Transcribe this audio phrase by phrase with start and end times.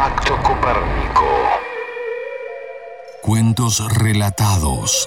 [0.00, 1.26] Impacto Copérnico.
[3.20, 5.06] Cuentos relatados.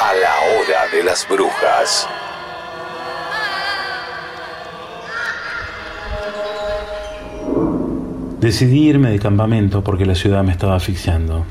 [0.00, 2.08] A la hora de las brujas.
[8.40, 11.46] Decidí irme de campamento porque la ciudad me estaba asfixiando.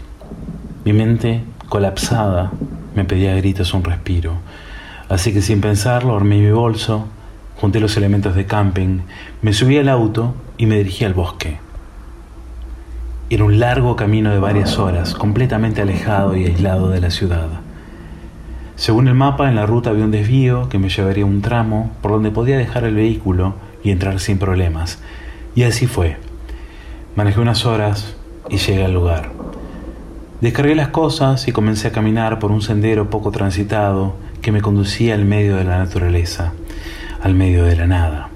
[0.83, 2.51] Mi mente, colapsada,
[2.95, 4.33] me pedía a gritos un respiro.
[5.07, 7.07] Así que sin pensarlo, armé mi bolso,
[7.57, 8.99] junté los elementos de camping,
[9.41, 11.59] me subí al auto y me dirigí al bosque.
[13.29, 17.47] Era un largo camino de varias horas, completamente alejado y aislado de la ciudad.
[18.77, 22.11] Según el mapa, en la ruta había un desvío que me llevaría un tramo por
[22.11, 24.99] donde podía dejar el vehículo y entrar sin problemas.
[25.55, 26.17] Y así fue.
[27.15, 28.15] Manejé unas horas
[28.49, 29.31] y llegué al lugar.
[30.41, 35.15] Descargué las cosas y comencé a caminar por un sendero poco transitado que me conducía
[35.15, 36.53] al medio de la naturaleza,
[37.21, 38.29] al medio de la nada.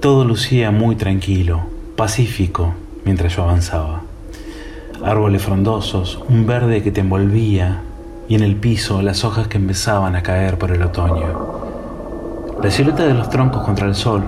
[0.00, 1.62] Todo lucía muy tranquilo,
[1.96, 4.02] pacífico, mientras yo avanzaba.
[5.04, 7.82] Árboles frondosos, un verde que te envolvía
[8.28, 11.62] y en el piso las hojas que empezaban a caer por el otoño.
[12.62, 14.24] La silueta de los troncos contra el sol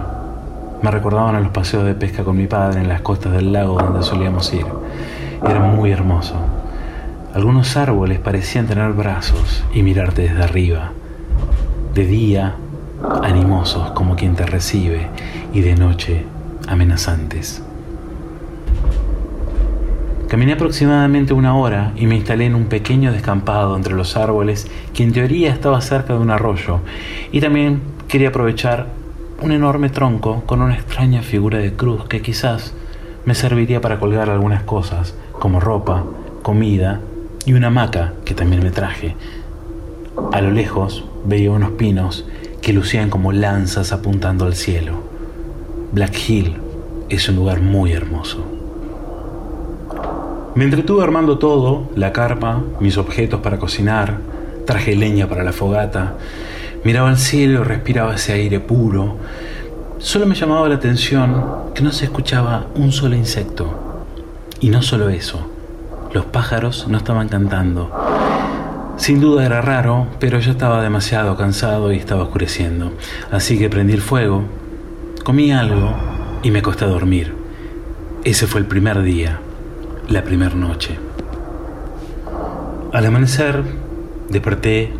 [0.83, 3.79] me recordaban a los paseos de pesca con mi padre en las costas del lago
[3.81, 4.67] donde solíamos ir.
[5.43, 6.35] Era muy hermoso.
[7.35, 10.93] Algunos árboles parecían tener brazos y mirarte desde arriba.
[11.95, 12.57] De día,
[13.23, 15.07] animosos como quien te recibe,
[15.53, 16.25] y de noche,
[16.67, 17.63] amenazantes.
[20.27, 25.05] Caminé aproximadamente una hora y me instalé en un pequeño descampado entre los árboles que
[25.05, 26.81] en teoría estaba cerca de un arroyo
[27.31, 28.89] y también quería aprovechar
[29.41, 32.75] un enorme tronco con una extraña figura de cruz que quizás
[33.25, 36.03] me serviría para colgar algunas cosas, como ropa,
[36.43, 37.01] comida
[37.47, 39.15] y una hamaca que también me traje.
[40.33, 42.25] A lo lejos veía unos pinos
[42.63, 45.03] que lucían como lanzas apuntando al cielo.
[45.93, 46.57] Black Hill
[47.09, 48.45] es un lugar muy hermoso.
[50.55, 54.19] Me entretuve armando todo, la carpa, mis objetos para cocinar,
[54.67, 56.15] traje leña para la fogata,
[56.85, 59.17] Miraba al cielo respiraba ese aire puro.
[59.97, 61.43] Solo me llamaba la atención
[61.75, 64.05] que no se escuchaba un solo insecto.
[64.61, 65.49] Y no solo eso,
[66.13, 67.91] los pájaros no estaban cantando.
[68.97, 72.93] Sin duda era raro, pero yo estaba demasiado cansado y estaba oscureciendo.
[73.33, 74.45] Así que prendí el fuego,
[75.25, 75.93] comí algo
[76.43, 77.35] y me acosté a dormir.
[78.23, 79.41] Ese fue el primer día,
[80.09, 80.97] la primera noche.
[82.93, 83.65] Al amanecer,
[84.31, 84.93] desperté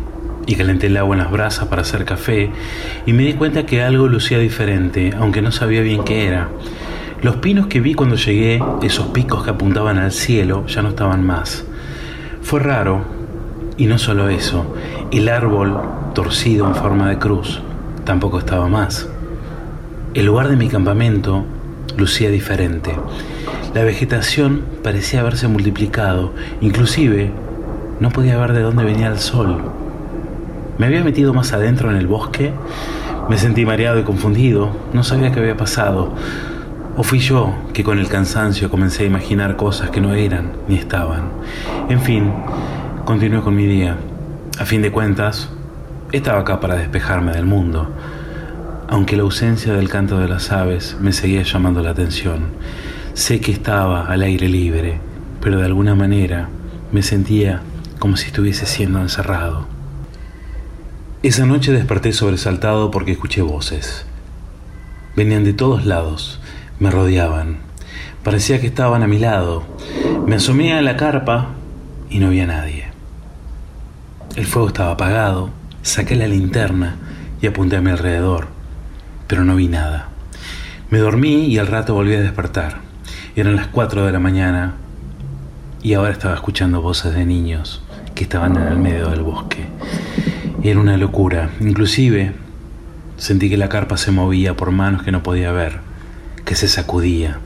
[0.45, 2.51] y calenté el agua en las brasas para hacer café
[3.05, 6.49] y me di cuenta que algo lucía diferente, aunque no sabía bien qué era.
[7.21, 11.25] Los pinos que vi cuando llegué, esos picos que apuntaban al cielo, ya no estaban
[11.25, 11.65] más.
[12.41, 13.03] Fue raro,
[13.77, 14.65] y no solo eso,
[15.11, 15.77] el árbol,
[16.13, 17.61] torcido en forma de cruz,
[18.05, 19.07] tampoco estaba más.
[20.13, 21.43] El lugar de mi campamento
[21.97, 22.95] lucía diferente.
[23.73, 26.31] La vegetación parecía haberse multiplicado,
[26.61, 27.31] inclusive
[27.99, 29.57] no podía ver de dónde venía el sol.
[30.77, 32.53] Me había metido más adentro en el bosque,
[33.29, 36.13] me sentí mareado y confundido, no sabía qué había pasado.
[36.97, 40.75] O fui yo que con el cansancio comencé a imaginar cosas que no eran ni
[40.75, 41.29] estaban.
[41.89, 42.31] En fin,
[43.05, 43.97] continué con mi día.
[44.57, 45.49] A fin de cuentas,
[46.11, 47.87] estaba acá para despejarme del mundo,
[48.87, 52.47] aunque la ausencia del canto de las aves me seguía llamando la atención.
[53.13, 54.97] Sé que estaba al aire libre,
[55.39, 56.49] pero de alguna manera
[56.91, 57.61] me sentía
[57.99, 59.67] como si estuviese siendo encerrado.
[61.21, 64.07] Esa noche desperté sobresaltado porque escuché voces.
[65.15, 66.41] Venían de todos lados,
[66.79, 67.57] me rodeaban.
[68.23, 69.63] Parecía que estaban a mi lado.
[70.25, 71.49] Me asomé a la carpa
[72.09, 72.74] y no había nadie.
[74.35, 75.49] El fuego estaba apagado,
[75.81, 76.97] saqué la linterna
[77.41, 78.49] y apunté a mi alrededor,
[79.27, 80.09] pero no vi nada.
[80.89, 82.79] Me dormí y al rato volví a despertar.
[83.37, 84.73] Eran las 4 de la mañana
[85.81, 87.81] y ahora estaba escuchando voces de niños
[88.13, 89.67] que estaban en el medio del bosque.
[90.61, 91.51] Era una locura.
[91.61, 92.33] Inclusive
[93.15, 95.79] sentí que la carpa se movía por manos que no podía ver,
[96.43, 97.39] que se sacudía.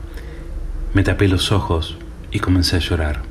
[0.92, 1.98] Me tapé los ojos
[2.32, 3.29] y comencé a llorar.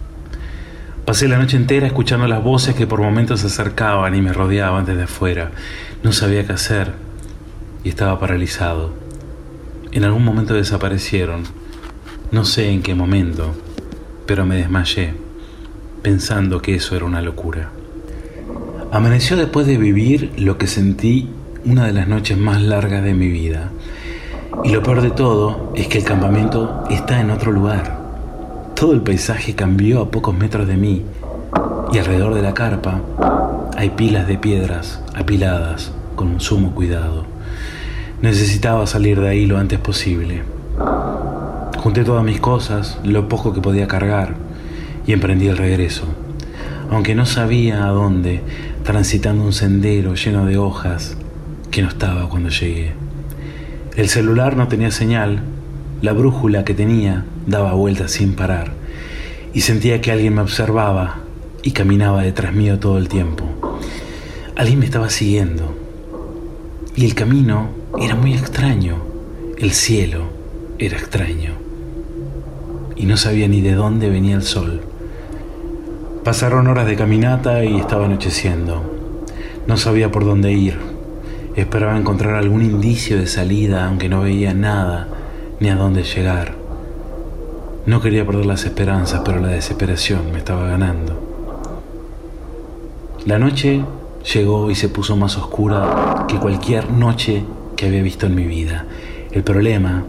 [1.09, 4.85] Pasé la noche entera escuchando las voces que por momentos se acercaban y me rodeaban
[4.85, 5.49] desde afuera.
[6.03, 6.93] No sabía qué hacer
[7.83, 8.93] y estaba paralizado.
[9.91, 11.45] En algún momento desaparecieron.
[12.31, 13.55] No sé en qué momento,
[14.27, 15.15] pero me desmayé,
[16.03, 17.71] pensando que eso era una locura.
[18.91, 21.27] Amaneció después de vivir lo que sentí
[21.65, 23.71] una de las noches más largas de mi vida.
[24.63, 27.98] Y lo peor de todo es que el campamento está en otro lugar.
[28.79, 31.03] Todo el paisaje cambió a pocos metros de mí
[31.91, 33.01] y alrededor de la carpa
[33.75, 37.25] hay pilas de piedras apiladas con un sumo cuidado.
[38.21, 40.43] Necesitaba salir de ahí lo antes posible.
[41.77, 44.35] Junté todas mis cosas, lo poco que podía cargar,
[45.05, 46.05] y emprendí el regreso.
[46.89, 48.39] Aunque no sabía a dónde,
[48.83, 51.17] transitando un sendero lleno de hojas
[51.69, 52.93] que no estaba cuando llegué.
[53.97, 55.41] El celular no tenía señal,
[56.01, 58.71] la brújula que tenía daba vueltas sin parar,
[59.53, 61.17] y sentía que alguien me observaba
[61.61, 63.45] y caminaba detrás mío todo el tiempo.
[64.55, 65.75] Alguien me estaba siguiendo,
[66.95, 67.69] y el camino
[67.99, 68.97] era muy extraño,
[69.57, 70.23] el cielo
[70.77, 71.53] era extraño,
[72.95, 74.81] y no sabía ni de dónde venía el sol.
[76.23, 78.83] Pasaron horas de caminata y estaba anocheciendo.
[79.67, 80.77] No sabía por dónde ir.
[81.55, 85.07] Esperaba encontrar algún indicio de salida, aunque no veía nada
[85.59, 86.55] ni a dónde llegar.
[87.85, 91.19] No quería perder las esperanzas, pero la desesperación me estaba ganando.
[93.25, 93.83] La noche
[94.33, 97.43] llegó y se puso más oscura que cualquier noche
[97.75, 98.85] que había visto en mi vida.
[99.31, 100.05] El problema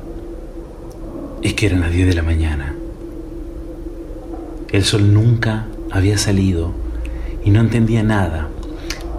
[1.43, 2.75] es que eran las 10 de la mañana.
[4.73, 6.73] El sol nunca había salido
[7.45, 8.49] y no entendía nada.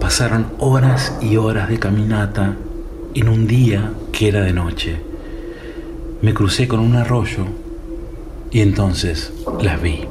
[0.00, 2.56] Pasaron horas y horas de caminata
[3.14, 5.11] en un día que era de noche.
[6.22, 7.46] Me crucé con un arroyo
[8.52, 10.04] y entonces las vi.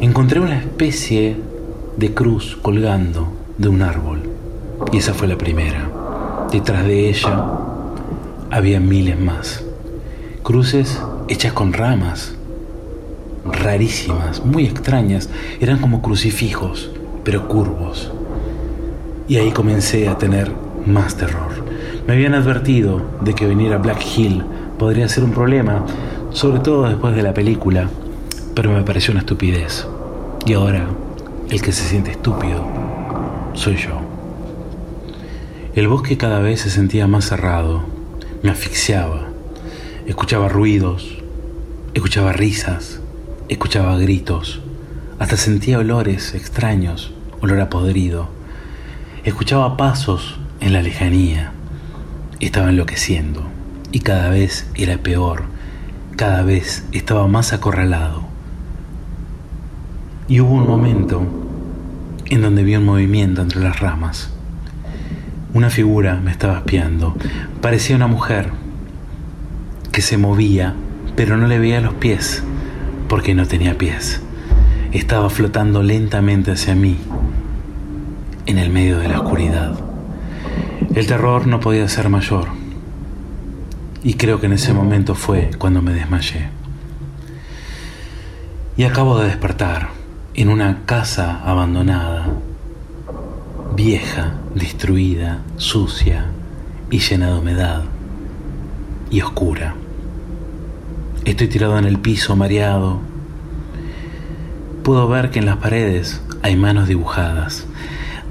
[0.00, 1.36] Encontré una especie
[1.98, 3.28] de cruz colgando
[3.58, 4.22] de un árbol
[4.90, 5.86] y esa fue la primera.
[6.50, 7.44] Detrás de ella
[8.50, 9.62] había miles más.
[10.42, 10.98] Cruces
[11.28, 12.34] hechas con ramas,
[13.44, 15.28] rarísimas, muy extrañas,
[15.60, 16.90] eran como crucifijos,
[17.22, 18.10] pero curvos.
[19.28, 20.50] Y ahí comencé a tener
[20.86, 21.65] más terror.
[22.06, 24.44] Me habían advertido de que venir a Black Hill
[24.78, 25.84] podría ser un problema,
[26.30, 27.88] sobre todo después de la película,
[28.54, 29.86] pero me pareció una estupidez.
[30.44, 30.86] Y ahora,
[31.50, 32.64] el que se siente estúpido
[33.54, 34.00] soy yo.
[35.74, 37.82] El bosque cada vez se sentía más cerrado,
[38.42, 39.28] me asfixiaba,
[40.06, 41.18] escuchaba ruidos,
[41.94, 43.00] escuchaba risas,
[43.48, 44.60] Escuchaba gritos,
[45.20, 48.28] hasta sentía olores extraños, olor a podrido.
[49.22, 51.52] Escuchaba pasos en la lejanía.
[52.40, 53.42] Estaba enloqueciendo
[53.92, 55.44] y cada vez era peor,
[56.16, 58.24] cada vez estaba más acorralado.
[60.28, 61.22] Y hubo un momento
[62.26, 64.30] en donde vi un movimiento entre las ramas.
[65.54, 67.16] Una figura me estaba espiando.
[67.62, 68.50] Parecía una mujer
[69.90, 70.74] que se movía,
[71.14, 72.42] pero no le veía los pies
[73.08, 74.20] porque no tenía pies.
[74.92, 76.98] Estaba flotando lentamente hacia mí,
[78.44, 79.78] en el medio de la oscuridad.
[80.96, 82.48] El terror no podía ser mayor,
[84.02, 86.48] y creo que en ese momento fue cuando me desmayé.
[88.78, 89.90] Y acabo de despertar
[90.32, 92.28] en una casa abandonada,
[93.74, 96.30] vieja, destruida, sucia
[96.90, 97.82] y llena de humedad
[99.10, 99.74] y oscura.
[101.26, 103.00] Estoy tirado en el piso, mareado.
[104.82, 107.66] Puedo ver que en las paredes hay manos dibujadas.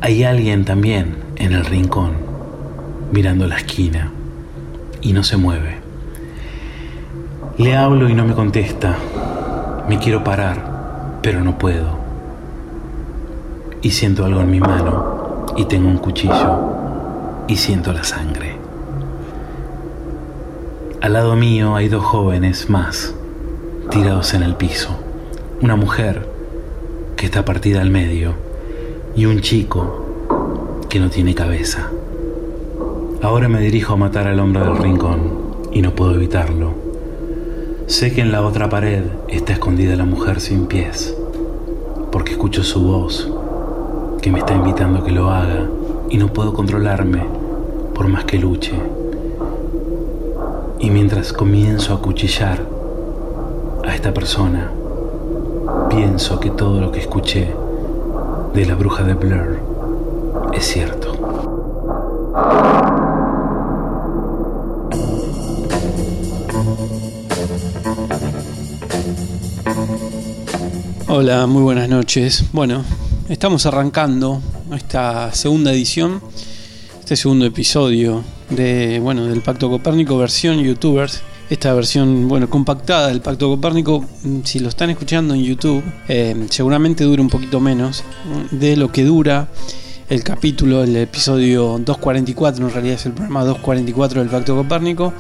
[0.02, 2.25] Hay alguien también en el rincón,
[3.12, 4.12] mirando la esquina,
[5.02, 5.78] y no se mueve.
[7.58, 8.96] Le hablo y no me contesta.
[9.88, 11.98] Me quiero parar, pero no puedo.
[13.82, 16.60] Y siento algo en mi mano, y tengo un cuchillo,
[17.48, 18.58] y siento la sangre.
[21.02, 23.14] Al lado mío hay dos jóvenes más,
[23.92, 24.90] tirados en el piso.
[25.62, 26.28] Una mujer
[27.16, 28.34] que está partida al medio
[29.16, 30.06] y un chico
[30.90, 31.92] que no tiene cabeza.
[33.26, 35.18] Ahora me dirijo a matar al hombre del rincón
[35.72, 36.74] y no puedo evitarlo.
[37.88, 41.18] Sé que en la otra pared está escondida la mujer sin pies,
[42.12, 43.28] porque escucho su voz
[44.22, 45.68] que me está invitando a que lo haga
[46.12, 47.26] y no puedo controlarme
[47.96, 48.74] por más que luche.
[50.78, 52.60] Y mientras comienzo a cuchillar
[53.88, 54.70] a esta persona,
[55.90, 57.50] pienso que todo lo que escuché
[58.54, 59.58] de la bruja de Blur
[60.54, 61.16] es cierto.
[71.08, 72.46] Hola, muy buenas noches.
[72.52, 72.84] Bueno,
[73.30, 74.42] estamos arrancando
[74.76, 76.20] esta segunda edición,
[77.00, 81.22] este segundo episodio de, bueno, del Pacto Copérnico versión YouTubers.
[81.52, 86.48] Esta versión, bueno, compactada del Pacto Copérnico, mm, si lo están escuchando en YouTube, eh,
[86.50, 88.04] seguramente dura un poquito menos
[88.50, 89.50] de lo que dura
[90.10, 95.14] el capítulo, el episodio 244, en realidad es el programa 244 del Pacto Copérnico.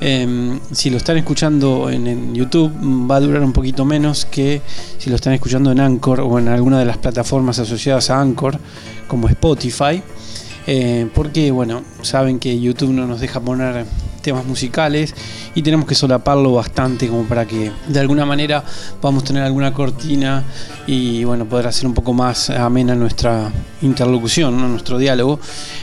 [0.00, 4.24] Eh, si lo están escuchando en, en, YouTube mm, va a durar un poquito menos
[4.24, 4.60] que
[4.98, 8.58] si lo están escuchando en Anchor o en alguna de las plataformas asociadas a Anchor
[9.06, 10.02] como Spotify.
[10.66, 13.86] eh, porque bueno, saben que YouTube no nos deja poner
[14.24, 15.14] temas musicales
[15.54, 18.64] y tenemos que solaparlo bastante como para que de alguna manera
[19.00, 20.42] podamos tener alguna cortina
[20.86, 23.52] y bueno, poder hacer un poco más amena nuestra
[23.82, 25.38] interlocución, nuestro diálogo.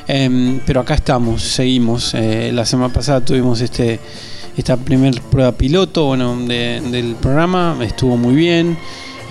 [0.07, 2.13] Em, pero acá estamos, seguimos.
[2.15, 3.99] Eh, la semana pasada tuvimos este
[4.57, 8.77] esta primer prueba piloto bueno, del programa, estuvo muy bien.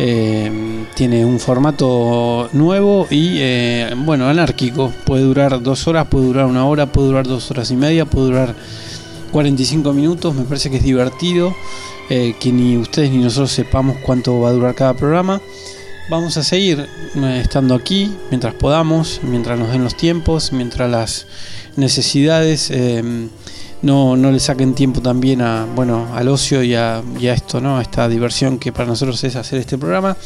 [0.03, 4.91] Eh, tiene un formato nuevo y eh, bueno, anárquico.
[5.05, 8.29] Puede durar dos horas, puede durar una hora, puede durar dos horas y media, puede
[8.29, 8.55] durar
[9.31, 11.55] 45 minutos, me parece que es divertido,
[12.09, 15.41] eh, que ni ustedes ni nosotros sepamos cuánto va a durar cada programa.
[16.11, 21.27] Vamos a seguir eh, estando aquí mientras podamos, mientras nos den los tiempos, mientras las
[21.77, 23.29] necesidades eh,
[23.83, 27.79] no, no, le saquen tiempo también a, bueno, al ocio y a, esto, ¿no?
[27.79, 30.17] a esta diversión que para nosotros es hacer este programa.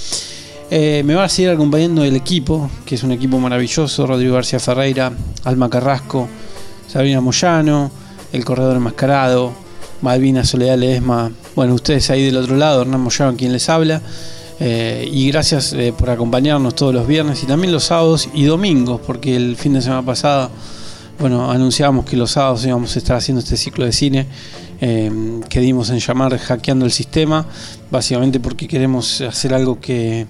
[0.71, 5.13] me va a seguir acompañando el equipo, que es un equipo maravilloso, Rodrigo García Ferreira,
[5.45, 6.29] Alma Carrasco,
[6.89, 8.04] Sabrina Moyano,
[8.35, 9.53] el Corredor Enmascarado,
[10.03, 14.03] Malvina Soledad Ledesma, bueno, ustedes ahí del otro lado, Hernán Moyano quien les habla.
[14.61, 19.01] Eh, y gracias eh, por acompañarnos todos los viernes y también los sábados y domingos,
[19.07, 20.51] porque el fin de semana pasado,
[21.19, 24.27] bueno, anunciábamos que los sábados íbamos a estar haciendo este ciclo de cine
[24.81, 27.47] eh, que dimos en llamar Hackeando el Sistema,
[27.91, 30.27] básicamente porque queremos hacer algo que,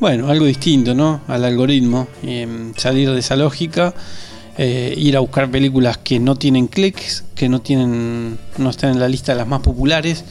[0.00, 1.22] bueno, algo distinto, ¿no?
[1.28, 2.08] Al algoritmo,
[2.76, 3.94] salir de esa lógica
[4.58, 9.00] eh, ir a buscar películas que no tienen clics, que no tienen, no están en
[9.00, 10.24] la lista de las más populares,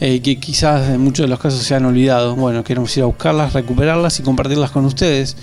[0.00, 2.34] eh, que quizás en muchos de los casos se han olvidado.
[2.34, 5.36] Bueno, queremos ir a buscarlas, recuperarlas y compartirlas con ustedes.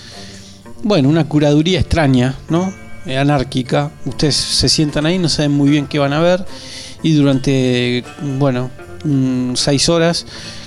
[0.83, 2.73] Bueno, una curaduría extraña, ¿no?
[3.05, 3.91] Eh, anárquica.
[4.05, 6.45] Ustedes se sientan ahí, no saben muy bien qué van a ver
[7.01, 8.03] y durante,
[8.37, 8.69] bueno,
[9.03, 10.25] mm, seis horas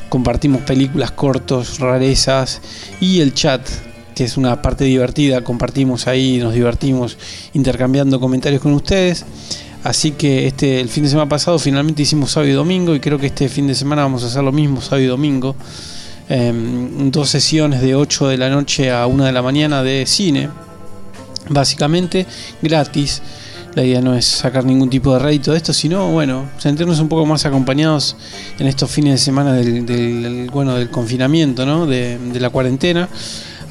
[0.09, 2.61] compartimos películas cortos, rarezas
[3.01, 3.63] y el chat
[4.15, 7.17] que es una parte divertida, compartimos ahí, nos divertimos
[7.53, 9.25] intercambiando comentarios con ustedes.
[9.85, 13.19] Así que este el fin de semana pasado finalmente hicimos sábado y domingo y creo
[13.19, 15.57] que este fin de semana vamos a hacer lo mismo sábado y domingo.
[16.29, 20.49] Em, dos sesiones de 8 de la noche a 1 de la mañana de cine,
[21.49, 22.27] básicamente
[22.63, 23.21] gratis.
[23.75, 27.09] La idea no es sacar ningún tipo de rédito de esto, sino bueno, sentirnos un
[27.09, 28.17] poco más acompañados
[28.59, 31.87] en estos fines de semana del, bueno, del confinamiento, ¿no?
[31.87, 33.09] de la cuarentena.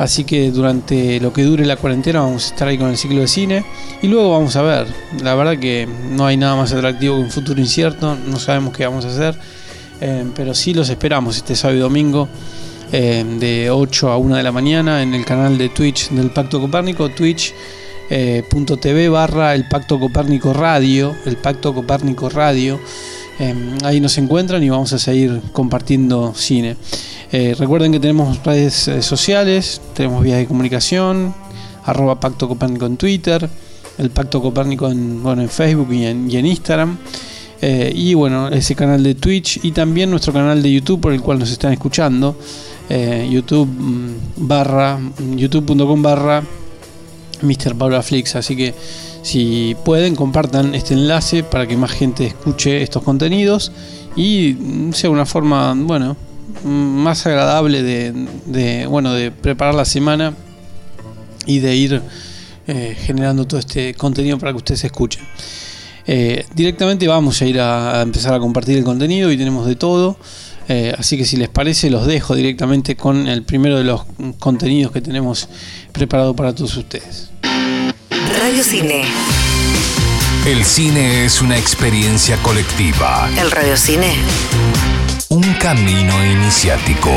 [0.02, 3.22] Así que durante lo que dure la cuarentena vamos a estar ahí con el ciclo
[3.22, 3.64] de cine
[4.02, 4.88] y luego vamos a ver.
[5.22, 8.84] La verdad que no hay nada más atractivo que un futuro incierto, no sabemos qué
[8.84, 9.36] vamos a hacer,
[10.02, 12.28] eh, pero sí los esperamos este sábado y domingo
[12.92, 16.60] eh, de 8 a 1 de la mañana en el canal de Twitch del Pacto
[16.60, 22.80] Copérnico, twitch.tv eh, barra el Pacto Copérnico Radio, el Pacto Copérnico Radio.
[23.84, 26.76] ahí nos encuentran y vamos a seguir compartiendo cine.
[27.34, 31.34] Eh, recuerden que tenemos redes eh, sociales, tenemos vías de comunicación,
[31.86, 33.50] arroba Pacto Copérnico en Twitter,
[33.98, 36.98] el Pacto Copérnico en, bueno, en Facebook y en, Instagram.
[37.62, 41.22] Eh, y bueno, ese canal de Twitch y también nuestro canal de YouTube por el
[41.22, 42.36] cual nos están escuchando.
[42.90, 45.00] YouTube mm, barra,
[45.38, 46.44] youtube.com barra
[47.42, 47.76] Mr.
[47.78, 48.36] Paula Flix.
[48.36, 48.74] Así que
[49.22, 53.72] si pueden, compartan este enlace para que más gente escuche estos contenidos
[54.18, 56.18] y mm, sea una forma, bueno,
[56.64, 60.34] más agradable de, bueno, de preparar la semana
[61.46, 62.02] y de ir
[62.68, 65.24] eh, generando todo este contenido para que ustedes escuchen.
[66.08, 70.18] Eh, directamente vamos a ir a, empezar a compartir el contenido y tenemos de todo.
[70.68, 74.04] Eh, así que si les parece, los dejo directamente con el primero de los
[74.40, 75.50] contenidos que tenemos
[75.92, 77.30] preparado para todos ustedes.
[78.40, 79.04] Radio Cine.
[80.46, 83.30] El cine es una experiencia colectiva.
[83.38, 84.16] El Radio Cine
[85.32, 87.10] un camino iniciático.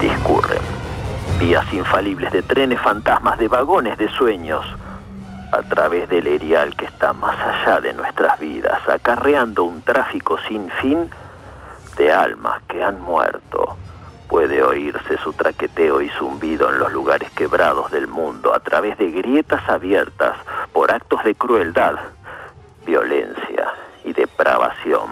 [0.00, 0.60] Discurren
[1.40, 4.64] vías infalibles de trenes fantasmas, de vagones de sueños
[5.52, 10.70] a través del erial que está más allá de nuestras vidas, acarreando un tráfico sin
[10.70, 11.10] fin
[11.96, 13.76] de almas que han muerto.
[14.28, 19.10] Puede oírse su traqueteo y zumbido en los lugares quebrados del mundo a través de
[19.10, 20.38] grietas abiertas
[20.72, 21.96] por actos de crueldad,
[22.86, 23.72] violencia
[24.04, 25.10] y depravación.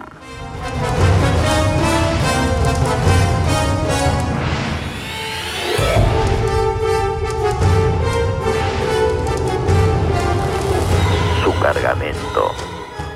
[11.61, 12.51] Cargamento.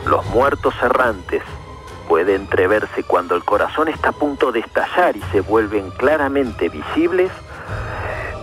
[0.05, 1.41] Los muertos errantes
[2.07, 7.31] puede entreverse cuando el corazón está a punto de estallar y se vuelven claramente visibles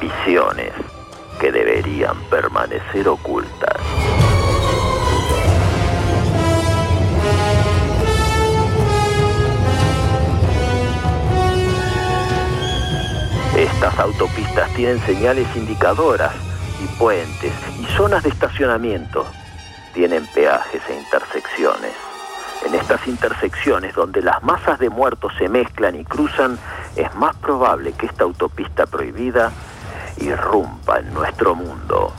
[0.00, 0.72] visiones
[1.40, 3.76] que deberían permanecer ocultas.
[13.56, 16.32] Estas autopistas tienen señales indicadoras
[16.82, 19.24] y puentes y zonas de estacionamiento.
[19.92, 21.92] Tienen peajes e intersecciones.
[22.66, 26.58] En estas intersecciones donde las masas de muertos se mezclan y cruzan,
[26.96, 29.52] es más probable que esta autopista prohibida
[30.18, 32.12] irrumpa en nuestro mundo.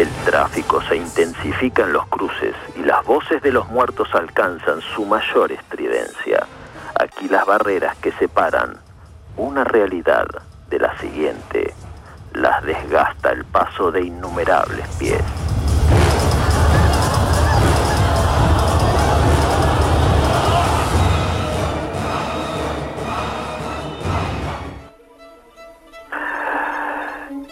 [0.00, 5.04] El tráfico se intensifica en los cruces y las voces de los muertos alcanzan su
[5.04, 6.46] mayor estridencia.
[6.98, 8.78] Aquí las barreras que separan
[9.36, 10.24] una realidad
[10.70, 11.74] de la siguiente
[12.32, 15.22] las desgasta el paso de innumerables pies.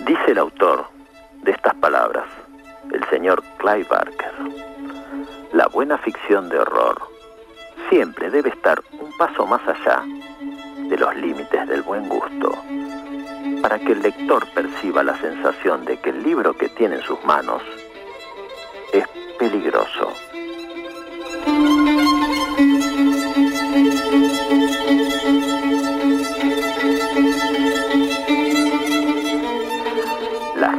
[0.06, 0.86] Dice el autor
[1.42, 2.24] de estas palabras,
[2.92, 4.32] el señor Clive Barker,
[5.52, 7.00] la buena ficción de horror
[7.90, 10.02] siempre debe estar un paso más allá
[10.88, 12.52] de los límites del buen gusto,
[13.62, 17.22] para que el lector perciba la sensación de que el libro que tiene en sus
[17.24, 17.62] manos
[18.92, 19.06] es
[19.38, 20.12] peligroso.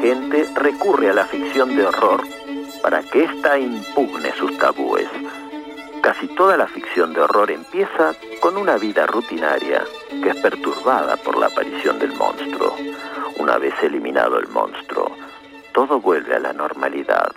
[0.02, 2.24] Gente recurre a la ficción de horror
[2.82, 5.08] para que ésta impugne sus tabúes.
[6.02, 9.84] Casi toda la ficción de horror empieza con una vida rutinaria
[10.24, 12.76] que es perturbada por la aparición del monstruo.
[13.38, 15.12] Una vez eliminado el monstruo,
[15.74, 17.32] todo vuelve a la normalidad.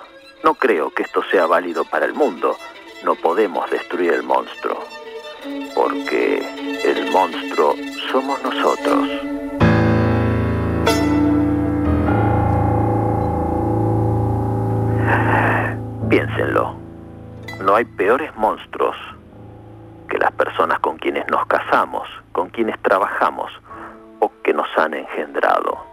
[0.45, 2.57] No creo que esto sea válido para el mundo.
[3.05, 4.85] No podemos destruir el monstruo,
[5.75, 7.75] porque el monstruo
[8.11, 9.42] somos nosotros.
[16.23, 16.77] Piénsenlo.
[17.65, 18.95] No hay peores monstruos
[20.09, 23.51] que las personas con quienes nos casamos, con quienes trabajamos
[24.21, 25.85] o que nos han engendrado.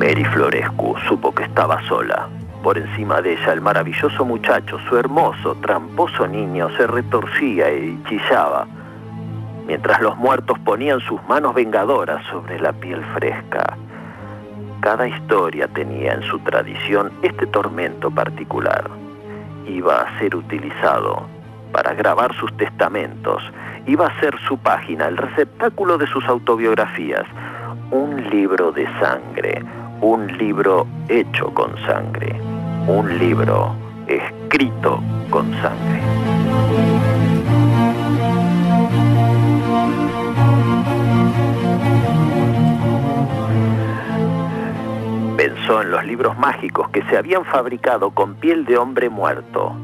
[0.00, 2.28] Mary Florescu supo que estaba sola.
[2.64, 8.66] Por encima de ella, el maravilloso muchacho, su hermoso, tramposo niño, se retorcía y chillaba
[9.66, 13.76] mientras los muertos ponían sus manos vengadoras sobre la piel fresca.
[14.80, 18.90] Cada historia tenía en su tradición este tormento particular.
[19.66, 21.26] Iba a ser utilizado
[21.72, 23.42] para grabar sus testamentos,
[23.86, 27.24] iba a ser su página, el receptáculo de sus autobiografías,
[27.90, 29.64] un libro de sangre,
[30.00, 32.38] un libro hecho con sangre,
[32.86, 33.74] un libro
[34.06, 36.43] escrito con sangre.
[45.66, 49.74] Pensó en los libros mágicos que se habían fabricado con piel de hombre muerto.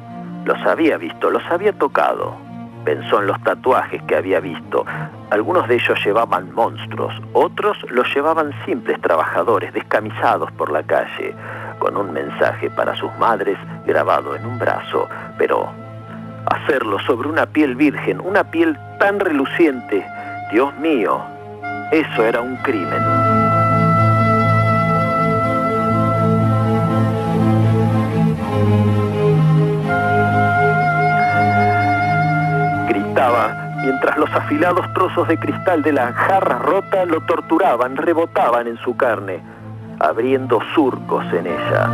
[0.45, 2.37] Los había visto, los había tocado.
[2.85, 4.85] Pensó en los tatuajes que había visto.
[5.31, 11.35] Algunos de ellos llevaban monstruos, otros los llevaban simples trabajadores descamisados por la calle,
[11.79, 15.09] con un mensaje para sus madres grabado en un brazo.
[15.39, 15.67] Pero
[16.45, 20.07] hacerlo sobre una piel virgen, una piel tan reluciente,
[20.53, 21.23] Dios mío,
[21.91, 23.30] eso era un crimen.
[33.83, 38.97] Mientras los afilados trozos de cristal de la jarra rota lo torturaban, rebotaban en su
[38.97, 39.43] carne,
[39.99, 41.87] abriendo surcos en ella.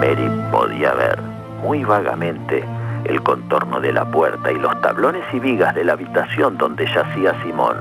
[0.00, 1.20] Mary podía ver
[1.62, 2.64] muy vagamente
[3.04, 7.34] el contorno de la puerta y los tablones y vigas de la habitación donde yacía
[7.42, 7.76] Simón.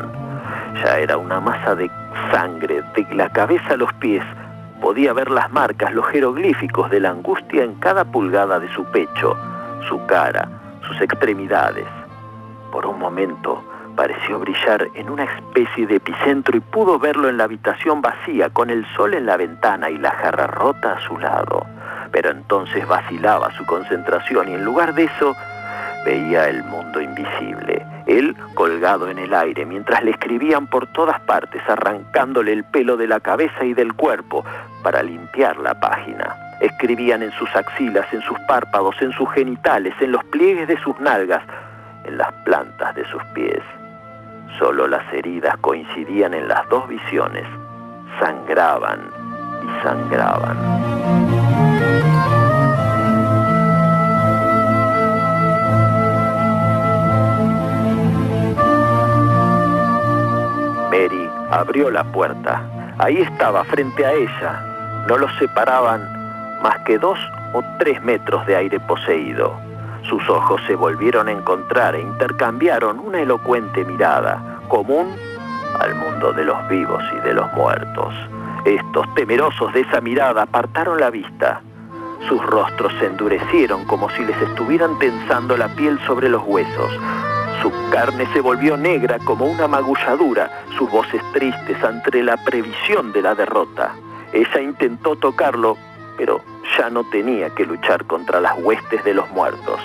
[0.84, 1.90] Ya era una masa de
[2.32, 4.24] sangre, de la cabeza a los pies.
[4.82, 9.36] Podía ver las marcas, los jeroglíficos de la angustia en cada pulgada de su pecho,
[9.88, 10.50] su cara,
[10.88, 11.88] sus extremidades.
[12.72, 13.64] Por un momento
[13.96, 18.70] pareció brillar en una especie de epicentro y pudo verlo en la habitación vacía, con
[18.70, 21.66] el sol en la ventana y la jarra rota a su lado
[22.12, 25.36] pero entonces vacilaba su concentración y en lugar de eso
[26.06, 31.62] veía el mundo invisible, él colgado en el aire mientras le escribían por todas partes,
[31.68, 34.44] arrancándole el pelo de la cabeza y del cuerpo
[34.82, 36.36] para limpiar la página.
[36.60, 41.00] Escribían en sus axilas, en sus párpados, en sus genitales, en los pliegues de sus
[41.00, 41.44] nalgas,
[42.04, 43.62] en las plantas de sus pies.
[44.58, 47.46] Solo las heridas coincidían en las dos visiones.
[48.20, 49.02] Sangraban
[49.64, 50.58] y sangraban.
[61.52, 62.62] Abrió la puerta.
[62.98, 65.06] Ahí estaba, frente a ella.
[65.08, 66.02] No los separaban
[66.62, 67.20] más que dos
[67.54, 69.54] o tres metros de aire poseído.
[70.04, 75.16] Sus ojos se volvieron a encontrar e intercambiaron una elocuente mirada, común
[75.80, 78.14] al mundo de los vivos y de los muertos.
[78.66, 81.62] Estos, temerosos de esa mirada, apartaron la vista.
[82.28, 86.92] Sus rostros se endurecieron como si les estuvieran tensando la piel sobre los huesos.
[87.62, 93.22] Su carne se volvió negra como una magulladura, sus voces tristes ante la previsión de
[93.22, 93.94] la derrota.
[94.32, 95.78] Ella intentó tocarlo,
[96.18, 96.42] pero
[96.78, 99.80] ya no tenía que luchar contra las huestes de los muertos.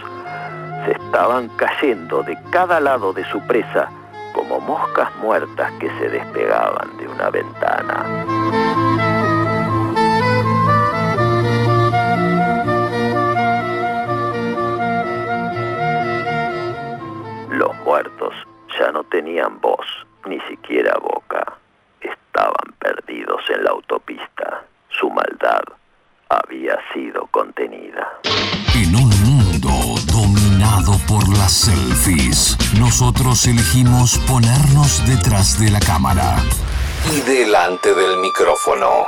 [0.84, 3.90] Se estaban cayendo de cada lado de su presa
[4.34, 8.83] como moscas muertas que se despegaban de una ventana.
[17.94, 18.34] Muertos
[18.76, 19.86] ya no tenían voz,
[20.26, 21.58] ni siquiera boca.
[22.00, 24.64] Estaban perdidos en la autopista.
[24.88, 25.62] Su maldad
[26.28, 28.18] había sido contenida.
[28.74, 29.70] En un mundo
[30.12, 36.38] dominado por las selfies, nosotros elegimos ponernos detrás de la cámara.
[37.12, 39.06] Y delante del micrófono.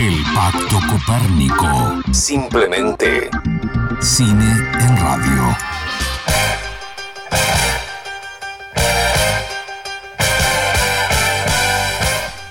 [0.00, 2.02] El Pacto Copérnico.
[2.12, 3.30] Simplemente
[4.00, 5.56] Cine en radio.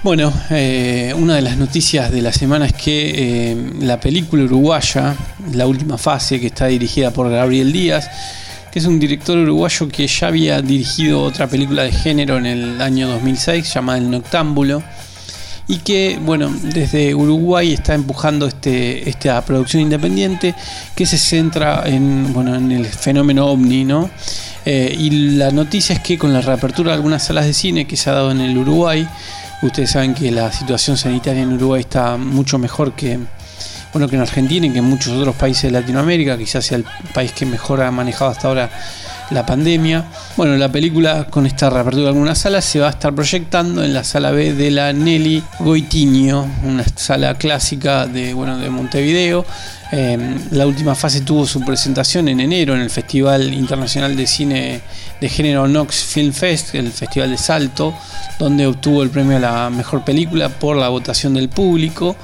[0.04, 5.16] Bueno, eh, una de las noticias de la semana es que eh, la película uruguaya,
[5.54, 8.10] la última fase, que está dirigida por Gabriel Díaz,
[8.70, 12.82] que es un director uruguayo que ya había dirigido otra película de género en el
[12.82, 14.84] año 2006 llamada El Noctámbulo,
[15.70, 20.54] y que, bueno, desde Uruguay está empujando este, esta producción independiente
[20.98, 24.10] que se centra en, bueno, en el fenómeno ovni, ¿no?
[24.66, 27.96] Eh, y la noticia es que con la reapertura de algunas salas de cine que
[27.96, 29.08] se ha dado en el Uruguay,
[29.64, 33.18] Ustedes saben que la situación sanitaria en Uruguay está mucho mejor que,
[33.94, 36.86] bueno, que en Argentina y que en muchos otros países de Latinoamérica, quizás sea el
[37.14, 38.70] país que mejor ha manejado hasta ahora
[39.30, 40.04] la pandemia.
[40.36, 43.94] Bueno, la película con esta reapertura de algunas salas se va a estar proyectando en
[43.94, 49.46] la sala B de la Nelly Goitiño, una sala clásica de, bueno, de Montevideo.
[49.96, 50.18] Eh,
[50.50, 54.82] la última fase tuvo su presentación en enero en el Festival Internacional de Cine
[55.22, 57.94] de Género Nox Film Fest, el Festival de Salto,
[58.40, 62.16] donde obtuvo el premio a la mejor película por la votación del público.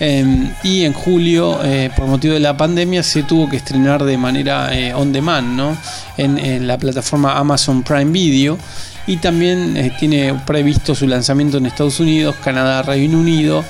[0.00, 4.18] Eh, y en julio, eh, por motivo de la pandemia, se tuvo que estrenar de
[4.18, 5.78] manera eh, on demand ¿no?
[6.16, 8.58] en, en la plataforma Amazon Prime Video
[9.06, 13.64] y también eh, tiene previsto su lanzamiento en Estados Unidos, Canadá, Reino Unido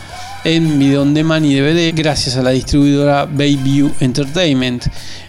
[0.44, 4.87] en video on demand y DVD gracias a la distribuidora Bayview Entertainment.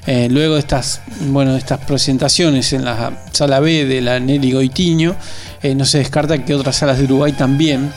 [0.08, 4.52] Eh, luego de estas, bueno, de estas presentaciones en la sala B de la Nelly
[4.52, 5.16] Goitiño,
[5.62, 7.92] eh, no se descarta que otras salas de Uruguay también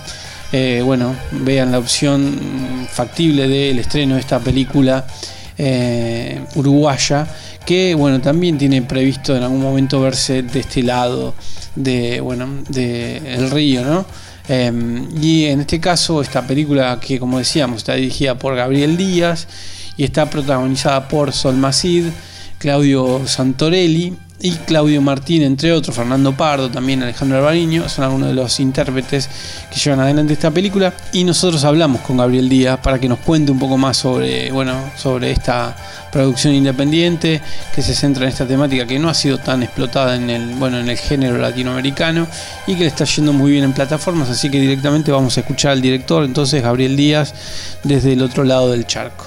[0.52, 5.06] eh, bueno, vean la opción factible del estreno de esta película
[6.54, 7.26] uruguaya
[7.64, 11.32] que bueno también tiene previsto en algún momento verse de este lado
[11.74, 14.04] de bueno de el río no
[14.48, 19.48] Eh, y en este caso esta película que como decíamos está dirigida por Gabriel Díaz
[19.96, 22.06] y está protagonizada por Sol Macid
[22.58, 28.34] Claudio Santorelli y Claudio Martín, entre otros, Fernando Pardo, también Alejandro Albariño, son algunos de
[28.34, 29.28] los intérpretes
[29.70, 30.92] que llevan adelante esta película.
[31.12, 34.74] Y nosotros hablamos con Gabriel Díaz para que nos cuente un poco más sobre, bueno,
[34.96, 35.74] sobre esta
[36.12, 37.40] producción independiente
[37.74, 40.78] que se centra en esta temática que no ha sido tan explotada en el, bueno,
[40.78, 42.26] en el género latinoamericano
[42.66, 44.28] y que le está yendo muy bien en plataformas.
[44.28, 48.70] Así que directamente vamos a escuchar al director, entonces Gabriel Díaz, desde el otro lado
[48.70, 49.24] del charco.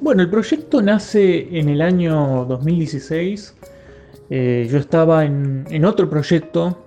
[0.00, 3.54] Bueno, el proyecto nace en el año 2016.
[4.30, 6.78] Eh, yo estaba en, otro proyecto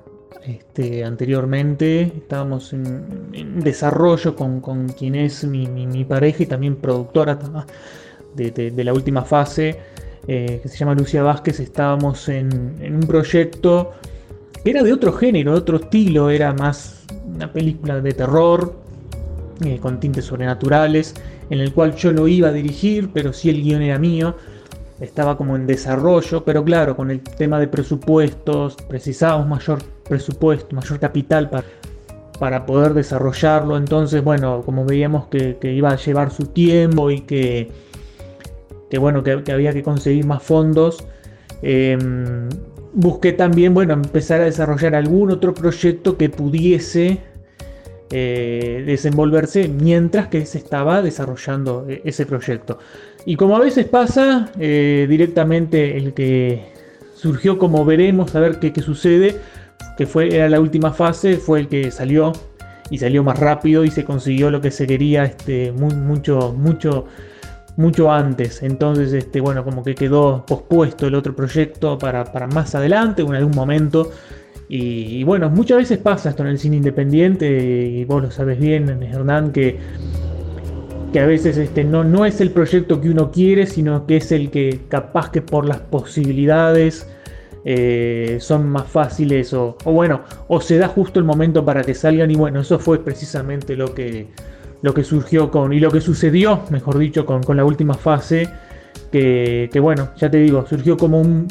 [0.45, 7.37] este, anteriormente, estábamos en, en desarrollo con, quien es mi, pareja y también productora
[8.33, 9.77] de, la última fase,
[10.27, 11.59] eh, que se llama Lucia Vázquez.
[11.59, 13.91] Estábamos en, en un proyecto
[14.63, 18.83] que era de otro género, de otro estilo, era más una película de terror,
[19.65, 21.13] eh, con tintes sobrenaturales,
[21.49, 24.35] en el cual yo lo iba a dirigir, pero sí el guion era mío.
[24.99, 30.99] Estaba como en desarrollo, pero claro, con el tema de presupuestos, precisábamos mayor presupuesto, mayor
[30.99, 31.65] capital para,
[32.39, 33.77] para poder desarrollarlo.
[33.77, 37.71] Entonces, bueno, como veíamos que, iba a llevar su tiempo y que,
[38.89, 41.05] que bueno, que, había que conseguir más fondos,
[41.61, 42.49] em,
[42.93, 47.19] busqué también, bueno, empezar a desarrollar algún otro proyecto que pudiese
[48.11, 52.77] eh, desenvolverse mientras que se estaba desarrollando e-, ese proyecto.
[53.25, 56.73] Y como a veces pasa, eh, directamente el que
[57.15, 59.37] surgió como veremos, a ver qué, sucede,
[59.97, 62.33] que fue, era la última fase, fue el que salió
[62.89, 67.05] y salió más rápido y se consiguió lo que se quería este, mucho, mucho,
[67.77, 68.61] mucho antes.
[68.61, 73.55] Entonces, este, bueno, como que quedó pospuesto el otro proyecto para, más adelante, en algún
[73.55, 74.11] momento.
[74.67, 78.89] Y, bueno, muchas veces pasa esto en el cine independiente, y vos lo sabes bien,
[79.03, 79.79] Hernán, que,
[81.13, 84.31] que a veces este, no, no es el proyecto que uno quiere, sino que es
[84.31, 87.07] el que capaz que por las posibilidades
[87.65, 92.31] eh, son más fáciles o, bueno, o se da justo el momento para que salgan.
[92.31, 94.27] Y bueno, eso fue precisamente lo que,
[94.81, 98.49] lo que surgió con, y lo que sucedió, mejor dicho, con, la última fase,
[99.11, 101.47] que, bueno, ya te digo, surgió como un,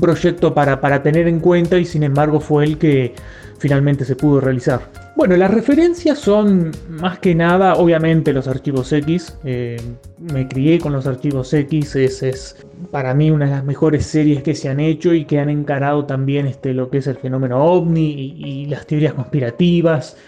[0.00, 3.14] proyecto para, para tener en cuenta y sin embargo fue el que
[3.64, 4.82] finalmente se pudo realizar.
[5.16, 9.38] Bueno, las referencias son más que nada, obviamente, los archivos X.
[9.42, 9.80] Eh,
[10.18, 14.42] me crié con los archivos X, es, es, para mí una de las mejores series
[14.42, 17.64] que se han hecho y que han encarado también este, lo que es el fenómeno
[17.64, 20.18] ovni y, las teorías conspirativas.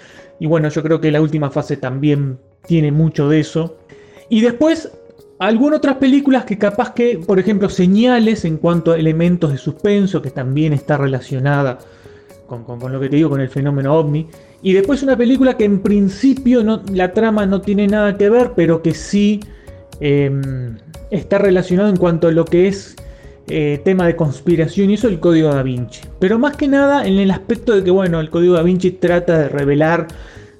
[0.40, 3.77] Y bueno, yo creo que la última fase también tiene mucho de eso.
[4.31, 4.90] Y después,
[5.38, 10.22] algunas otras películas que capaz que, por ejemplo, señales en cuanto a elementos de suspenso,
[10.22, 11.81] que también está relacionada
[12.47, 14.27] con, lo que te digo, con el fenómeno ovni.
[14.63, 18.53] Y después una película que en principio no, la trama no tiene nada que ver,
[18.57, 19.41] pero que sí
[20.01, 20.77] em,
[21.11, 22.97] está relacionado en cuanto a lo que es
[23.49, 26.01] eh, tema de conspiración y eso el código da Vinci.
[26.19, 29.39] Pero más que nada en el aspecto de que, bueno, el código da Vinci trata
[29.39, 30.09] de revelar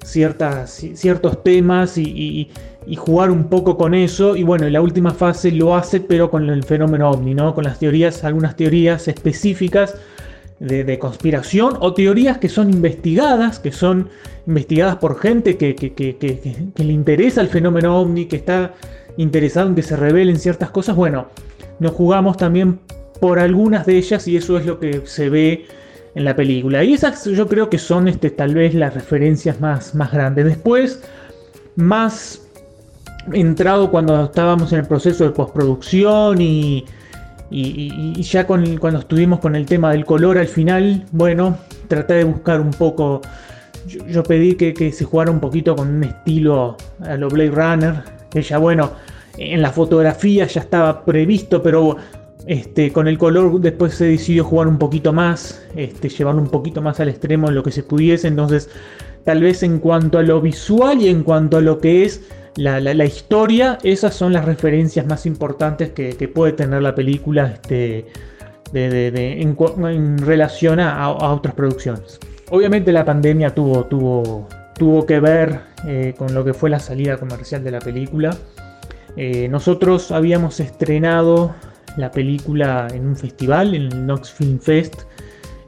[0.03, 2.49] ciertas, ciertos temas y,
[2.95, 4.37] jugar un poco con eso.
[4.37, 7.53] Y bueno, en la última fase lo hace, pero con el fenómeno ovni, ¿no?
[7.53, 9.95] Con las teorías, algunas teorías específicas
[10.59, 14.09] de, conspiración o teorías que son investigadas, que son
[14.47, 18.73] investigadas por gente que, que, le interesa el fenómeno ovni, que está
[19.17, 20.95] interesado en que se revelen ciertas cosas.
[20.95, 21.27] Bueno,
[21.79, 22.79] nos jugamos también
[23.19, 25.65] por algunas de ellas y eso es lo que se ve
[26.15, 26.83] en la película.
[26.83, 30.45] Y esas yo creo que son este, tal vez las referencias más, más grandes.
[30.45, 31.03] Después,
[31.75, 32.41] más
[33.33, 36.85] entrado cuando estábamos en el proceso de postproducción y
[37.49, 41.57] y, ya con, cuando estuvimos con el tema del color al final, bueno,
[41.87, 43.21] traté de buscar un poco.
[44.09, 48.03] Yo, pedí que, se jugara un poquito con un estilo a lo Blade Runner.
[48.33, 48.91] Ya, bueno,
[49.37, 51.95] en la fotografía ya estaba previsto, pero
[52.45, 56.81] este, con el color después se decidió jugar un poquito más, este, llevarlo un poquito
[56.81, 58.27] más al extremo en lo que se pudiese.
[58.27, 58.69] Entonces,
[59.23, 62.21] tal vez en cuanto a lo visual y en cuanto a lo que es
[62.57, 68.07] la, historia, esas son las referencias más importantes que, puede tener la película este,
[68.73, 72.19] en, relación a, otras producciones.
[72.49, 77.17] Obviamente la pandemia tuvo, tuvo, tuvo que ver eh, con lo que fue la salida
[77.17, 78.35] comercial de la película.
[79.15, 81.53] Eh, nosotros habíamos estrenado
[81.97, 85.01] la película en un festival, en el Nox Film Fest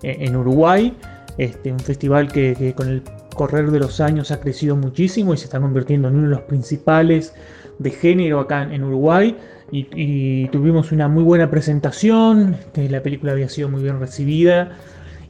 [0.04, 0.96] eh, en Uruguay.
[1.38, 3.02] Este, un festival que con el
[3.40, 6.42] correr de los años ha crecido muchísimo y se está convirtiendo en uno de los
[6.42, 7.34] principales
[7.78, 9.34] de género acá en Uruguay.
[9.72, 14.78] Y, tuvimos una muy buena presentación, la película había sido muy bien recibida.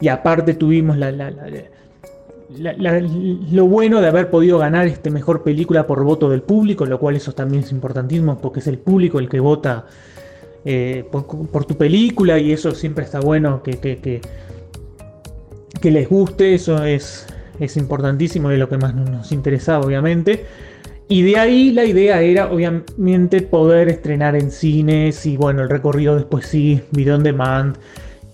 [0.01, 1.11] Y aparte tuvimos la,
[3.51, 7.15] lo bueno de haber podido ganar este mejor película por voto del público, lo cual
[7.15, 9.85] eso también es importantísimo porque es el público el que vota
[10.65, 13.77] eh, por, tu película y eso siempre está bueno que,
[15.79, 17.27] que les guste, eso es,
[17.59, 20.45] es importantísimo y lo que más nos interesaba, obviamente.
[21.11, 26.15] Y de ahí la idea era, obviamente, poder estrenar en cines y, bueno, el recorrido
[26.15, 27.77] después sí, video on demand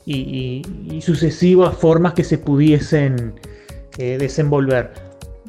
[0.06, 0.62] y,
[1.02, 3.34] sucesivas formas que se pudiesen
[3.98, 4.92] eh, desenvolver.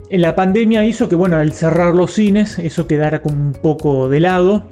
[0.08, 4.08] En la pandemia hizo que, bueno, al cerrar los cines, eso quedara como un poco
[4.08, 4.68] de lado.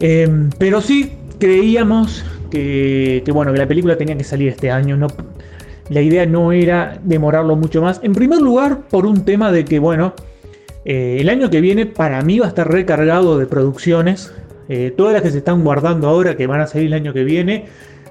[0.00, 4.96] Em, pero sí creíamos que, que, bueno, que la película tenía que salir este año.
[4.96, 5.08] No,
[5.88, 8.00] la idea no era demorarlo mucho más.
[8.02, 10.14] En primer lugar, por un tema de que, bueno,
[10.84, 14.32] eh, el año que viene para mí va a estar recargado de producciones.
[14.68, 17.24] Eh, todas las que se están guardando ahora, que van a salir el año que
[17.24, 17.66] viene,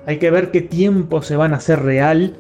[0.05, 2.35] hay que ver qué tiempo se van a hacer real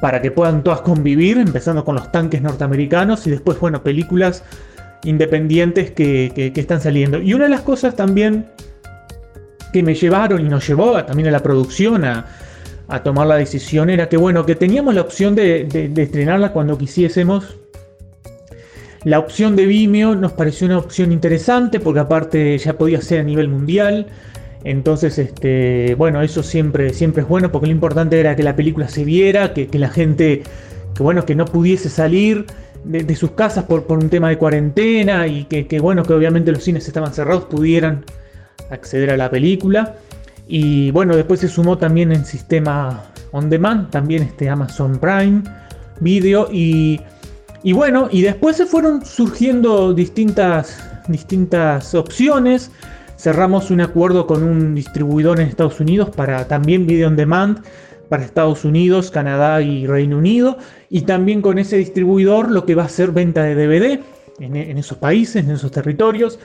[0.00, 4.42] para que puedan todas convivir, empezando con los tanques norteamericanos y después, bueno, películas
[5.04, 7.20] independientes que, están saliendo.
[7.20, 8.46] Y una de las cosas también
[9.72, 12.26] que me llevaron y nos llevó también a la producción, a,
[12.92, 16.76] a tomar la decisión era que, bueno, que teníamos la opción de, de estrenarla cuando
[16.76, 17.56] quisiésemos.
[19.04, 23.22] La opción de Vimeo nos pareció una opción interesante porque aparte ya podía ser a
[23.24, 24.06] nivel mundial.
[24.64, 28.88] Entonces, este, bueno, eso siempre, siempre es bueno porque lo importante era que la película
[28.88, 30.42] se viera, que, la gente,
[30.94, 32.46] que bueno, que no pudiese salir
[32.84, 36.86] de, sus casas por, un tema de cuarentena y que, bueno, que obviamente los cines
[36.86, 38.04] estaban cerrados, pudieran
[38.70, 39.96] acceder a la película.
[40.54, 45.42] Y bueno, después se sumó también el sistema on demand, también este Amazon Prime
[46.00, 47.00] Video y,
[47.62, 52.70] y bueno, y después se fueron surgiendo distintas, distintas opciones
[53.16, 57.62] cerramos un acuerdo con un distribuidor en Estados Unidos para también video on demand
[58.10, 60.58] para Estados Unidos, Canadá y Reino Unido.
[60.90, 64.00] Y también con ese distribuidor lo que va a ser venta de DVD
[64.38, 66.38] en, esos países, en esos territorios.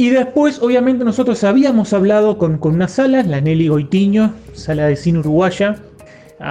[0.00, 4.96] Y después, obviamente, nosotros habíamos hablado con, con una sala, la Nelly Goitiño, sala de
[4.96, 5.76] cine uruguaya,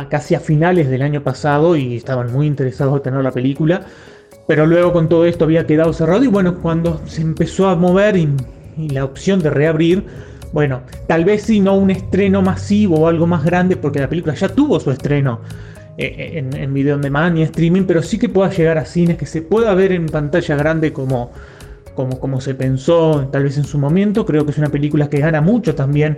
[0.07, 3.81] casi a finales del año pasado y estaban muy interesados en tener la película.
[4.47, 8.17] Pero luego con todo esto había quedado cerrado y bueno, cuando se empezó a mover
[8.17, 8.29] y
[8.89, 10.05] la opción de reabrir,
[10.53, 14.35] bueno, tal vez si no un estreno masivo o algo más grande, porque la película
[14.35, 15.39] ya tuvo su estreno
[15.97, 18.85] eh, eh, en, en video on demand y streaming, pero sí que pueda llegar a
[18.85, 21.31] cines, que se pueda ver en pantalla grande como,
[21.99, 24.25] como, como se pensó tal vez en su momento.
[24.25, 26.15] Creo que es una película que gana mucho también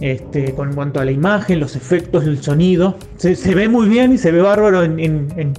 [0.00, 2.96] este, con cuanto a la imagen, los efectos, el sonido.
[3.16, 5.54] Se, ve muy bien y se ve bárbaro en,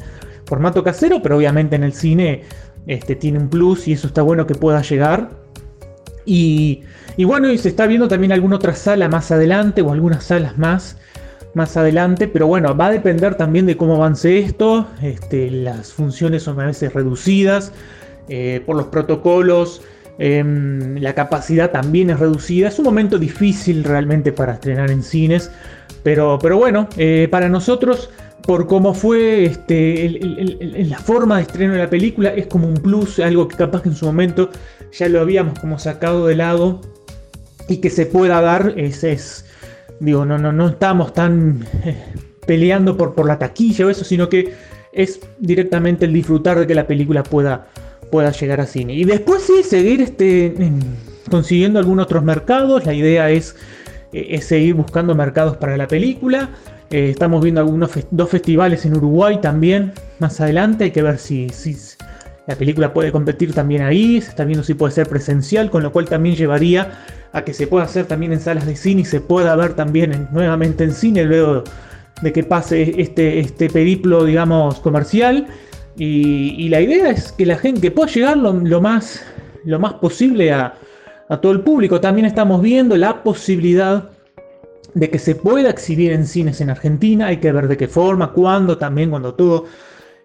[0.45, 2.43] formato casero, pero obviamente en el cine
[2.85, 5.31] este, tiene un plus y eso está bueno que pueda llegar.
[6.23, 6.83] Y,
[7.25, 10.97] bueno, y se está viendo también alguna otra sala más adelante o algunas salas más
[11.55, 14.87] más adelante, pero bueno, va a depender también de cómo avance esto.
[15.01, 17.73] Este, las funciones son a veces reducidas
[18.29, 19.81] eh, por los protocolos.
[20.19, 22.69] Em, la capacidad también es reducida.
[22.69, 25.51] Es un momento difícil realmente para estrenar en cines.
[26.03, 28.09] Pero, pero bueno, eh, para nosotros,
[28.43, 30.19] por cómo fue este,
[30.85, 33.89] la forma de estreno de la película, es como un plus, algo que capaz que
[33.89, 34.49] en su momento
[34.91, 36.81] ya lo habíamos como sacado de lado
[37.67, 39.45] y que se pueda dar es, es
[39.99, 41.97] digo, no, no, no estamos tan eh,
[42.45, 44.53] peleando por, por la taquilla o eso, sino que
[44.93, 47.67] es directamente el disfrutar de que la película pueda,
[48.09, 48.93] pueda llegar a cine.
[48.93, 50.53] Y después sí, seguir este,
[51.29, 53.55] consiguiendo algunos otros mercados, la idea es,
[54.13, 56.49] eh, es seguir buscando mercados para la película.
[56.89, 61.49] Eh, estamos viendo algunos dos festivales en Uruguay también más adelante, hay que ver si,
[61.49, 61.75] si
[62.47, 65.91] la película puede competir también ahí, se está viendo si puede ser presencial, con lo
[65.91, 69.19] cual también llevaría a que se pueda hacer también en salas de cine y se
[69.19, 71.65] pueda ver también nuevamente en cine luego
[72.21, 75.47] de que pase este, este periplo, digamos, comercial.
[75.97, 79.25] Y, la idea es que la gente pueda llegar lo, más,
[79.65, 80.75] lo más posible a,
[81.27, 81.99] a todo el público.
[81.99, 84.09] También estamos viendo la posibilidad
[84.93, 87.27] de que se pueda exhibir en cines en Argentina.
[87.27, 89.65] Hay que ver de qué forma, cuándo, también cuando todo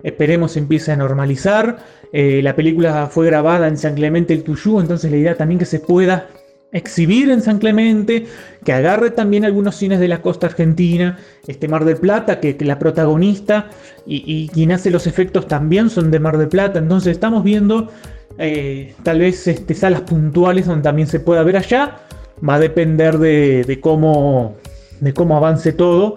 [0.03, 1.79] esperemos empiece a normalizar.
[2.13, 5.65] Eh, la película fue grabada en San Clemente el Tuyú, entonces la idea también que
[5.65, 6.29] se pueda
[6.73, 8.27] exhibir en San Clemente,
[8.65, 12.79] que agarre también algunos cines de la costa argentina, este Mar del Plata, que, la
[12.79, 13.69] protagonista
[14.07, 17.91] y, quien hace los efectos también son de Mar del Plata, entonces estamos viendo
[18.39, 21.99] eh, tal vez este, salas puntuales donde también se pueda ver allá,
[22.47, 24.57] va a depender de, cómo,
[25.01, 26.17] de cómo avance todo,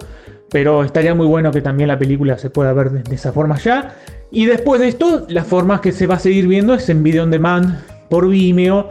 [0.50, 3.96] pero estaría muy bueno que también la película se pueda ver de esa forma allá.
[4.32, 7.24] Y después de esto, la forma que se va a seguir viendo es en video
[7.24, 7.78] on demand
[8.10, 8.88] por Vimeo.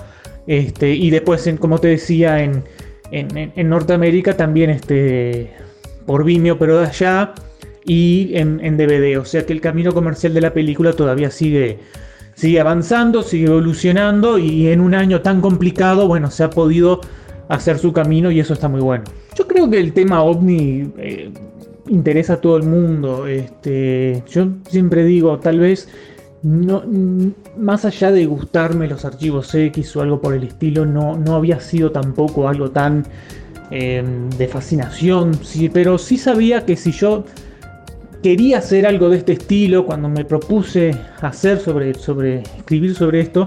[0.47, 2.65] Este, y después, como te decía, en,
[3.11, 5.53] en, Norteamérica también este,
[6.07, 7.35] por Vimeo, pero de allá.
[7.87, 9.19] Y en, DVD.
[9.19, 11.79] O sea que el camino comercial de la película todavía sigue,
[12.35, 14.39] sigue avanzando, sigue evolucionando.
[14.39, 17.01] Y en un año tan complicado, bueno, se ha podido
[17.49, 19.05] hacer su camino y eso está muy bueno.
[19.37, 21.31] Yo creo que el tema ovni eh,
[21.89, 23.27] interesa a todo el mundo.
[23.27, 25.89] Este, yo siempre digo, tal vez
[26.45, 26.85] no,
[27.57, 31.59] más allá de gustarme los archivos X o algo por el estilo, no, no había
[31.59, 33.05] sido tampoco algo tan
[33.71, 37.25] em, de fascinación, sí, pero sí sabía que si yo
[38.23, 43.47] quería hacer algo de este estilo, cuando me propuse hacer sobre, sobre escribir sobre esto,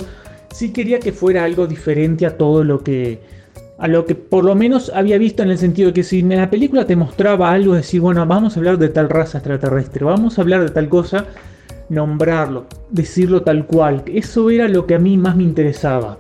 [0.52, 3.20] sí quería que fuera algo diferente a todo lo que
[3.78, 6.36] a lo que por lo menos había visto en el sentido de que si en
[6.36, 10.40] la película te mostraba algo, decir, bueno, vamos a hablar de tal raza extraterrestre, vamos
[10.40, 11.28] a hablar de tal cosa,
[11.90, 14.04] nombrarlo, decirlo tal cual.
[14.08, 16.18] Eso era lo que a mí más me interesaba.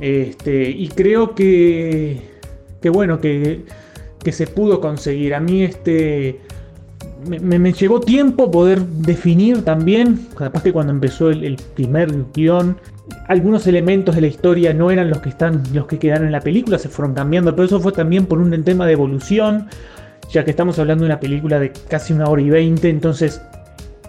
[0.00, 2.22] Este, y creo que,
[2.92, 3.64] bueno, que,
[4.22, 5.34] que se pudo conseguir.
[5.34, 6.40] A mí este...
[7.26, 12.76] Me, me, llevó tiempo poder definir también, capaz que cuando empezó el, el primer guion,
[13.26, 16.40] algunos elementos de la historia no eran los que están los que quedaron en la
[16.40, 19.66] película, se fueron cambiando, pero eso fue también por un tema de evolución
[20.30, 23.40] ya que estamos hablando de una película de casi una hora y veinte, entonces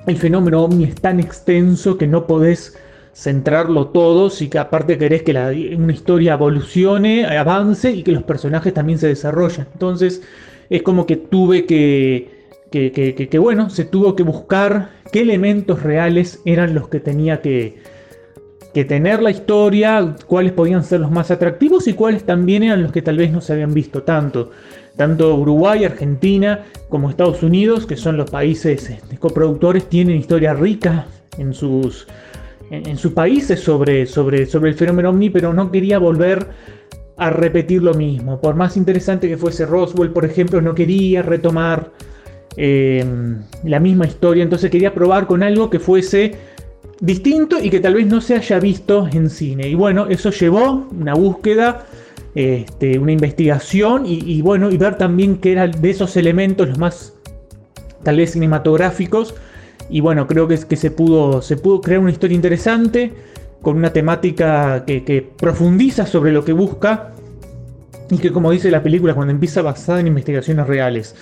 [0.09, 2.77] el fenómeno ovni es tan extenso que no podés
[3.13, 8.23] centrarlo todo si que aparte querés que la, una historia evolucione, avance y que los
[8.23, 9.67] personajes también se desarrollen.
[9.73, 10.21] Entonces
[10.69, 12.29] es como que tuve que,
[12.71, 17.77] que, bueno, se tuvo que buscar qué elementos reales eran los que tenía que
[18.87, 23.01] tener la historia, cuáles podían ser los más atractivos y cuáles también eran los que
[23.01, 24.51] tal vez no se habían visto tanto.
[24.99, 31.07] Tanto Uruguay, Argentina como Estados Unidos, que son los países este, coproductores, tienen historia rica
[31.37, 32.05] en sus,
[32.69, 36.47] en, sus países sobre, sobre, sobre el fenómeno ovni, pero no quería volver
[37.15, 38.41] a repetir lo mismo.
[38.41, 41.91] Por más interesante que fuese Roswell, por ejemplo, no quería retomar
[42.57, 43.05] eh,
[43.63, 46.35] la misma historia, entonces quería probar con algo que fuese
[46.99, 49.69] distinto y que tal vez no se haya visto en cine.
[49.69, 51.85] Y bueno, eso llevó una búsqueda,
[52.35, 57.13] este, una investigación y, bueno, y ver también qué eran de esos elementos los más
[58.03, 59.35] tal vez cinematográficos.
[59.89, 63.13] Y bueno, creo que, que se, pudo, se pudo crear una historia interesante
[63.61, 67.11] con una temática que, profundiza sobre lo que busca
[68.09, 71.15] y que como dice la película cuando empieza basada en investigaciones reales.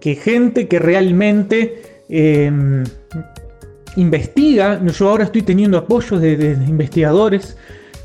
[0.00, 1.82] Que gente que realmente...
[2.08, 2.84] Em,
[3.96, 4.80] investiga.
[4.84, 7.56] Yo ahora estoy teniendo apoyo de, investigadores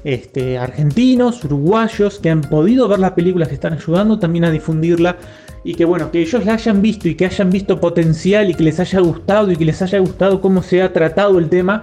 [0.06, 5.18] este, argentinos, uruguayos, que han podido ver las películas que están ayudando también a difundirla.
[5.64, 8.64] Y que bueno, que ellos la hayan visto y que hayan visto potencial y que
[8.64, 11.82] les haya gustado y que les haya gustado cómo se ha tratado el tema,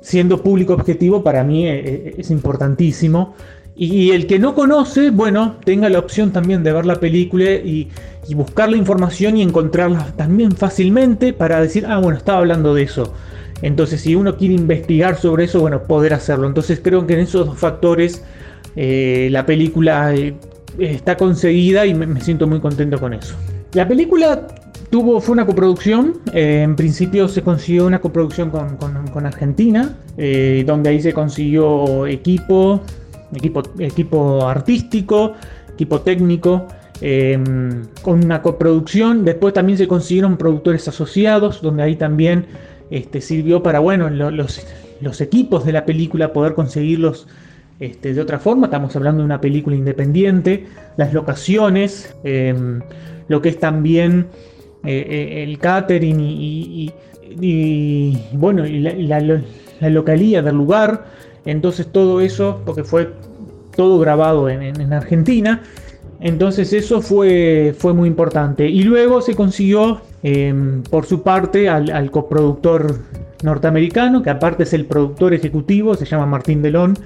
[0.00, 3.34] siendo público objetivo, para mí eh, eh, es importantísimo.
[3.76, 7.88] Y el que no conoce, bueno, tenga la opción también de ver la película y,
[8.34, 13.14] buscar la información y encontrarla también fácilmente para decir, ah, bueno, estaba hablando de eso.
[13.62, 16.46] Entonces, si uno quiere investigar sobre eso, bueno, poder hacerlo.
[16.46, 18.22] Entonces, creo que en esos dos factores
[18.76, 20.36] eh, la película eh,
[20.78, 23.34] está conseguida y me, siento muy contento con eso.
[23.72, 24.46] La película
[24.90, 26.20] tuvo, fue una coproducción.
[26.32, 29.96] Eh, en principio se consiguió una coproducción con, Argentina,
[30.64, 32.80] donde ahí se consiguió equipo,
[33.34, 35.32] equipo, equipo artístico,
[35.72, 36.68] equipo técnico,
[38.02, 39.24] con una coproducción.
[39.24, 42.46] Después también se consiguieron productores asociados, donde ahí también
[42.90, 44.60] este, sirvió para, bueno, los,
[45.20, 47.26] equipos de la película poder conseguirlos
[47.80, 48.66] este, de otra forma.
[48.66, 50.66] Estamos hablando de una película independiente,
[50.96, 52.80] las locaciones, em,
[53.28, 54.26] lo que es también
[54.84, 56.92] eh, eh, el catering y,
[58.32, 61.06] bueno, y la, la localía del lugar.
[61.44, 63.12] Entonces todo eso, porque fue
[63.76, 65.62] todo grabado en, Argentina,
[66.20, 68.68] entonces eso fue, fue muy importante.
[68.68, 72.98] Y luego se consiguió em, por su parte al, coproductor
[73.42, 76.98] norteamericano, que aparte es el productor ejecutivo, se llama Martín Delón,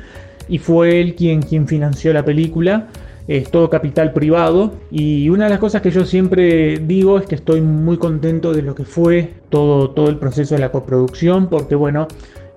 [0.49, 2.89] y fue él quien, financió la película.
[3.29, 4.75] Es todo capital privado.
[4.91, 8.63] Y una de las cosas que yo siempre digo es que estoy muy contento de
[8.63, 12.09] lo que fue todo, todo el proceso de la coproducción, porque bueno,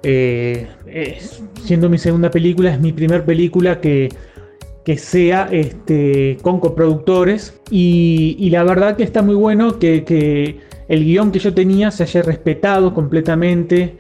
[0.02, 0.68] eh,
[1.64, 4.10] siendo mi segunda película, es mi primera película que,
[4.86, 7.60] que sea este, con coproductores.
[7.70, 12.22] Y, la verdad que está muy bueno que, el guion que yo tenía se haya
[12.22, 13.98] respetado completamente.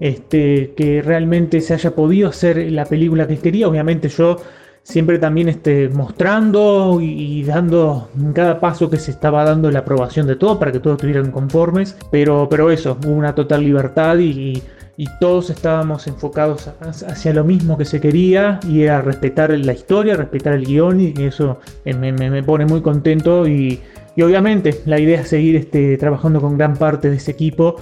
[0.00, 3.66] Este, que realmente se haya podido hacer la película que quería.
[3.66, 4.36] Obviamente yo
[4.84, 10.36] siempre también este, mostrando y, dando cada paso que se estaba dando la aprobación de
[10.36, 11.96] todo para que todos estuvieran conformes.
[12.12, 14.62] Pero, pero eso, una total libertad y
[15.20, 20.54] todos estábamos enfocados hacia lo mismo que se quería y era respetar la historia, respetar
[20.54, 23.80] el guion y eso me, pone muy contento y,
[24.20, 27.76] obviamente la idea es seguir este, trabajando con gran parte de ese equipo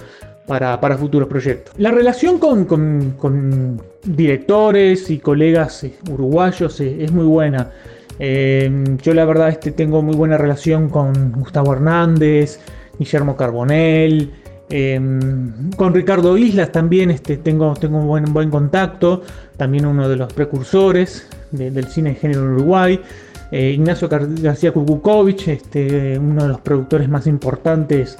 [0.45, 1.73] para, futuros proyectos.
[1.77, 7.71] La relación con, directores y colegas eh, uruguayos eh, es muy buena.
[8.19, 12.59] Eh, yo la verdad este, tengo muy buena relación con Gustavo Hernández,
[12.97, 14.31] Guillermo Carbonell,
[14.69, 19.23] Em, con Ricardo Islas también este, tengo, un buen, contacto,
[19.55, 23.01] también uno de los precursores del cine de género en Uruguay.
[23.49, 28.17] Eh, Ignacio García Kukukovic, este, uno de los productores más importantes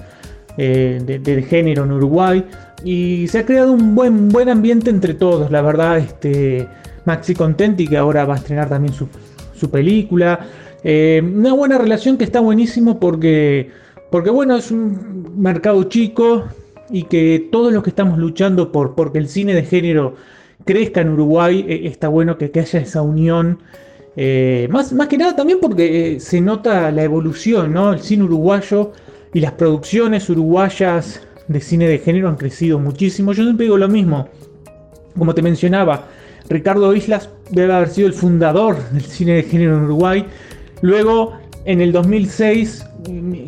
[0.58, 2.46] eh, del género en Uruguay.
[2.84, 5.98] Y se ha creado un buen, buen ambiente entre todos, la verdad.
[5.98, 6.68] Este,
[7.04, 10.40] Maxi Contenti, que ahora va a estrenar también su, película.
[10.84, 13.72] Eh, una buena relación que está buenísimo porque
[14.10, 16.46] porque bueno, es un mercado chico
[16.90, 20.16] y que todos los que estamos luchando por porque el cine de género
[20.66, 23.60] crezca en Uruguay, eh, está bueno que, haya esa unión.
[24.16, 27.94] Eh, más, más que nada también porque eh, se nota la evolución, ¿no?
[27.94, 28.92] El cine uruguayo
[29.34, 33.34] y las producciones uruguayas de cine de género han crecido muchísimo.
[33.34, 34.28] Yo siempre digo lo mismo.
[35.18, 36.08] Como te mencionaba,
[36.50, 40.26] Ricardo Islas debe haber sido el fundador del cine de género en Uruguay.
[40.82, 41.34] Luego,
[41.68, 42.86] en el 2006,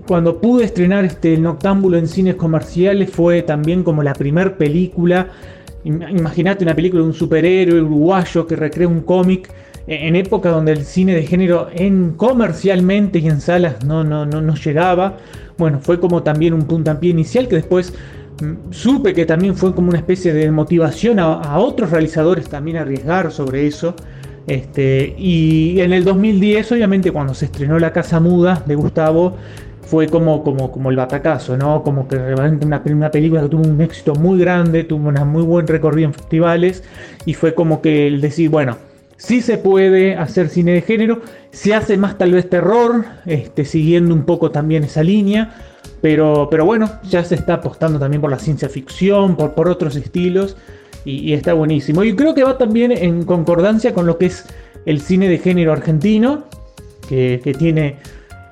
[0.05, 5.29] cuando pude estrenar este El Noctámbulo en cines comerciales fue también como la primer película.
[5.85, 9.49] Imagínate una película de un superhéroe uruguayo que recrea un cómic
[9.87, 14.41] en época donde el cine de género en comercialmente y en salas no, no, no,
[14.41, 15.15] no llegaba.
[15.57, 17.93] Bueno, fue como también un puntapié inicial que después
[18.41, 22.81] mm, supe que también fue como una especie de motivación a, otros realizadores también a
[22.81, 23.95] arriesgar sobre eso.
[24.49, 29.37] Este, y en el 2010, obviamente, cuando se estrenó La Casa Muda de Gustavo,
[29.83, 31.83] fue como, como, el batacazo, ¿no?
[31.83, 35.43] Como que realmente una, una película que tuvo un éxito muy grande, tuvo una muy
[35.43, 36.83] buen recorrido en festivales,
[37.25, 38.77] y fue como que el decir, bueno,
[39.17, 41.21] sí se puede hacer cine de género,
[41.51, 45.53] se hace más tal vez terror, este, siguiendo un poco también esa línea,
[46.01, 50.57] pero, pero bueno, ya se está apostando también por la ciencia ficción, por otros estilos
[51.05, 52.03] y, está buenísimo.
[52.03, 54.45] Y creo que va también en concordancia con lo que es
[54.85, 56.45] el cine de género argentino,
[57.07, 57.97] que, tiene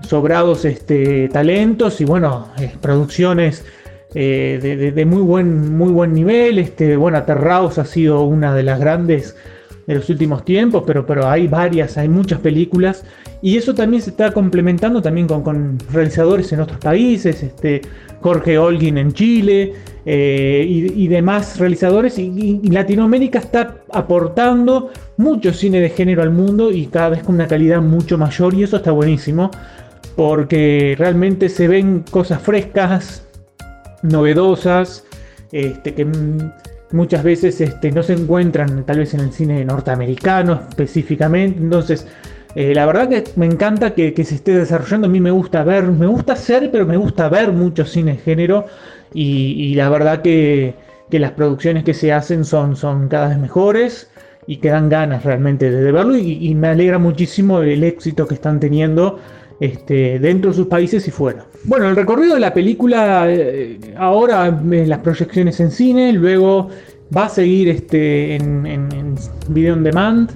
[0.01, 2.47] sobrados este, talentos y bueno,
[2.81, 3.65] producciones
[4.13, 6.59] eh, de, muy, buen, muy buen nivel.
[6.59, 9.35] Este, bueno, Aterrados ha sido una de las grandes
[9.85, 13.05] de los últimos tiempos, pero, pero hay varias, hay muchas películas
[13.41, 17.81] y eso también se está complementando también con, con realizadores en otros países, este,
[18.21, 19.73] Jorge Holguín en Chile,
[20.09, 22.17] eh, y, demás realizadores.
[22.17, 27.45] Y, Latinoamérica está aportando mucho cine de género al mundo y cada vez con una
[27.45, 29.51] calidad mucho mayor y eso está buenísimo
[30.15, 33.27] porque realmente se ven cosas frescas,
[34.01, 35.03] novedosas,
[35.51, 36.07] este, que
[36.91, 41.59] muchas veces este, no se encuentran tal vez en el cine norteamericano específicamente.
[41.59, 42.07] Entonces,
[42.55, 45.07] eh, la verdad que me encanta que, que, se esté desarrollando.
[45.07, 48.17] A mí me gusta ver, me gusta hacer, pero me gusta ver mucho cine de
[48.19, 48.67] género.
[49.13, 50.75] Y, la verdad que,
[51.11, 54.09] las producciones que se hacen son, son cada vez mejores
[54.45, 58.59] y que dan ganas realmente de verlo y, me alegra muchísimo el éxito que están
[58.59, 59.19] teniendo
[59.59, 61.45] este, dentro de sus países y fuera.
[61.65, 66.69] Bueno, el recorrido de la película eh, ahora en las proyecciones en cine, luego
[67.15, 69.15] va a seguir este, en,
[69.49, 70.29] video on demand,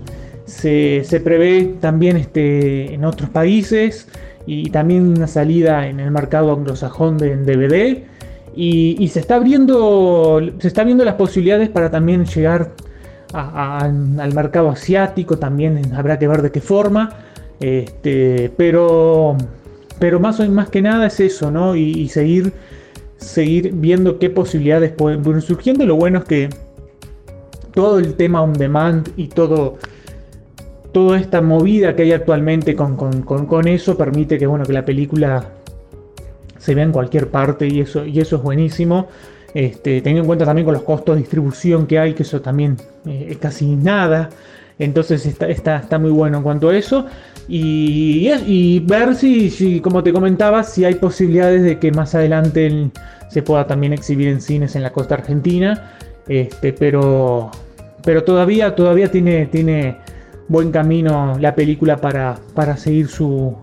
[0.46, 4.08] se, prevé también este, en otros países
[4.46, 8.04] y también una salida en el mercado anglosajón de, en DVD.
[8.56, 12.72] Y, se está abriendo se está viendo las posibilidades para también llegar
[13.34, 17.16] al mercado asiático también habrá que ver de qué forma
[17.62, 19.38] este, pero
[20.00, 22.54] pero más o más que nada es eso no y, seguir
[23.18, 25.86] seguir viendo qué posibilidades pueden surgiendo.
[25.86, 26.50] Lo bueno es que
[27.76, 29.78] todo el tema on demand y todo
[30.92, 35.46] toda esta movida que hay actualmente con, con eso permite que bueno que la película
[36.62, 39.08] se vea en cualquier parte y eso, y eso es buenísimo.
[39.54, 42.78] Este, teniendo en cuenta también con los costos de distribución que hay, que eso también
[43.06, 44.30] eh, es casi nada.
[44.78, 47.08] Entonces está, está, está, muy bueno en cuanto a eso.
[47.48, 52.92] Y, y ver si, si, como te comentaba, si hay posibilidades de que más adelante
[53.30, 55.94] se pueda también exhibir en cines en la costa argentina.
[56.28, 57.50] Este, pero,
[58.04, 59.98] pero todavía, todavía tiene, tiene
[60.48, 63.58] buen camino la película para, para seguir su,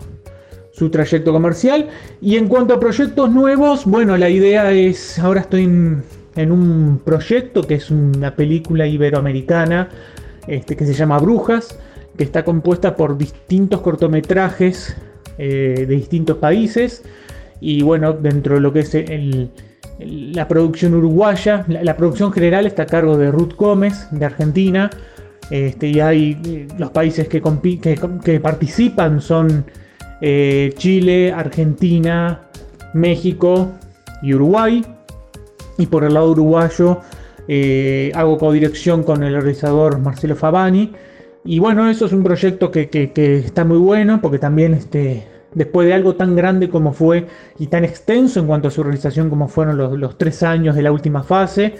[0.79, 1.89] su trayecto comercial.
[2.21, 7.63] Y en cuanto a proyectos nuevos, bueno, la idea es, ahora estoy en, un proyecto
[7.63, 9.89] que es una película iberoamericana
[10.47, 11.77] este, que se llama Brujas,
[12.17, 14.97] que está compuesta por distintos cortometrajes
[15.37, 17.03] eh, de distintos países.
[17.61, 18.97] Y bueno, dentro de lo que es
[19.99, 24.91] la producción uruguaya, la, producción general está a cargo de Ruth Gómez, de Argentina.
[25.51, 27.43] Este, y hay eh, los países que,
[28.23, 29.65] que participan son
[30.21, 32.43] eh, Chile, Argentina,
[32.95, 33.73] México
[34.23, 34.85] y Uruguay.
[35.79, 37.01] Y por el lado uruguayo
[37.47, 40.93] eh, hago codirección con el realizador Marcelo Fabani.
[41.45, 42.89] Y bueno, eso es un proyecto que,
[43.45, 47.27] está muy bueno porque también este, después de algo tan grande como fue
[47.59, 50.93] y tan extenso en cuanto a su realización como fueron los, tres años de la
[50.93, 51.77] última fase,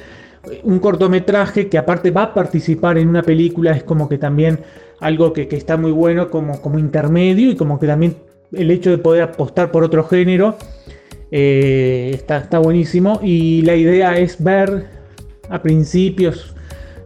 [0.63, 4.61] un cortometraje que aparte va a participar en una película es como que también
[5.01, 8.17] algo que, está muy bueno como, como intermedio y como que también
[8.53, 10.57] el hecho de poder apostar por otro género
[11.31, 13.21] eh, está, está buenísimo.
[13.23, 14.87] Y la idea es ver
[15.49, 16.55] a principios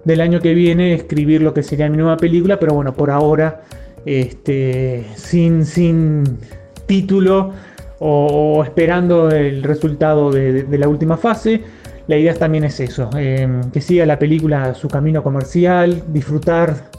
[0.04, 3.62] del año que viene escribir lo que sería mi nueva película, pero bueno, por ahora
[4.04, 6.38] este, sin, sin
[6.86, 7.52] título
[8.00, 11.62] o, esperando el resultado de, la última fase.
[12.08, 16.90] La idea también es eso, eh, que siga la película su camino comercial, disfrutar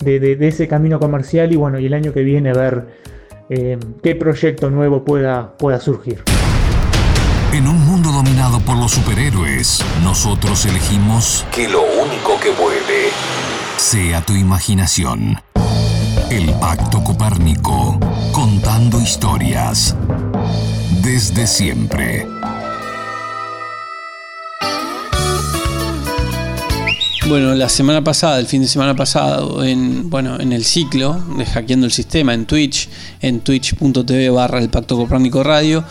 [0.00, 2.86] de, de, ese camino comercial y bueno, y el año que viene ver
[3.50, 6.22] eh, qué proyecto nuevo pueda, pueda surgir.
[7.52, 13.08] En un mundo dominado por los superhéroes, nosotros elegimos que lo único que vuele
[13.78, 15.36] sea tu imaginación.
[16.30, 17.98] El Pacto Copérnico,
[18.32, 19.96] contando historias.
[21.02, 22.26] desde siempre.
[27.28, 31.44] Bueno, la semana pasada, el fin de semana pasado, en, bueno, en el ciclo de
[31.44, 32.88] Hackeando el Sistema, en Twitch,
[33.20, 35.84] en twitch.tv barra el Pacto Copérnico Radio,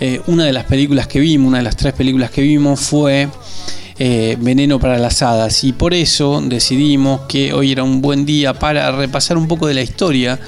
[0.00, 3.26] eh, una de las películas que vimos, una de las tres películas que vimos fue
[3.98, 5.64] eh, Veneno para las Hadas.
[5.64, 9.72] Y por eso decidimos que hoy era un buen día para repasar un poco de
[9.72, 10.38] la historia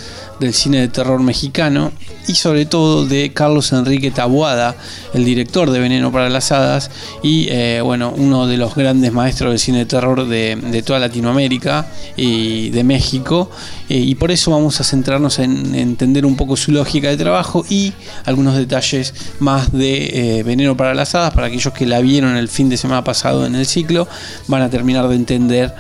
[0.41, 1.93] del cine de terror mexicano
[2.27, 4.77] y sobre todo de Carlos Enrique Tabuada,
[5.13, 6.91] el director de Veneno para las Hadas
[7.23, 11.87] y eh, bueno, uno de los grandes maestros del cine de terror de, toda Latinoamérica
[12.17, 13.51] y de México.
[13.89, 17.65] Eh, y por eso vamos a centrarnos en entender un poco su lógica de trabajo
[17.69, 17.93] y
[18.25, 21.35] algunos detalles más de eh, Veneno para las Hadas.
[21.35, 24.09] Para aquellos que la vieron el fin de semana pasado en el ciclo,
[24.49, 25.75] van a terminar de entender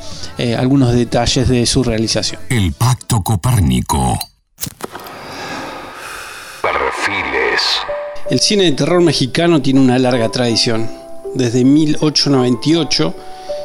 [0.58, 2.40] algunos detalles de su realización.
[2.48, 4.18] El Pacto Copérnico.
[8.30, 10.88] El cine de terror mexicano tiene una larga tradición.
[11.34, 13.14] Desde 1898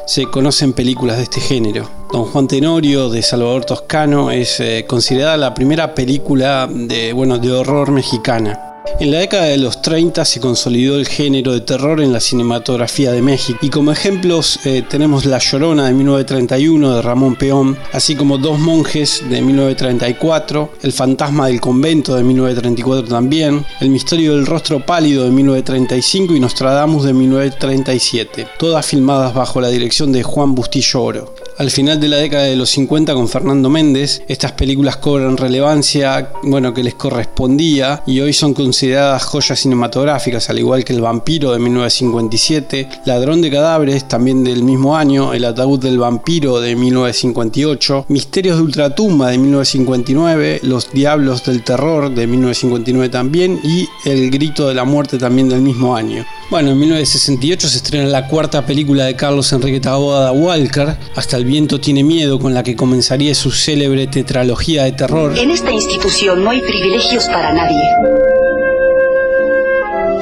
[0.06, 1.90] se conocen películas de este género.
[2.12, 7.54] Don Juan Tenorio de Salvador Toscano es eh, considerada la primera película de, bueno, de
[7.54, 8.69] horror mexicana.
[9.00, 13.12] En la década de los 30 se consolidó el género de terror en la cinematografía
[13.12, 18.16] de México y como ejemplos eh, tenemos La Llorona de 1931 de Ramón Peón, así
[18.16, 24.46] como Dos Monjes de 1934, El Fantasma del Convento de 1934 también, El Misterio del
[24.46, 30.56] Rostro Pálido de 1935 y Nostradamus de 1937, todas filmadas bajo la dirección de Juan
[30.56, 31.34] Bustillo Oro.
[31.60, 36.32] Al final de la década de los 50 con Fernando Méndez, estas películas cobran relevancia
[36.44, 41.52] bueno, que les correspondía y hoy son consideradas joyas cinematográficas, al igual que El vampiro
[41.52, 48.06] de 1957, Ladrón de cadáveres también del mismo año, El ataúd del vampiro de 1958,
[48.08, 54.66] Misterios de ultratumba de 1959, Los diablos del terror de 1959 también y El grito
[54.70, 56.26] de la muerte también del mismo año.
[56.50, 61.49] Bueno, en 1968 se estrena la cuarta película de Carlos Enrique Taboada Walker, Hasta el
[61.50, 65.36] viento tiene miedo, con la que comenzaría su célebre tetralogía de terror.
[65.36, 67.82] En esta institución no hay privilegios para nadie.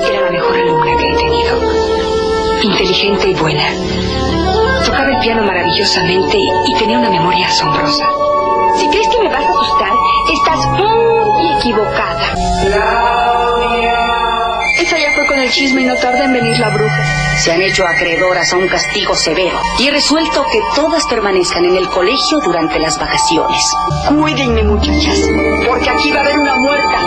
[0.09, 1.73] Era la mejor alumna que he tenido.
[2.63, 3.65] Inteligente y buena.
[4.85, 8.05] Tocaba el piano maravillosamente y tenía una memoria asombrosa.
[8.77, 9.86] Si crees que me vas a asustar,
[15.47, 17.37] el chisme y no tarda en venir la bruja.
[17.37, 21.77] Se han hecho acreedoras a un castigo severo y he resuelto que todas permanezcan en
[21.77, 23.63] el colegio durante las vacaciones.
[24.09, 25.19] Cuídenme, muchachas,
[25.65, 26.99] porque aquí va a haber una muerta.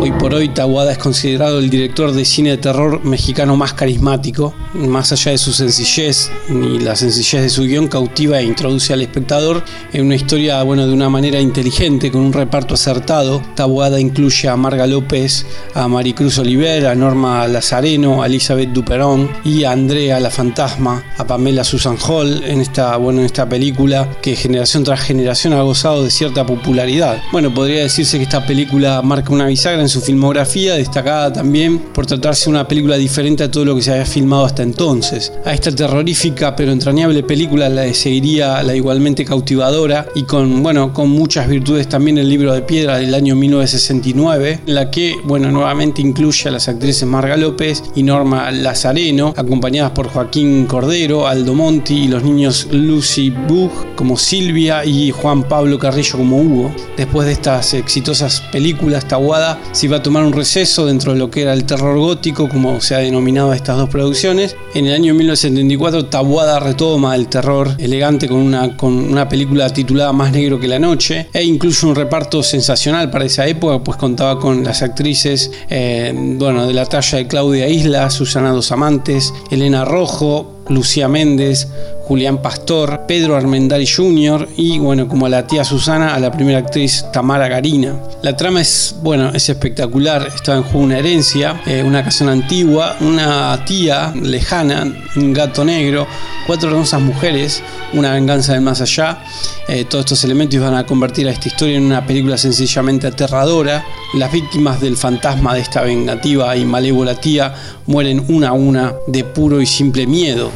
[0.00, 4.54] Hoy por hoy Tahuada es considerado el director de cine de terror mexicano más carismático.
[4.74, 9.00] Más allá de su sencillez y la sencillez de su guion, cautiva e introduce al
[9.00, 13.42] espectador en una historia bueno, de una manera inteligente, con un reparto acertado.
[13.54, 19.64] Tahuada incluye a Marga López, a Maricruz Oliver, a Norma Lazareno, a Elizabeth Duperón y
[19.64, 24.36] a Andrea la Fantasma, a Pamela Susan Hall en esta, bueno, en esta película que
[24.36, 27.22] generación tras generación ha gozado de cierta popularidad.
[27.32, 32.04] Bueno, podría decirse que esta película marca una bisagra en su filmografía, destacada también por
[32.06, 35.32] tratarse de una película diferente a todo lo que se había filmado hasta entonces.
[35.44, 41.10] A esta terrorífica pero entrañable película la seguiría la igualmente cautivadora y con, bueno, con
[41.10, 46.02] muchas virtudes también el libro de piedra del año 1969, en la que, bueno, nuevamente
[46.02, 52.04] incluye a las actrices Marga López y Norma Lazareno, acompañadas por Joaquín Cordero, Aldo Monti
[52.04, 56.74] y los niños Lucy Bug como Silvia y Juan Pablo Carrillo como Hugo.
[56.96, 61.30] Después de estas exitosas películas, Tahuada se iba a tomar un receso dentro de lo
[61.30, 64.47] que era el terror gótico, como se ha denominado estas dos producciones.
[64.74, 70.12] En el año 1974, Tabuada retoma el terror elegante con una, con una película titulada
[70.12, 74.38] Más negro que la noche, e incluso un reparto sensacional para esa época, pues contaba
[74.38, 79.84] con las actrices eh, bueno, de la talla de Claudia Isla, Susana Dos Amantes, Elena
[79.84, 81.68] Rojo, Lucía Méndez,
[82.08, 84.48] Julián Pastor, Pedro Armendari Jr.
[84.56, 87.96] y bueno, como la tía Susana, a la primera actriz Tamara Garina.
[88.22, 92.96] La trama es, bueno, es espectacular, está en juego una herencia, eh, una casona antigua,
[93.00, 96.06] una tía lejana, un gato negro,
[96.46, 97.62] cuatro hermosas mujeres,
[97.92, 99.22] una venganza del más allá.
[99.68, 103.84] Eh, todos estos elementos van a convertir a esta historia en una película sencillamente aterradora.
[104.14, 107.54] Las víctimas del fantasma de esta vengativa y malévola tía
[107.84, 110.50] mueren una a una de puro y simple miedo.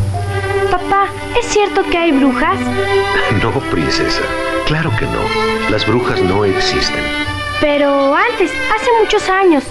[1.53, 2.59] ¿Es cierto que hay brujas?
[3.43, 4.23] No, princesa.
[4.67, 5.71] Claro que no.
[5.71, 7.03] Las brujas no existen.
[7.61, 9.65] Pero antes, hace muchos años.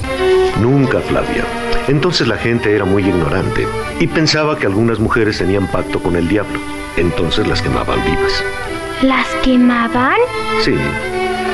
[0.59, 1.43] Nunca, Flavia.
[1.87, 3.67] Entonces la gente era muy ignorante
[3.99, 6.59] y pensaba que algunas mujeres tenían pacto con el diablo.
[6.97, 8.43] Entonces las quemaban vivas.
[9.01, 10.19] ¿Las quemaban?
[10.61, 10.75] Sí.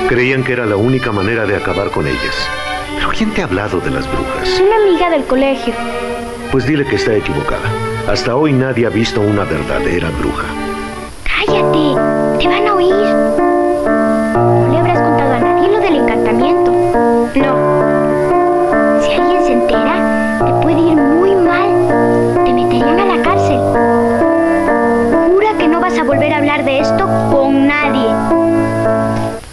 [0.10, 2.50] Creían que era la única manera de acabar con ellas.
[2.96, 4.60] ¿Pero quién te ha hablado de las brujas?
[4.60, 5.74] Una amiga del colegio.
[6.52, 7.87] Pues dile que está equivocada.
[8.08, 10.46] Hasta hoy nadie ha visto una verdadera bruja.
[11.26, 12.94] Cállate, te van a oír.
[14.34, 16.72] No le habrás contado a nadie lo del encantamiento.
[17.36, 19.02] No.
[19.02, 22.46] Si alguien se entera, te puede ir muy mal.
[22.46, 23.60] Te meterían a la cárcel.
[25.34, 28.08] Jura que no vas a volver a hablar de esto con nadie.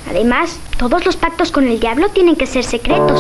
[0.09, 3.19] Además, todos los pactos con el diablo tienen que ser secretos.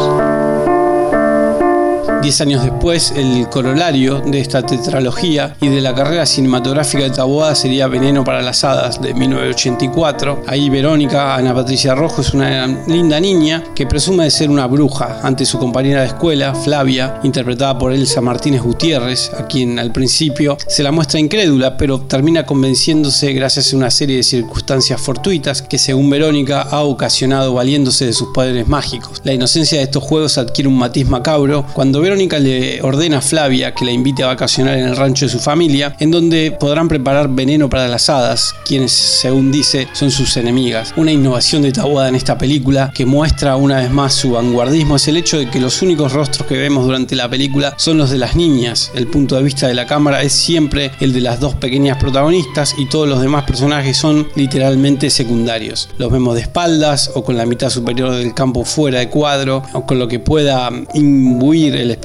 [2.24, 7.54] Diez años después, el corolario de esta tetralogía y de la carrera cinematográfica de Taboada
[7.54, 10.44] sería Veneno para las Hadas de 1984.
[10.46, 15.20] Ahí Verónica, Ana Patricia Rojo, es una linda niña que presume de ser una bruja
[15.22, 20.56] ante su compañera de escuela, Flavia, interpretada por Elsa Martínez Gutiérrez, a quien al principio
[20.66, 25.76] se la muestra incrédula, pero termina convenciéndose gracias a una serie de circunstancias fortuitas que
[25.76, 29.20] según Verónica ha ocasionado valiéndose de sus poderes mágicos.
[29.24, 33.20] La inocencia de estos juegos adquiere un matiz macabro cuando Verónica Verónica le ordena a
[33.20, 36.86] Flavia que la invite a vacacionar en el rancho de su familia, en donde podrán
[36.86, 40.94] preparar veneno para las hadas, quienes, según dice, son sus enemigas.
[40.96, 45.08] Una innovación de Tabuada en esta película que muestra una vez más su vanguardismo es
[45.08, 48.18] el hecho de que los únicos rostros que vemos durante la película son los de
[48.18, 48.92] las niñas.
[48.94, 52.76] El punto de vista de la cámara es siempre el de las dos pequeñas protagonistas
[52.78, 55.88] y todos los demás personajes son literalmente secundarios.
[55.98, 59.84] Los vemos de espaldas o con la mitad superior del campo fuera de cuadro o
[59.84, 62.03] con lo que pueda imbuir el espectador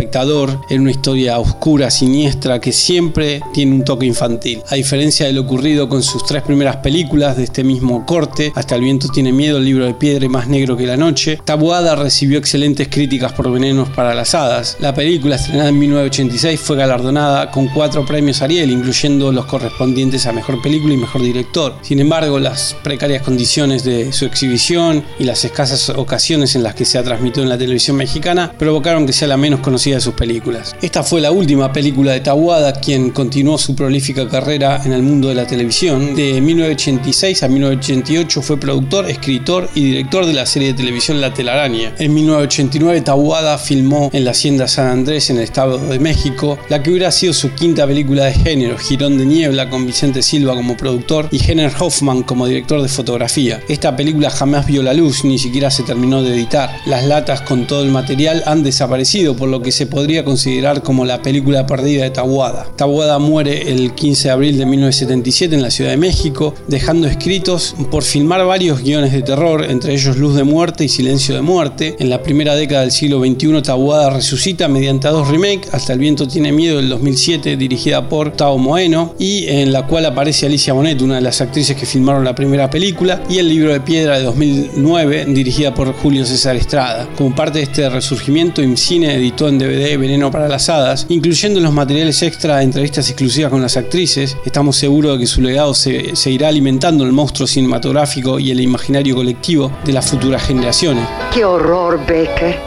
[0.69, 4.61] en una historia oscura, siniestra, que siempre tiene un toque infantil.
[4.69, 8.75] A diferencia de lo ocurrido con sus tres primeras películas de este mismo corte, Hasta
[8.75, 11.95] el viento tiene miedo, el libro de piedra y más negro que la noche, Tabuada
[11.95, 14.77] recibió excelentes críticas por Venenos para las Hadas.
[14.79, 20.31] La película, estrenada en 1986, fue galardonada con cuatro premios Ariel, incluyendo los correspondientes a
[20.31, 21.75] Mejor Película y Mejor Director.
[21.81, 26.85] Sin embargo, las precarias condiciones de su exhibición y las escasas ocasiones en las que
[26.85, 30.13] se ha transmitido en la televisión mexicana provocaron que sea la menos conocida de sus
[30.13, 30.75] películas.
[30.81, 35.29] Esta fue la última película de Tawada, quien continuó su prolífica carrera en el mundo
[35.29, 36.15] de la televisión.
[36.15, 41.33] De 1986 a 1988 fue productor, escritor y director de la serie de televisión La
[41.33, 41.93] Telaraña.
[41.97, 46.81] En 1989 Tawada filmó en la Hacienda San Andrés en el Estado de México, la
[46.81, 50.77] que hubiera sido su quinta película de género, Girón de Niebla con Vicente Silva como
[50.77, 53.61] productor y Henner Hoffman como director de fotografía.
[53.67, 56.69] Esta película jamás vio la luz, ni siquiera se terminó de editar.
[56.85, 61.05] Las latas con todo el material han desaparecido, por lo que se podría considerar como
[61.05, 62.67] la película perdida de Tabuada.
[62.75, 67.75] Tabuada muere el 15 de abril de 1977 en la Ciudad de México, dejando escritos
[67.91, 71.95] por filmar varios guiones de terror, entre ellos Luz de Muerte y Silencio de Muerte.
[71.99, 76.27] En la primera década del siglo XXI, Tabuada resucita mediante dos remakes, Hasta el viento
[76.27, 81.01] tiene miedo del 2007, dirigida por Tao Moeno, y en la cual aparece Alicia Bonet,
[81.01, 84.23] una de las actrices que filmaron la primera película, y El libro de piedra de
[84.23, 87.07] 2009, dirigida por Julio César Estrada.
[87.15, 91.73] Como parte de este resurgimiento, IMCINE editó en DVD Veneno para las Hadas, incluyendo los
[91.73, 94.37] materiales extra de entrevistas exclusivas con las actrices.
[94.45, 99.15] Estamos seguros de que su legado se, irá alimentando el monstruo cinematográfico y el imaginario
[99.15, 101.07] colectivo de las futuras generaciones.
[101.33, 102.57] ¡Qué horror, Becker!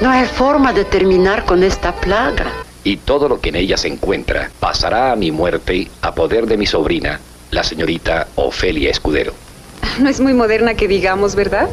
[0.00, 2.52] No hay forma de terminar con esta plaga.
[2.84, 6.56] Y todo lo que en ella se encuentra pasará a mi muerte a poder de
[6.56, 7.18] mi sobrina,
[7.50, 9.32] la señorita Ofelia Escudero.
[9.98, 11.68] No es muy moderna que digamos, ¿verdad?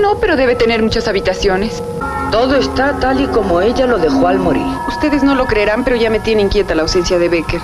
[0.00, 1.82] No, pero debe tener muchas habitaciones.
[2.30, 4.66] Todo está tal y como ella lo dejó al morir.
[4.88, 7.60] Ustedes no lo creerán, pero ya me tiene inquieta la ausencia de Becker.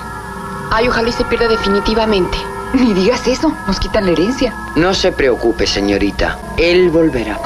[0.71, 2.37] Ay, ojalá y se pierda definitivamente.
[2.73, 4.53] Ni digas eso, nos quitan la herencia.
[4.75, 6.39] No se preocupe, señorita.
[6.57, 7.39] Él volverá.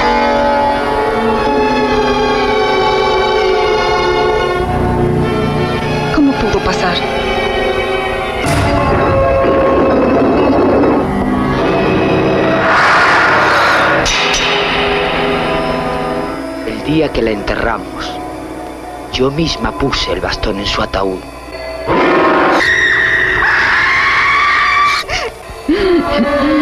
[6.15, 7.16] ¿Cómo pudo pasar?
[17.10, 18.12] Que la enterramos,
[19.14, 21.20] yo misma puse el bastón en su ataúd.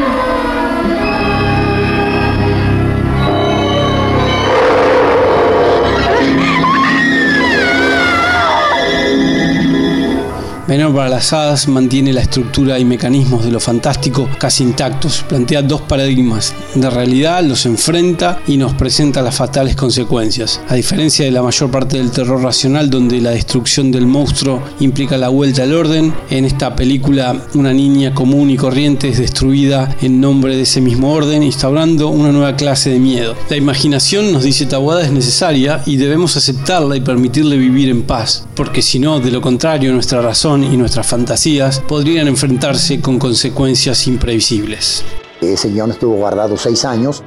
[10.94, 15.26] Para las Hadas mantiene la estructura y mecanismos de lo fantástico casi intactos.
[15.28, 20.62] Plantea dos paradigmas de realidad, los enfrenta y nos presenta las fatales consecuencias.
[20.70, 25.18] A diferencia de la mayor parte del terror racional, donde la destrucción del monstruo implica
[25.18, 30.22] la vuelta al orden, en esta película una niña común y corriente es destruida en
[30.22, 33.36] nombre de ese mismo orden, instaurando una nueva clase de miedo.
[33.50, 38.46] La imaginación, nos dice Tawada, es necesaria y debemos aceptarla y permitirle vivir en paz,
[38.56, 44.08] porque si no, de lo contrario, nuestra razón y nuestras fantasías podrían enfrentarse con consecuencias
[44.08, 45.04] imprevisibles.
[45.42, 47.24] Ese guion estuvo guardado seis años.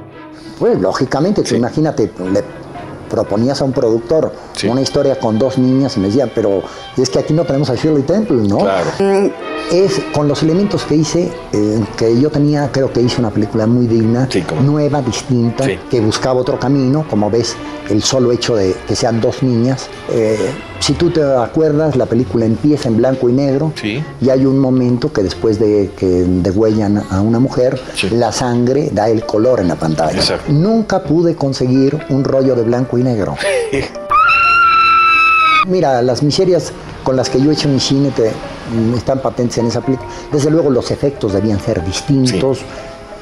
[0.58, 2.10] Pues lógicamente, imagínate,
[3.08, 4.32] proponías a un productor
[4.64, 6.62] una historia con dos niñas y me decían, pero
[6.96, 8.58] es que aquí no tenemos a Shirley Temple, ¿no?
[8.98, 9.30] Mm,
[9.72, 13.66] es con los elementos que hice, eh, que yo tenía, creo que hice una película
[13.66, 14.28] muy digna,
[14.62, 17.56] nueva, distinta, que buscaba otro camino, como ves,
[17.90, 19.88] el solo hecho de que sean dos niñas.
[20.10, 20.50] Eh,
[20.80, 23.72] si tú te acuerdas, la película empieza en blanco y negro
[24.20, 27.80] y hay un momento que después de que degüellan a una mujer,
[28.10, 30.20] la sangre da el color en la pantalla.
[30.48, 33.36] Nunca pude conseguir un rollo de blanco y negro.
[35.66, 36.72] Mira, las miserias
[37.08, 38.30] con las que yo he hecho mi cine te,
[38.94, 40.06] están patentes en esa película.
[40.30, 42.60] Desde luego los efectos debían ser distintos.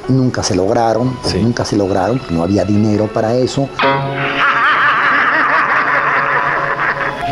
[0.09, 3.69] Nunca se lograron, nunca se lograron, no había dinero para eso.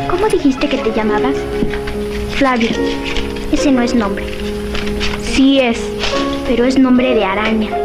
[0.09, 1.35] ¿Cómo dijiste que te llamabas?
[2.37, 2.71] Flavio.
[3.51, 4.25] Ese no es nombre.
[5.25, 5.81] Sí es,
[6.47, 7.84] pero es nombre de araña.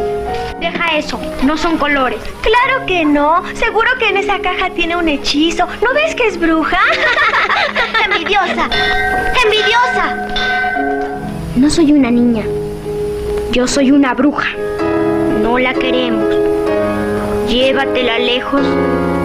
[0.60, 2.20] Deja eso, no son colores.
[2.41, 3.43] Claro que no.
[3.53, 5.68] Seguro que en esa caja tiene un hechizo.
[5.82, 6.80] ¿No ves que es bruja?
[8.05, 8.70] ¡Envidiosa!
[9.45, 10.28] ¡Envidiosa!
[11.55, 12.43] No soy una niña.
[13.51, 14.49] Yo soy una bruja.
[15.41, 16.36] No la queremos.
[17.47, 18.62] Llévatela lejos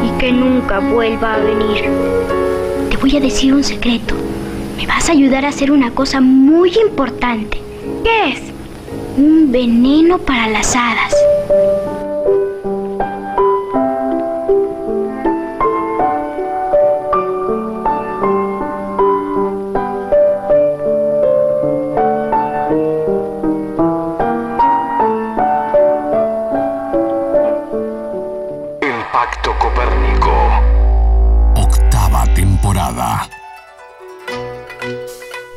[0.03, 1.91] y que nunca vuelva a venir
[3.05, 4.14] voy a decir un secreto.
[4.78, 7.61] Me vas a ayudar a hacer una cosa muy importante.
[8.03, 8.54] ¿Qué es?
[9.17, 11.15] Un veneno para las hadas.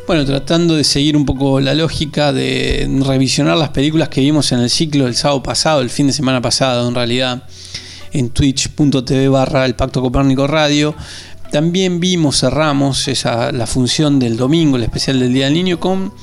[0.08, 4.60] Bueno, tratando de seguir un poco la lógica de revisionar las películas que vimos en
[4.62, 7.44] el ciclo del sábado pasado, el fin de semana pasado en realidad,
[8.14, 10.96] en twitch.tv barra el Pacto Copérnico Radio.
[11.52, 16.14] También vimos, cerramos esa, la función del domingo, el especial del Día del Niño, con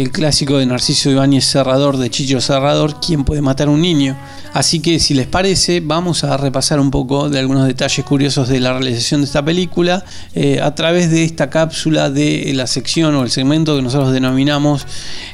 [0.00, 4.16] el clásico de Narciso Ibáñez Cerrador, de Chicho Cerrador, ¿Quién puede matar a un niño?
[4.54, 8.60] Así que si les parece, vamos a repasar un poco de algunos detalles curiosos de
[8.60, 13.24] la realización de esta película eh, a través de esta cápsula de la sección o
[13.24, 14.86] el segmento que nosotros denominamos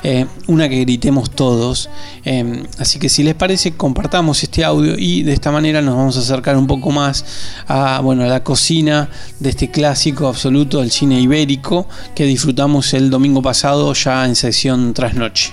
[0.05, 1.91] eh, Una que gritemos todos.
[2.25, 6.17] Em, así que si les parece, compartamos este audio y de esta manera nos vamos
[6.17, 7.25] a acercar un poco más
[7.69, 13.11] a, bueno, a la cocina de este clásico absoluto del cine ibérico que disfrutamos el
[13.11, 15.53] domingo pasado ya en sesión tras noche.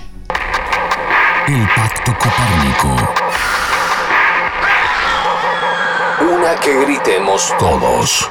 [1.46, 3.14] El Pacto Copérnico.
[6.34, 8.28] Una que gritemos todos.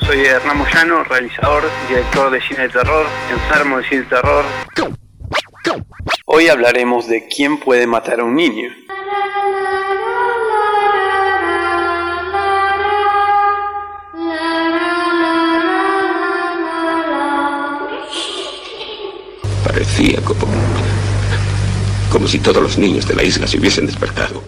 [0.00, 4.44] Soy Hernán Moyano, realizador, director de cine de terror, enfermo de cine de terror.
[6.26, 8.70] Hoy hablaremos de quién puede matar a un niño.
[19.78, 20.18] Parecía
[22.10, 24.42] como, si todos los niños de la isla se hubiesen despertado.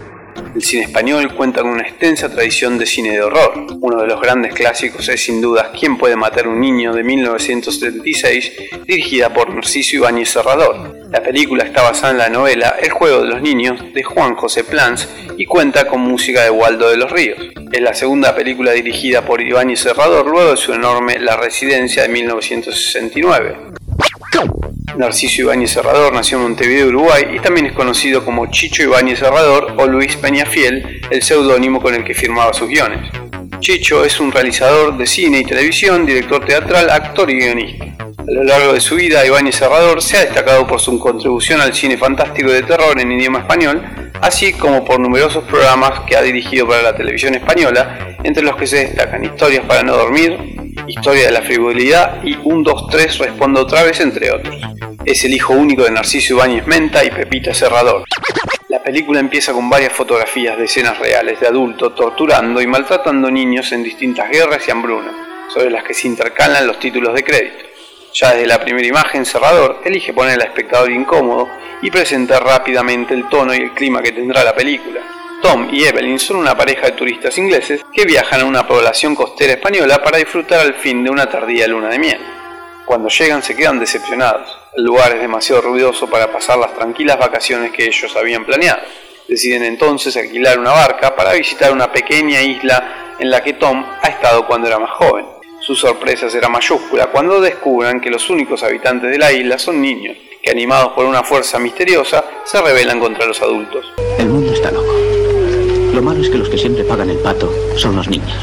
[0.57, 3.53] El cine español cuenta con una extensa tradición de cine de horror.
[3.81, 6.93] Uno de los grandes clásicos es sin duda ¿Quién puede matar a un niño?
[6.93, 8.53] de 1976,
[8.89, 10.99] dirigida por Narciso Ibáñez Serrador.
[11.13, 14.65] La película está basada en la novela El juego de los niños de Juan José
[14.65, 15.09] Plans
[15.39, 17.39] y cuenta con música de Waldo de los Ríos.
[17.71, 22.09] Es la segunda película dirigida por Ibáñez Serrador luego de su enorme La Residencia de
[22.09, 23.71] 1969.
[24.97, 29.75] Narciso Ibáñez Serrador nació en Montevideo, Uruguay, y también es conocido como Chicho Ibáñez Serrador
[29.77, 33.11] o Luis Peñafiel, el seudónimo con el que firmaba sus guiones.
[33.61, 37.87] Chicho es un realizador de cine y televisión, director teatral, actor y guionista.
[38.31, 41.75] A lo largo de su vida, Ibáñez Serrador se ha destacado por su contribución al
[41.75, 43.83] cine fantástico de terror en idioma español,
[44.21, 48.69] así como por numerosos programas que ha dirigido para la televisión española, entre los que
[48.69, 50.39] se destacan Historias para no dormir,
[50.87, 54.55] Historia de la frivolidad y Un 2-3 Respondo otra vez, entre otros.
[55.05, 58.05] Es el hijo único de Narciso Ibáñez Menta y Pepita Serrador.
[58.69, 63.73] La película empieza con varias fotografías de escenas reales de adultos torturando y maltratando niños
[63.73, 65.15] en distintas guerras y hambrunas,
[65.53, 67.70] sobre las que se intercalan los títulos de crédito.
[68.13, 71.49] Ya desde la primera imagen, Serrador elige poner al espectador incómodo
[71.83, 75.01] y presentar rápidamente el tono y el clima que tendrá la película.
[75.41, 79.55] Tom y Evelyn son una pareja de turistas ingleses que viajan a una población costera
[79.55, 82.21] española para disfrutar al fin de una tardía luna de miel.
[82.85, 84.59] Cuando llegan se quedan decepcionados.
[84.75, 88.81] El lugar es demasiado ruidoso para pasar las tranquilas vacaciones que ellos habían planeado.
[89.29, 94.09] Deciden entonces alquilar una barca para visitar una pequeña isla en la que Tom ha
[94.09, 95.40] estado cuando era más joven.
[95.71, 100.17] Su sorpresa será mayúscula cuando descubran que los únicos habitantes de la isla son niños,
[100.43, 103.87] que animados por una fuerza misteriosa se rebelan contra los adultos.
[104.19, 104.93] El mundo está loco.
[105.95, 108.35] Lo malo es que los que siempre pagan el pato son los niños.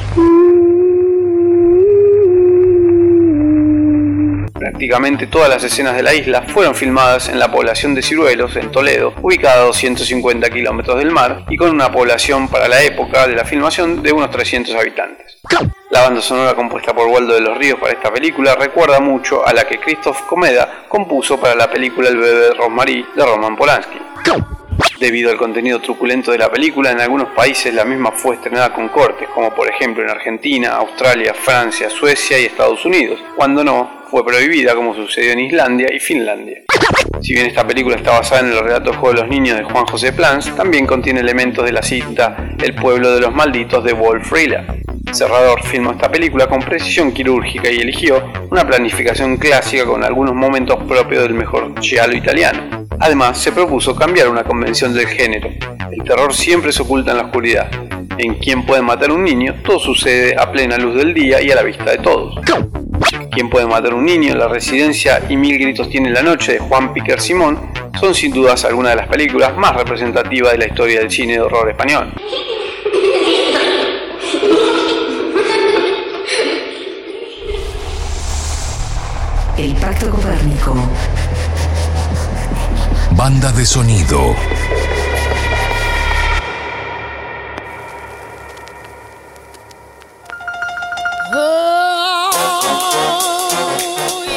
[4.60, 8.72] Prácticamente todas las escenas de la isla fueron filmadas en la población de Ciruelos, en
[8.72, 13.36] Toledo, ubicada a 250 kilómetros del mar y con una población para la época de
[13.36, 15.38] la filmación de unos 300 habitantes.
[15.92, 19.54] La banda sonora compuesta por Waldo de los Ríos para esta película recuerda mucho a
[19.54, 24.00] la que Christoph Comeda compuso para la película El bebé de Rosemary de Roman Polanski.
[25.00, 28.90] Debido al contenido truculento de la película, en algunos países la misma fue estrenada con
[28.90, 34.26] cortes, como por ejemplo en Argentina, Australia, Francia, Suecia y Estados Unidos, cuando no, fue
[34.26, 36.64] prohibida como sucedió en Islandia y Finlandia.
[37.22, 39.86] Si bien esta película está basada en el relato Juego de los Niños de Juan
[39.86, 44.32] José Plans, también contiene elementos de la cinta El pueblo de los malditos de Wolf
[44.32, 44.66] Rila.
[45.12, 50.78] Cerrador filmó esta película con precisión quirúrgica y eligió una planificación clásica con algunos momentos
[50.84, 52.86] propios del mejor giallo italiano.
[53.00, 55.50] Además, se propuso cambiar una convención del género.
[55.92, 57.70] El terror siempre se oculta en la oscuridad.
[58.18, 61.56] En Quién puede matar un niño, todo sucede a plena luz del día y a
[61.56, 62.40] la vista de todos.
[63.32, 64.36] ¿Quién puede matar un niño?
[64.36, 68.64] La residencia y Mil gritos tiene la noche de Juan Piquer Simón son sin dudas
[68.64, 72.14] algunas de las películas más representativas de la historia del cine de horror español.
[79.58, 80.76] El Pacto Copérnico.
[83.16, 84.36] Banda de sonido.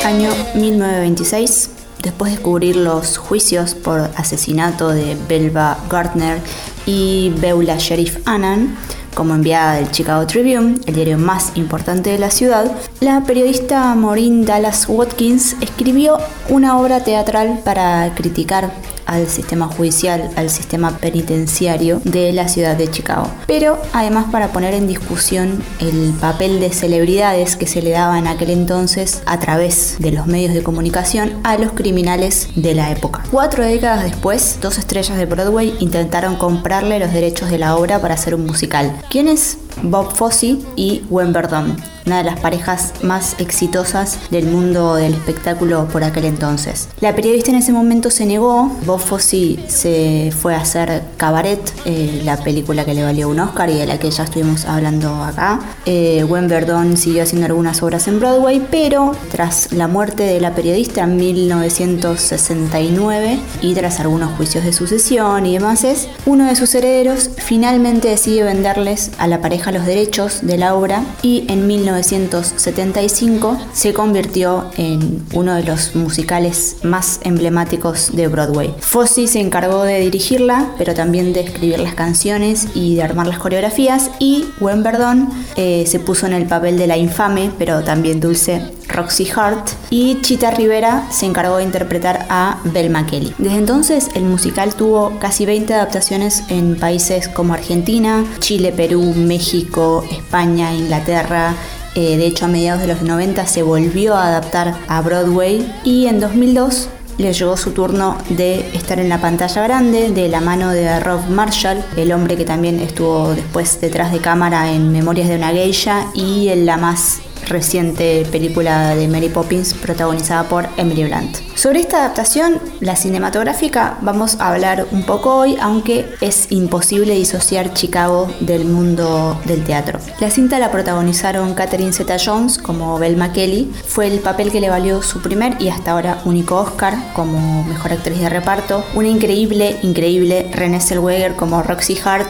[0.03, 1.71] Año 1926.
[2.03, 6.41] Después de cubrir los juicios por asesinato de Belva Gardner
[6.87, 8.75] y Beula Sheriff Annan,
[9.15, 14.45] como enviada del Chicago Tribune, el diario más importante de la ciudad, la periodista Maureen
[14.45, 16.19] Dallas Watkins escribió
[16.51, 18.71] una obra teatral para criticar
[19.07, 23.27] al sistema judicial, al sistema penitenciario de la ciudad de Chicago.
[23.47, 28.27] Pero además para poner en discusión el papel de celebridades que se le daba en
[28.27, 33.25] aquel entonces a través de los medios de comunicación a los criminales de la época.
[33.31, 38.15] Cuatro décadas después, dos estrellas de Broadway intentaron comprarle los derechos de la obra para
[38.15, 39.01] hacer un musical.
[39.09, 39.59] ¿Quiénes?
[39.83, 41.77] Bob Fosse y Gwen Verdon,
[42.11, 46.89] una de las parejas más exitosas del mundo del espectáculo por aquel entonces.
[47.01, 52.23] La periodista en ese momento se negó, Bob Fosse se fue a hacer Cabaret, eh,
[52.25, 55.61] la película que le valió un Oscar y de la que ya estuvimos hablando acá.
[55.87, 60.57] Eh, Gwen Verdon siguió haciendo algunas obras en Broadway, pero tras la muerte de la
[60.57, 65.87] periodista en 1969 y tras algunos juicios de sucesión y demás,
[66.27, 71.05] uno de sus herederos finalmente decide venderles a la pareja los derechos de la obra
[71.23, 71.69] y en
[72.01, 78.75] 1975 se convirtió en uno de los musicales más emblemáticos de Broadway.
[78.81, 83.39] Fosse se encargó de dirigirla, pero también de escribir las canciones y de armar las
[83.39, 88.21] coreografías y Gwen Verdon eh, se puso en el papel de la infame, pero también
[88.21, 93.35] dulce Roxy Hart y Chita Rivera se encargó de interpretar a Belma Kelly.
[93.39, 100.05] Desde entonces el musical tuvo casi 20 adaptaciones en países como Argentina, Chile, Perú, México,
[100.11, 101.55] España, Inglaterra,
[101.95, 106.07] eh, de hecho, a mediados de los 90 se volvió a adaptar a Broadway y
[106.07, 106.89] en 2002
[107.19, 111.29] le llegó su turno de estar en la pantalla grande de la mano de Rob
[111.29, 116.07] Marshall, el hombre que también estuvo después detrás de cámara en Memorias de una Geisha
[116.15, 121.39] y en la más reciente película de Mary Poppins protagonizada por Emily Blunt.
[121.55, 127.75] Sobre esta adaptación, la cinematográfica, vamos a hablar un poco hoy, aunque es imposible disociar
[127.75, 129.99] Chicago del mundo del teatro.
[130.21, 135.03] La cinta la protagonizaron Catherine Zeta-Jones como Belma Kelly, fue el papel que le valió
[135.03, 140.49] su primer y hasta ahora único Oscar como mejor actriz de reparto, una increíble, increíble
[140.53, 142.29] Renée Zellweger como Roxy Hart,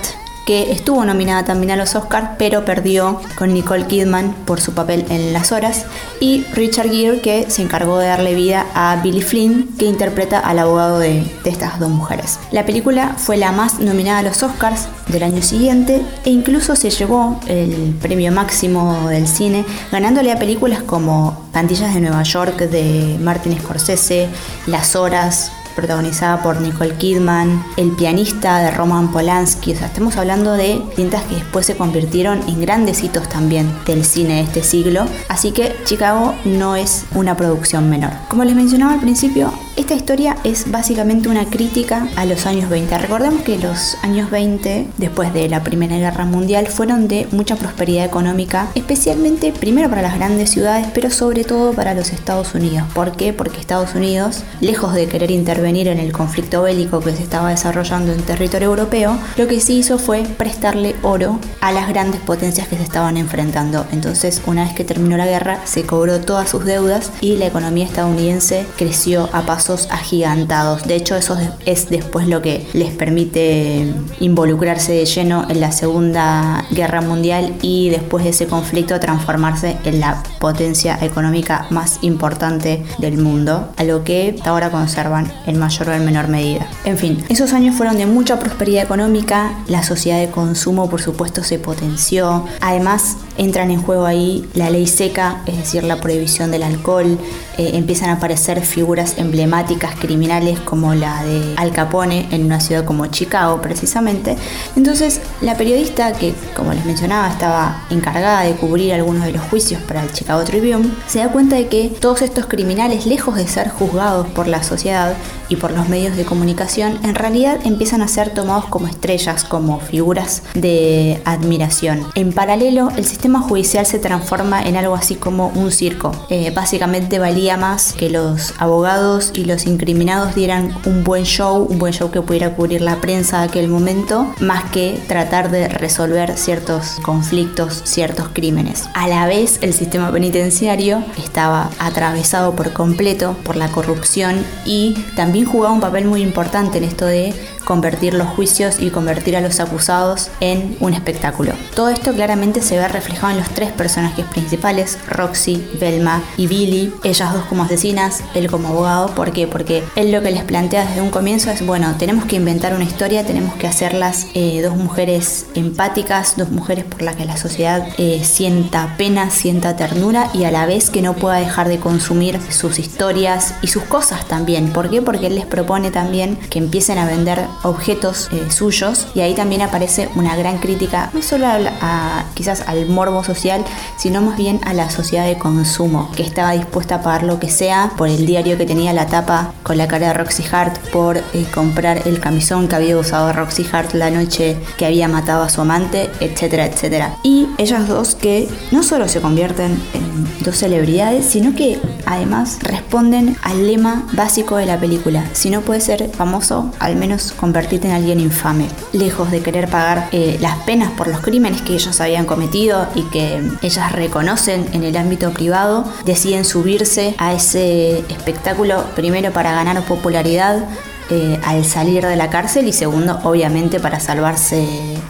[0.50, 5.06] que estuvo nominada también a los Oscars, pero perdió con Nicole Kidman por su papel
[5.08, 5.84] en Las Horas,
[6.18, 10.58] y Richard Gere, que se encargó de darle vida a Billy Flynn, que interpreta al
[10.58, 12.40] abogado de, de estas dos mujeres.
[12.50, 16.90] La película fue la más nominada a los Oscars del año siguiente e incluso se
[16.90, 23.18] llevó el premio máximo del cine, ganándole a películas como Pandillas de Nueva York de
[23.20, 24.28] Martin Scorsese,
[24.66, 30.52] Las Horas, protagonizada por Nicole Kidman, El pianista de Roman Polanski, o sea, estamos hablando
[30.52, 35.06] de cintas que después se convirtieron en grandes hitos también del cine de este siglo,
[35.28, 38.10] así que Chicago no es una producción menor.
[38.28, 42.98] Como les mencionaba al principio, esta historia es básicamente una crítica a los años 20.
[42.98, 48.04] Recordemos que los años 20, después de la Primera Guerra Mundial, fueron de mucha prosperidad
[48.04, 52.84] económica, especialmente primero para las grandes ciudades, pero sobre todo para los Estados Unidos.
[52.94, 53.32] ¿Por qué?
[53.32, 57.50] Porque Estados Unidos, lejos de querer intervenir intervenir en el conflicto bélico que se estaba
[57.50, 62.66] desarrollando en territorio europeo, lo que sí hizo fue prestarle oro a las grandes potencias
[62.66, 63.84] que se estaban enfrentando.
[63.92, 67.84] Entonces, una vez que terminó la guerra, se cobró todas sus deudas y la economía
[67.84, 70.84] estadounidense creció a pasos agigantados.
[70.84, 71.36] De hecho, eso
[71.66, 77.90] es después lo que les permite involucrarse de lleno en la Segunda Guerra Mundial y
[77.90, 84.04] después de ese conflicto transformarse en la potencia económica más importante del mundo, a lo
[84.04, 86.66] que ahora conservan en mayor o en menor medida.
[86.84, 91.44] En fin, esos años fueron de mucha prosperidad económica, la sociedad de consumo por supuesto
[91.44, 96.62] se potenció, además entran en juego ahí la ley seca, es decir, la prohibición del
[96.62, 97.18] alcohol,
[97.58, 102.84] eh, empiezan a aparecer figuras emblemáticas criminales como la de Al Capone en una ciudad
[102.84, 104.36] como Chicago precisamente.
[104.76, 109.82] Entonces la periodista que, como les mencionaba, estaba encargada de cubrir algunos de los juicios
[109.82, 113.68] para el Chicago Tribune, se da cuenta de que todos estos criminales, lejos de ser
[113.70, 115.14] juzgados por la sociedad
[115.50, 119.80] y por los medios de comunicación, en realidad empiezan a ser tomados como estrellas, como
[119.80, 122.06] figuras de admiración.
[122.14, 126.12] En paralelo, el sistema judicial se transforma en algo así como un circo.
[126.30, 131.78] Eh, básicamente valía más que los abogados y los incriminados dieran un buen show, un
[131.78, 136.36] buen show que pudiera cubrir la prensa de aquel momento, más que tratar de resolver
[136.36, 138.84] ciertos conflictos, ciertos crímenes.
[138.94, 145.39] A la vez, el sistema penitenciario estaba atravesado por completo por la corrupción y también
[145.44, 147.34] jugaba un papel muy importante en esto de
[147.64, 151.52] convertir los juicios y convertir a los acusados en un espectáculo.
[151.74, 156.92] Todo esto claramente se ve reflejado en los tres personajes principales, Roxy, Velma y Billy,
[157.04, 159.46] ellas dos como asesinas, él como abogado, ¿por qué?
[159.46, 162.84] Porque él lo que les plantea desde un comienzo es, bueno, tenemos que inventar una
[162.84, 167.86] historia, tenemos que hacerlas eh, dos mujeres empáticas, dos mujeres por las que la sociedad
[167.98, 172.40] eh, sienta pena, sienta ternura y a la vez que no pueda dejar de consumir
[172.50, 174.72] sus historias y sus cosas también.
[174.72, 175.02] ¿Por qué?
[175.02, 180.08] Porque les propone también que empiecen a vender objetos eh, suyos y ahí también aparece
[180.14, 183.64] una gran crítica no solo a, quizás al morbo social
[183.96, 187.48] sino más bien a la sociedad de consumo que estaba dispuesta a pagar lo que
[187.48, 191.18] sea por el diario que tenía la tapa con la cara de Roxy Hart por
[191.18, 191.22] eh,
[191.54, 195.60] comprar el camisón que había usado Roxy Hart la noche que había matado a su
[195.60, 197.16] amante etcétera etcétera.
[197.22, 201.78] Y ellas dos que no solo se convierten en dos celebridades sino que
[202.10, 205.24] además responden al lema básico de la película.
[205.32, 209.68] Si no puede ser famoso al menos con convertirte en alguien infame, lejos de querer
[209.68, 214.68] pagar eh, las penas por los crímenes que ellos habían cometido y que ellas reconocen
[214.72, 220.64] en el ámbito privado, deciden subirse a ese espectáculo primero para ganar popularidad,
[221.10, 224.66] eh, al salir de la cárcel y segundo, obviamente, para salvarse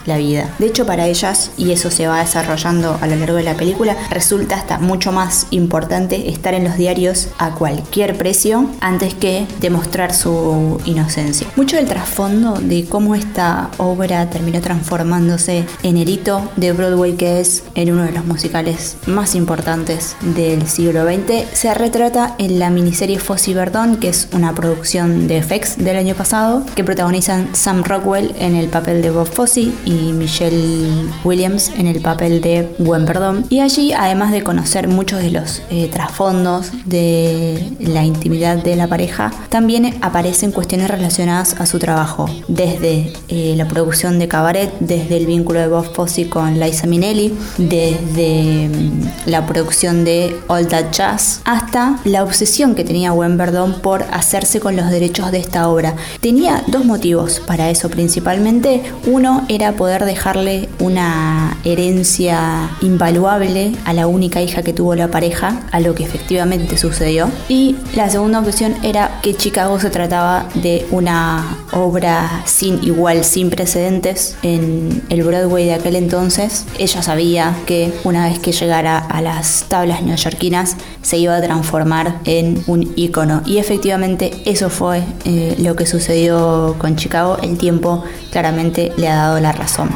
[0.07, 0.49] la vida.
[0.59, 3.97] De hecho, para ellas, y eso se va desarrollando a lo largo de la película,
[4.11, 10.15] resulta hasta mucho más importante estar en los diarios a cualquier precio antes que demostrar
[10.15, 11.47] su inocencia.
[11.57, 17.41] Mucho del trasfondo de cómo esta obra terminó transformándose en el hito de Broadway que
[17.41, 22.71] es en uno de los musicales más importantes del siglo XX se retrata en la
[22.71, 27.83] miniserie Fossey Verdon, que es una producción de FX del año pasado, que protagonizan Sam
[27.83, 33.07] Rockwell en el papel de Bob Fosse y Michelle Williams en el papel de Gwen
[33.07, 33.45] Perdón.
[33.49, 38.87] Y allí, además de conocer muchos de los eh, trasfondos de la intimidad de la
[38.87, 45.17] pareja, también aparecen cuestiones relacionadas a su trabajo, desde eh, la producción de Cabaret, desde
[45.17, 50.93] el vínculo de Bob Fosse con Liza Minnelli, desde mm, la producción de All That
[50.93, 55.69] Jazz, hasta la obsesión que tenía Gwen Verdon por hacerse con los derechos de esta
[55.69, 55.80] obra
[56.21, 58.83] Tenía dos motivos para eso principalmente.
[59.07, 65.63] Uno era poder dejarle una herencia invaluable a la única hija que tuvo la pareja,
[65.73, 67.31] a lo que efectivamente sucedió.
[67.49, 73.51] Y la segunda opción era que Chicago se trataba de una obra sin igual, sin
[73.51, 76.67] precedentes en el Broadway de aquel entonces.
[76.79, 82.21] Ella sabía que una vez que llegara a las tablas neoyorquinas se iba a transformar
[82.25, 83.43] en un ícono.
[83.47, 89.17] Y efectivamente eso fue eh, lo que sucedió con Chicago, el tiempo claramente le ha
[89.17, 89.91] dado la razón.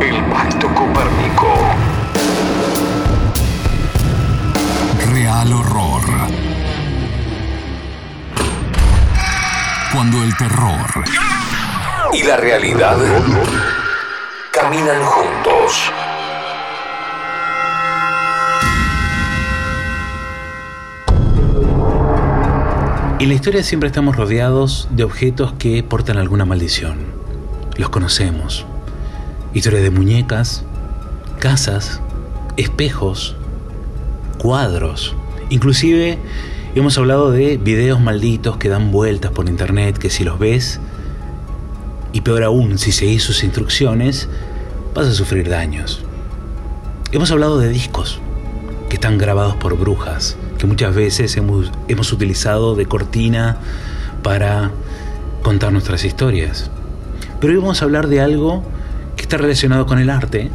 [0.00, 1.46] El Pacto Copérnico.
[5.12, 6.02] Real horror.
[9.92, 11.04] Cuando el terror
[12.12, 12.96] y la realidad
[14.50, 15.92] caminan juntos.
[23.26, 26.98] En la historia siempre estamos rodeados de objetos que portan alguna maldición.
[27.76, 28.64] Los conocemos.
[29.52, 30.62] Historias de muñecas,
[31.40, 32.00] casas,
[32.56, 33.34] espejos,
[34.38, 35.16] cuadros,
[35.50, 36.20] inclusive
[36.76, 40.78] hemos hablado de videos malditos que dan vueltas por internet, que si los ves,
[42.12, 44.28] y peor aún, si seguís sus instrucciones,
[44.94, 46.00] vas a sufrir daños.
[47.10, 48.20] Hemos hablado de discos
[48.88, 53.58] que están grabados por brujas, que muchas veces hemos, hemos utilizado de cortina
[54.22, 54.70] para
[55.42, 56.70] contar nuestras historias.
[57.40, 58.62] Pero hoy vamos a hablar de algo
[59.16, 60.50] que está relacionado con el arte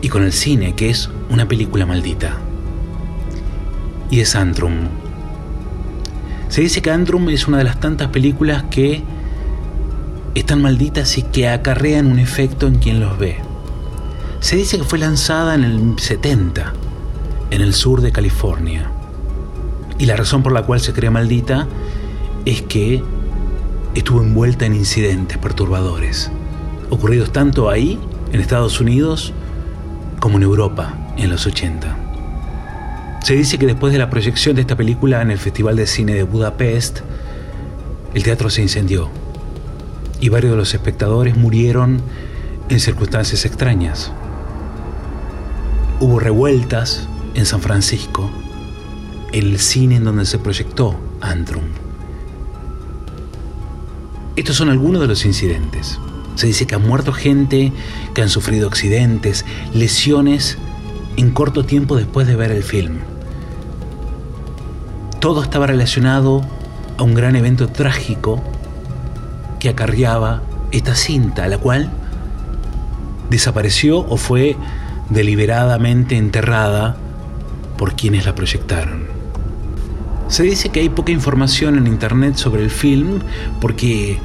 [0.00, 2.36] y con el cine, que es una película maldita.
[4.10, 4.88] Y es Antrum.
[6.48, 9.02] Se dice que Antrum es una de las tantas películas que
[10.34, 13.36] están malditas y que acarrean un efecto en quien los ve.
[14.40, 16.72] Se dice que fue lanzada en el 70,
[17.50, 18.90] en el sur de California.
[19.98, 21.66] Y la razón por la cual se crea maldita
[22.44, 23.02] es que
[23.94, 26.30] estuvo envuelta en incidentes perturbadores,
[26.90, 27.98] ocurridos tanto ahí,
[28.32, 29.32] en Estados Unidos,
[30.20, 31.96] como en Europa, en los 80.
[33.22, 36.14] Se dice que después de la proyección de esta película en el Festival de Cine
[36.14, 37.00] de Budapest,
[38.14, 39.10] el teatro se incendió
[40.20, 42.00] y varios de los espectadores murieron
[42.68, 44.12] en circunstancias extrañas.
[46.00, 47.08] Hubo revueltas
[47.38, 48.28] en San Francisco,
[49.30, 51.62] el cine en donde se proyectó Antrum.
[54.34, 56.00] Estos son algunos de los incidentes.
[56.34, 57.72] Se dice que han muerto gente,
[58.12, 60.58] que han sufrido accidentes, lesiones
[61.16, 62.98] en corto tiempo después de ver el film.
[65.20, 66.44] Todo estaba relacionado
[66.96, 68.42] a un gran evento trágico
[69.60, 70.42] que acarreaba
[70.72, 71.88] esta cinta, la cual
[73.30, 74.56] desapareció o fue
[75.08, 76.96] deliberadamente enterrada
[77.78, 79.06] por quienes la proyectaron.
[80.28, 83.20] Se dice que hay poca información en internet sobre el film
[83.60, 84.18] porque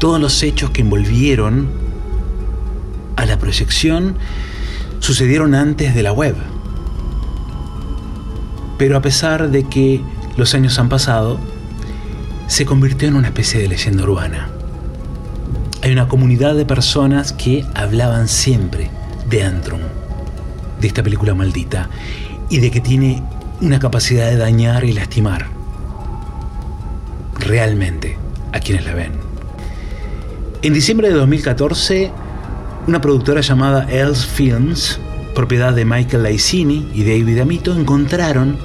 [0.00, 1.68] todos los hechos que envolvieron
[3.14, 4.16] a la proyección
[4.98, 6.34] sucedieron antes de la web.
[8.78, 10.00] Pero a pesar de que
[10.36, 11.38] los años han pasado,
[12.48, 14.48] se convirtió en una especie de leyenda urbana.
[15.82, 18.90] Hay una comunidad de personas que hablaban siempre
[19.28, 19.80] de Antrum,
[20.80, 21.88] de esta película maldita,
[22.50, 23.22] y de que tiene
[23.60, 25.46] una capacidad de dañar y lastimar
[27.38, 28.18] realmente
[28.52, 29.12] a quienes la ven.
[30.62, 32.10] En diciembre de 2014,
[32.86, 34.98] una productora llamada Els Films,
[35.34, 38.56] propiedad de Michael Laicini y David Amito, encontraron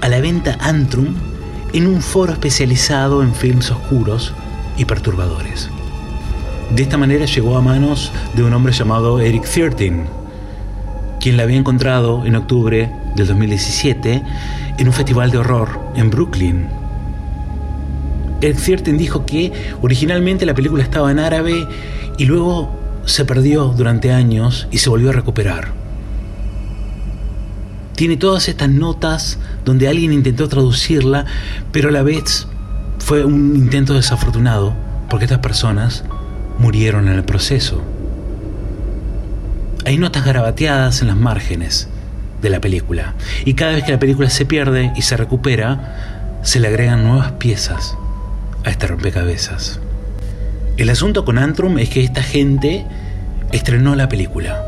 [0.00, 1.14] a la venta Antrum
[1.72, 4.32] en un foro especializado en films oscuros
[4.76, 5.68] y perturbadores.
[6.74, 10.06] De esta manera llegó a manos de un hombre llamado Eric Thirteen,
[11.28, 14.22] quien la había encontrado en octubre del 2017
[14.78, 16.66] en un festival de horror en Brooklyn.
[18.40, 19.52] Eric Thirteen dijo que
[19.82, 21.68] originalmente la película estaba en árabe
[22.16, 22.74] y luego
[23.04, 25.68] se perdió durante años y se volvió a recuperar.
[27.94, 31.26] Tiene todas estas notas donde alguien intentó traducirla,
[31.72, 32.48] pero a la vez
[33.00, 34.72] fue un intento desafortunado
[35.10, 36.04] porque estas personas
[36.58, 37.82] murieron en el proceso.
[39.88, 41.88] Hay notas garabateadas en las márgenes
[42.42, 43.14] de la película
[43.46, 47.32] y cada vez que la película se pierde y se recupera, se le agregan nuevas
[47.32, 47.96] piezas
[48.66, 49.80] a este rompecabezas.
[50.76, 52.84] El asunto con Antrum es que esta gente
[53.50, 54.62] estrenó la película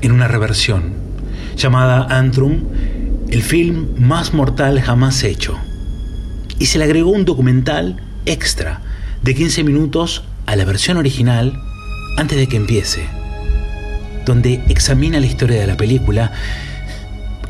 [0.00, 0.94] en una reversión
[1.58, 2.62] llamada Antrum,
[3.28, 5.58] el film más mortal jamás hecho.
[6.58, 8.80] Y se le agregó un documental extra
[9.20, 11.60] de 15 minutos a la versión original
[12.16, 13.06] antes de que empiece,
[14.24, 16.32] donde examina la historia de la película,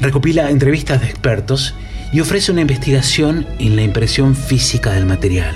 [0.00, 1.74] recopila entrevistas de expertos
[2.12, 5.54] y ofrece una investigación en la impresión física del material.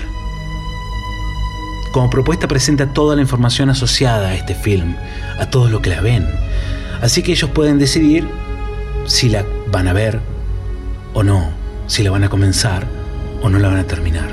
[1.92, 4.96] Como propuesta presenta toda la información asociada a este film,
[5.38, 6.26] a todos los que la ven,
[7.00, 8.28] así que ellos pueden decidir
[9.06, 10.20] si la van a ver
[11.14, 11.50] o no,
[11.86, 12.86] si la van a comenzar
[13.42, 14.28] o no la van a terminar.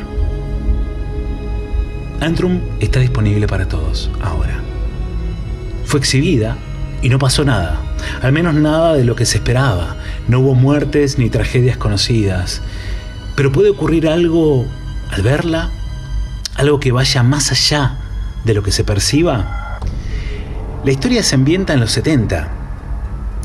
[2.19, 4.61] Antrum está disponible para todos ahora.
[5.85, 6.57] Fue exhibida
[7.03, 7.79] y no pasó nada,
[8.21, 9.97] al menos nada de lo que se esperaba.
[10.29, 12.61] No hubo muertes ni tragedias conocidas.
[13.35, 14.65] Pero puede ocurrir algo
[15.11, 15.69] al verla,
[16.55, 17.97] algo que vaya más allá
[18.45, 19.79] de lo que se perciba.
[20.85, 22.47] La historia se ambienta en los 70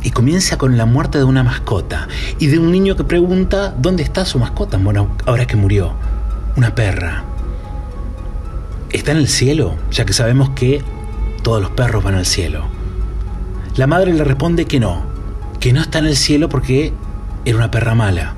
[0.04, 2.06] y comienza con la muerte de una mascota
[2.38, 5.94] y de un niño que pregunta dónde está su mascota, bueno, ahora que murió,
[6.54, 7.24] una perra.
[8.90, 9.74] ¿Está en el cielo?
[9.90, 10.84] Ya que sabemos que
[11.42, 12.77] todos los perros van al cielo.
[13.78, 15.04] La madre le responde que no,
[15.60, 16.92] que no está en el cielo porque
[17.44, 18.34] era una perra mala.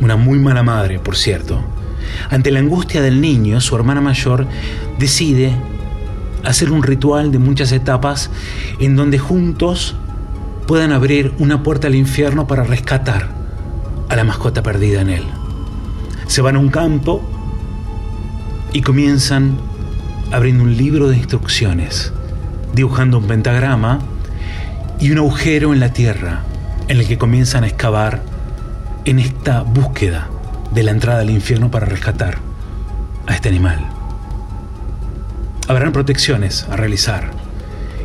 [0.00, 1.60] Una muy mala madre, por cierto.
[2.30, 4.48] Ante la angustia del niño, su hermana mayor
[4.98, 5.54] decide
[6.42, 8.28] hacer un ritual de muchas etapas
[8.80, 9.94] en donde juntos
[10.66, 13.28] puedan abrir una puerta al infierno para rescatar
[14.08, 15.24] a la mascota perdida en él.
[16.26, 17.22] Se van a un campo
[18.72, 19.58] y comienzan
[20.32, 22.12] abriendo un libro de instrucciones,
[22.74, 24.00] dibujando un pentagrama
[25.00, 26.42] y un agujero en la tierra
[26.88, 28.22] en el que comienzan a excavar
[29.04, 30.28] en esta búsqueda
[30.72, 32.38] de la entrada al infierno para rescatar
[33.26, 33.78] a este animal.
[35.68, 37.30] Habrán protecciones a realizar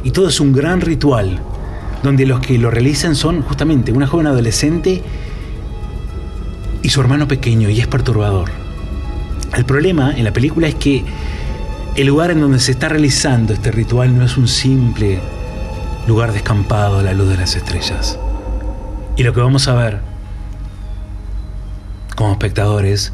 [0.04, 1.40] y todo es un gran ritual
[2.02, 5.04] donde los que lo realizan son justamente una joven adolescente
[6.82, 8.52] y su hermano pequeño y es perturbador.
[9.58, 11.04] El problema en la película es que
[11.96, 15.20] el lugar en donde se está realizando este ritual no es un simple
[16.08, 18.20] lugar descampado a la luz de las estrellas.
[19.18, 20.02] Y lo que vamos a ver
[22.16, 23.14] como espectadores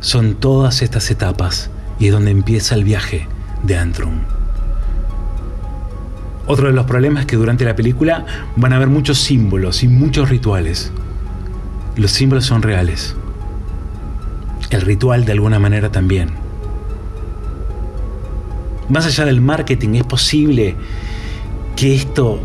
[0.00, 3.26] son todas estas etapas y es donde empieza el viaje
[3.62, 4.20] de Antrum.
[6.46, 8.24] Otro de los problemas es que durante la película
[8.56, 10.92] van a haber muchos símbolos y muchos rituales.
[11.96, 13.14] Los símbolos son reales.
[14.70, 16.30] El ritual de alguna manera también.
[18.88, 20.76] Más allá del marketing, ¿es posible
[21.78, 22.40] que esto,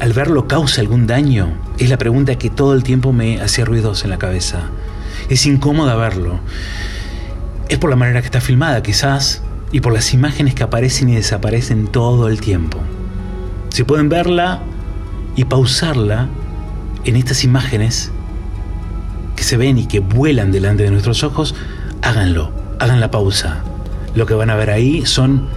[0.00, 1.54] al verlo, cause algún daño?
[1.78, 4.64] Es la pregunta que todo el tiempo me hacía ruidos en la cabeza.
[5.30, 6.38] Es incómoda verlo.
[7.70, 9.40] Es por la manera que está filmada, quizás,
[9.72, 12.80] y por las imágenes que aparecen y desaparecen todo el tiempo.
[13.70, 14.60] Si pueden verla
[15.34, 16.28] y pausarla
[17.06, 18.12] en estas imágenes
[19.36, 21.54] que se ven y que vuelan delante de nuestros ojos,
[22.02, 23.62] háganlo, hagan la pausa.
[24.14, 25.48] Lo que van a ver ahí son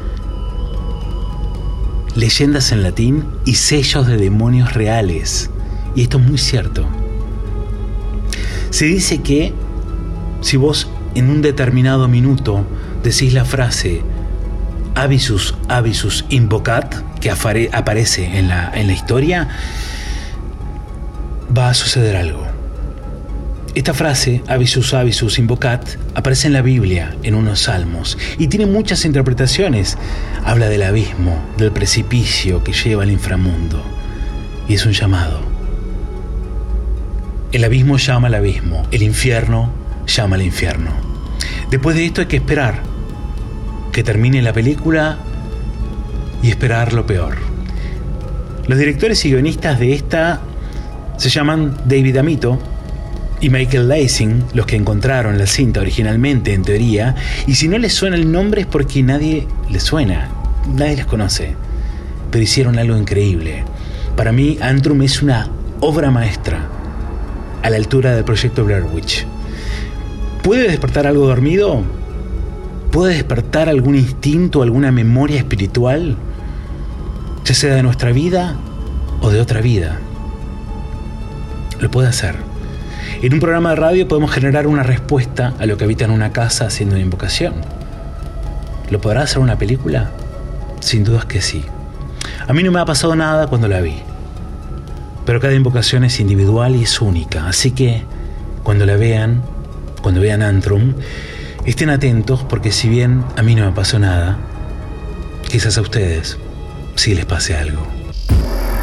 [2.16, 5.50] leyendas en latín y sellos de demonios reales.
[5.96, 6.86] Y esto es muy cierto.
[8.70, 9.54] Se dice que
[10.42, 12.66] si vos en un determinado minuto
[13.04, 14.02] decís la frase
[14.96, 19.48] Avisus, Avisus invocat, que aparece en la, en la historia,
[21.56, 22.49] va a suceder algo.
[23.76, 29.06] Esta frase, Avisus Avisus Invocat, aparece en la Biblia, en unos salmos, y tiene muchas
[29.06, 29.98] interpretaciones.
[30.44, 33.84] Habla del abismo, del precipicio que lleva al inframundo,
[34.68, 35.42] y es un llamado.
[37.52, 39.72] El abismo llama al abismo, el infierno
[40.08, 40.92] llama al infierno.
[41.70, 42.82] Después de esto hay que esperar
[43.92, 45.20] que termine la película
[46.42, 47.38] y esperar lo peor.
[48.68, 50.42] Los directores y guionistas de esta
[51.18, 52.60] se llaman David Amito,
[53.42, 57.16] y Michael Lacing, los que encontraron la cinta originalmente en teoría,
[57.48, 60.30] y si no les suena el nombre es porque nadie les suena,
[60.76, 61.56] nadie les conoce,
[62.32, 63.64] pero hicieron algo increíble.
[64.16, 65.50] Para mí, Antrum es una
[65.80, 66.68] obra maestra
[67.64, 69.26] a la altura del proyecto Blair Witch.
[70.44, 71.84] ¿Puede despertar algo dormido?
[72.92, 76.18] ¿Puede despertar algún instinto, alguna memoria espiritual?
[77.46, 78.58] Ya sea de nuestra vida
[79.22, 80.00] o de otra vida.
[81.80, 82.49] Lo puede hacer.
[83.22, 86.32] En un programa de radio podemos generar una respuesta a lo que habita en una
[86.32, 87.54] casa haciendo una invocación.
[88.90, 90.12] ¿Lo podrá hacer una película?
[90.80, 91.66] Sin dudas que sí.
[92.48, 93.98] A mí no me ha pasado nada cuando la vi.
[95.26, 97.46] Pero cada invocación es individual y es única.
[97.50, 98.04] Así que
[98.64, 99.42] cuando la vean,
[100.02, 100.94] cuando vean Antrum,
[101.66, 104.38] estén atentos porque si bien a mí no me pasó nada,
[105.50, 106.38] quizás a ustedes
[106.96, 107.99] sí les pase algo.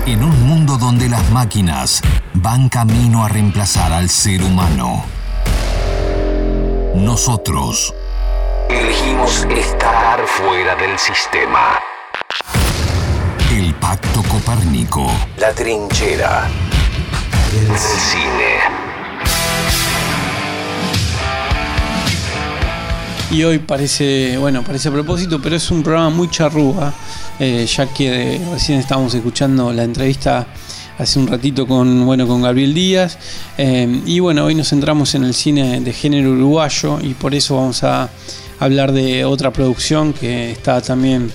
[0.06, 2.00] En un mundo donde las máquinas
[2.34, 5.04] van camino a reemplazar al ser humano,
[6.94, 7.92] nosotros
[8.68, 11.80] elegimos estar fuera del sistema.
[13.50, 15.10] El Pacto Copérnico.
[15.38, 16.48] La trinchera.
[17.52, 18.85] El cine.
[23.30, 26.94] Y hoy parece, bueno, parece a propósito, pero es un programa muy charrúa,
[27.40, 30.46] eh, ya que recién estábamos escuchando la entrevista
[30.96, 33.18] hace un ratito con, bueno, con Gabriel Díaz.
[33.58, 37.56] eh, y bueno, hoy nos centramos en el cine de género uruguayo y por eso
[37.56, 38.08] vamos a
[38.60, 41.30] hablar de otra producción que está también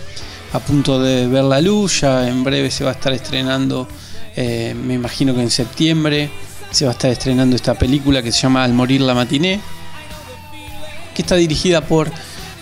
[0.53, 2.01] a punto de ver la luz.
[2.01, 3.85] Ya en breve se va a estar estrenando,
[4.37, 6.31] eh, me imagino que en septiembre,
[6.71, 9.59] se va a estar estrenando esta película que se llama Al morir la matiné
[11.13, 12.11] que está dirigida por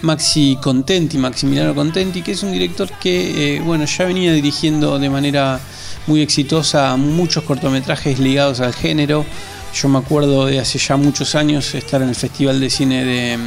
[0.01, 5.09] Maxi Contenti, Maximiliano Contenti, que es un director que eh, bueno, ya venía dirigiendo de
[5.09, 5.59] manera
[6.07, 9.25] muy exitosa muchos cortometrajes ligados al género.
[9.73, 13.37] Yo me acuerdo de hace ya muchos años estar en el Festival de Cine de,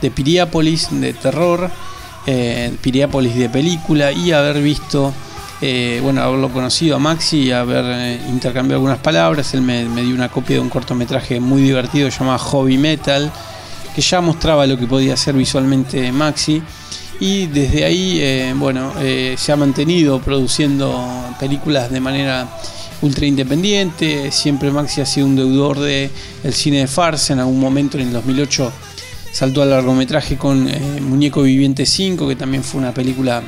[0.00, 1.70] de Piriápolis, de terror,
[2.26, 5.12] eh, Piriápolis de película, y haber visto,
[5.60, 9.54] eh, bueno, haberlo conocido a Maxi y haber eh, intercambiado algunas palabras.
[9.54, 13.30] Él me, me dio una copia de un cortometraje muy divertido llamado Hobby Metal
[13.94, 16.62] que ya mostraba lo que podía hacer visualmente Maxi.
[17.20, 22.48] Y desde ahí, eh, bueno, eh, se ha mantenido produciendo películas de manera
[23.02, 24.32] ultra independiente.
[24.32, 26.10] Siempre Maxi ha sido un deudor del
[26.50, 27.32] cine de farsa.
[27.32, 28.72] En algún momento, en el 2008,
[29.30, 33.42] saltó al largometraje con eh, Muñeco Viviente 5, que también fue una película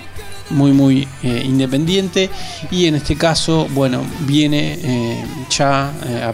[0.48, 2.30] muy muy independiente
[2.70, 5.92] y en este caso bueno viene ya
[6.24, 6.32] a,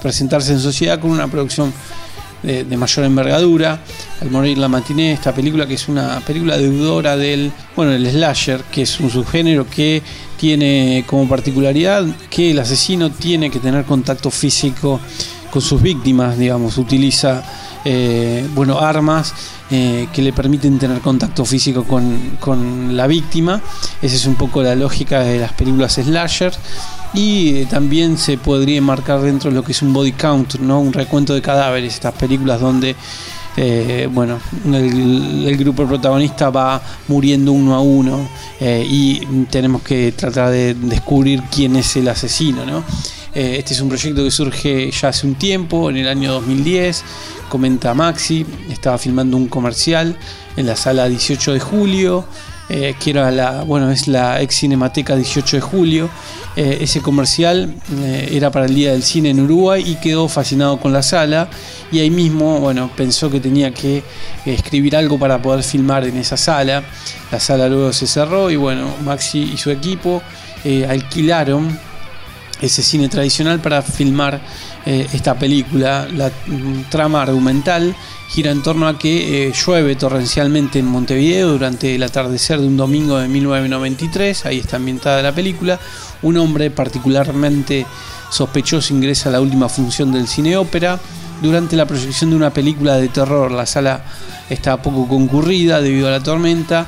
[0.00, 1.70] presentarse en sociedad con una producción
[2.44, 3.80] de, mayor envergadura.
[4.20, 8.62] Al morir la matiné esta película que es una película deudora del bueno el slasher
[8.64, 10.02] que es un subgénero que
[10.38, 15.00] tiene como particularidad que el asesino tiene que tener contacto físico
[15.54, 17.42] con sus víctimas digamos utiliza
[18.54, 19.32] bueno armas
[19.70, 23.62] eh, que le permiten tener contacto físico con, la víctima.
[24.02, 26.52] Esa es un poco la lógica de las películas slasher.
[27.14, 30.80] Y eh, también se podría marcar dentro de lo que es un body count, ¿no?
[30.80, 32.94] un recuento de cadáveres, estas películas donde
[33.56, 38.28] eh, bueno, el, grupo protagonista va muriendo uno a uno
[38.60, 39.20] y
[39.50, 42.66] tenemos que tratar de descubrir quién es el asesino.
[42.66, 42.84] ¿no?
[43.34, 47.04] Este es un proyecto que surge ya hace un tiempo, en el año 2010
[47.48, 50.16] comenta Maxi, estaba filmando un comercial
[50.56, 52.24] en la sala 18 de julio,
[52.68, 56.10] eh, que era la, bueno, es la ex Cinemateca 18 de julio.
[56.56, 60.78] Eh, ese comercial eh, era para el Día del Cine en Uruguay y quedó fascinado
[60.80, 61.48] con la sala
[61.92, 64.02] y ahí mismo, bueno, pensó que tenía que
[64.46, 66.82] escribir algo para poder filmar en esa sala.
[67.30, 70.22] La sala luego se cerró y bueno, Maxi y su equipo
[70.88, 71.78] alquilaron
[72.60, 74.40] ese cine tradicional para filmar
[74.86, 76.06] eh, esta película.
[76.12, 77.94] La mm, trama argumental
[78.28, 82.76] gira en torno a que eh, llueve torrencialmente en Montevideo durante el atardecer de un
[82.76, 85.78] domingo de 1993, ahí está ambientada la película.
[86.22, 87.86] Un hombre particularmente
[88.30, 90.98] sospechoso ingresa a la última función del cine ópera
[91.42, 93.52] durante la proyección de una película de terror.
[93.52, 94.04] La sala
[94.48, 96.86] está poco concurrida debido a la tormenta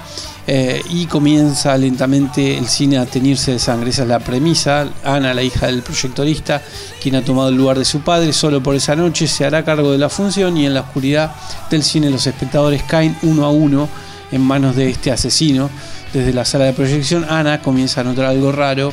[0.49, 3.91] eh, y comienza lentamente el cine a teñirse de sangre.
[3.91, 4.89] Esa es la premisa.
[5.05, 6.63] Ana, la hija del proyectorista,
[7.03, 9.91] quien ha tomado el lugar de su padre, solo por esa noche se hará cargo
[9.91, 11.33] de la función y en la oscuridad
[11.69, 13.89] del cine los espectadores caen uno a uno
[14.31, 15.69] en manos de este asesino.
[16.13, 18.93] Desde la sala de proyección, Ana comienza a notar algo raro,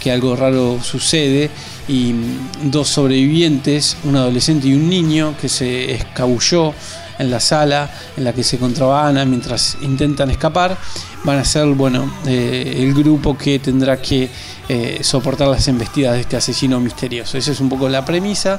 [0.00, 1.50] que algo raro sucede
[1.88, 2.14] y
[2.64, 6.72] dos sobrevivientes, un adolescente y un niño que se escabulló
[7.18, 10.76] en la sala en la que se encontraba Ana mientras intentan escapar,
[11.24, 14.28] van a ser bueno, eh, el grupo que tendrá que
[14.68, 17.38] eh, soportar las embestidas de este asesino misterioso.
[17.38, 18.58] Esa es un poco la premisa.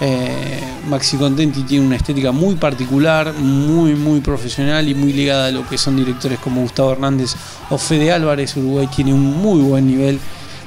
[0.00, 5.50] Eh, Maxi Contenti tiene una estética muy particular, muy muy profesional y muy ligada a
[5.50, 7.34] lo que son directores como Gustavo Hernández
[7.68, 8.56] o Fede Álvarez.
[8.56, 10.18] Uruguay tiene un muy buen nivel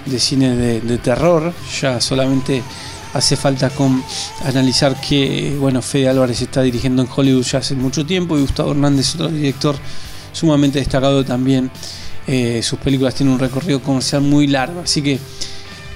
[0.06, 2.62] de cine de terror, ya solamente
[3.14, 3.72] hace falta
[4.46, 8.72] analizar que bueno Fede Álvarez está dirigiendo en Hollywood ya hace mucho tiempo y Gustavo
[8.72, 9.76] Hernández otro director
[10.32, 11.70] sumamente destacado también
[12.26, 15.20] eh, sus películas tienen un recorrido comercial muy largo así que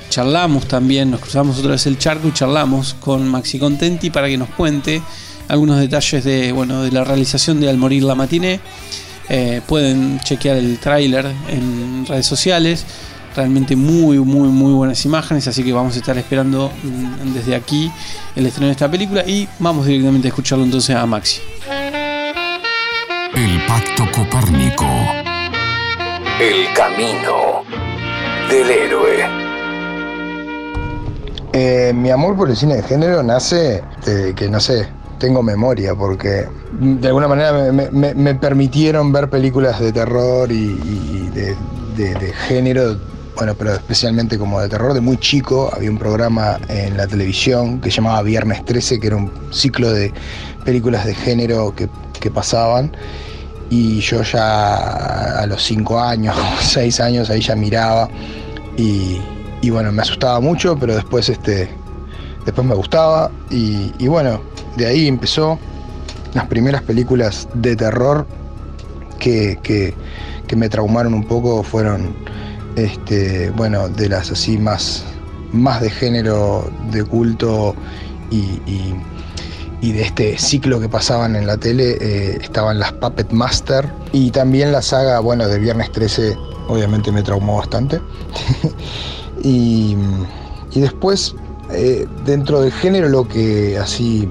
[0.10, 4.38] charlamos también nos cruzamos otra vez el charco y charlamos con Maxi Contenti para que
[4.38, 5.02] nos cuente
[5.48, 8.60] algunos detalles de bueno de la realización de Al morir la matiné.
[9.30, 12.86] Eh, pueden chequear el tráiler en redes sociales
[13.38, 17.92] realmente muy, muy, muy buenas imágenes, así que vamos a estar esperando mm, desde aquí
[18.36, 21.40] el estreno de esta película y vamos directamente a escucharlo entonces a Maxi.
[23.36, 24.86] El Pacto Copérnico.
[26.42, 27.64] El camino
[28.50, 29.26] del héroe.
[31.54, 34.88] Eh, mi amor por el cine de género nace de que, no sé,
[35.20, 41.56] tengo memoria, porque de alguna manera me, permitieron ver películas de terror y, de,
[41.96, 42.98] de, género
[43.38, 47.80] bueno, pero especialmente como de terror, de muy chico había un programa en la televisión
[47.80, 50.12] que llamaba Viernes 13, que era un ciclo de
[50.66, 51.88] películas de género que,
[52.34, 52.92] pasaban.
[53.70, 58.10] Y yo ya a los 5 años, 6 años, ahí ya miraba.
[58.76, 59.22] Y,
[59.70, 61.70] bueno, me asustaba mucho, pero después, este,
[62.44, 63.32] después me gustaba.
[63.52, 64.42] Y, bueno,
[64.76, 65.60] de ahí empezó
[66.34, 68.28] las primeras películas de terror
[69.20, 72.16] que, que me traumaron un poco fueron
[72.78, 75.04] este, bueno, de las así más,
[75.52, 77.76] más de género de culto
[78.30, 78.62] y,
[79.82, 84.72] de este ciclo que pasaban en la tele, eh, estaban las Puppet Master y también
[84.72, 86.38] la saga, bueno, de Viernes 13,
[86.68, 88.00] obviamente me traumó bastante.
[89.44, 89.96] y,
[90.76, 91.36] después,
[91.72, 94.28] eh, dentro del género, lo que así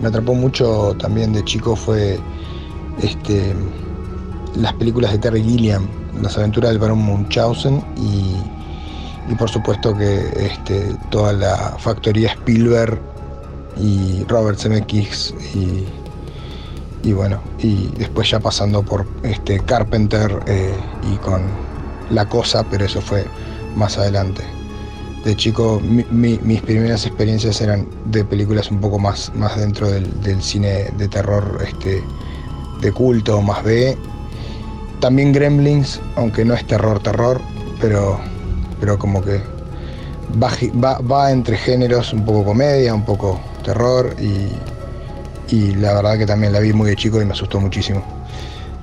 [0.00, 2.18] me atrapó mucho también de chico fue
[3.02, 3.54] este,
[4.56, 5.86] las películas de Terry Gilliam
[6.22, 13.00] las aventuras del barón Munchausen y, por supuesto que este, toda la factoría Spielberg
[13.76, 15.84] y Robert Zemeckis y,
[17.08, 20.74] y bueno, y después ya pasando por este Carpenter eh,
[21.12, 21.42] y con
[22.10, 23.26] La Cosa, pero eso fue
[23.76, 24.42] más adelante.
[25.24, 30.90] De chico, mis primeras experiencias eran de películas un poco más, más dentro del, cine
[30.98, 32.02] de terror este,
[32.80, 33.96] de culto, más B.
[35.04, 37.38] También Gremlins, aunque no es terror, terror,
[37.78, 38.18] pero,
[38.80, 39.38] pero como que
[40.42, 44.48] va, va entre géneros, un poco comedia, un poco terror y,
[45.54, 48.02] y la verdad que también la vi muy de chico y me asustó muchísimo.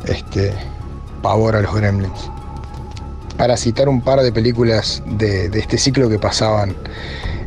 [0.05, 0.53] Este,
[1.23, 2.29] pavor a los gremlins.
[3.35, 6.75] Para citar un par de películas de, este ciclo que pasaban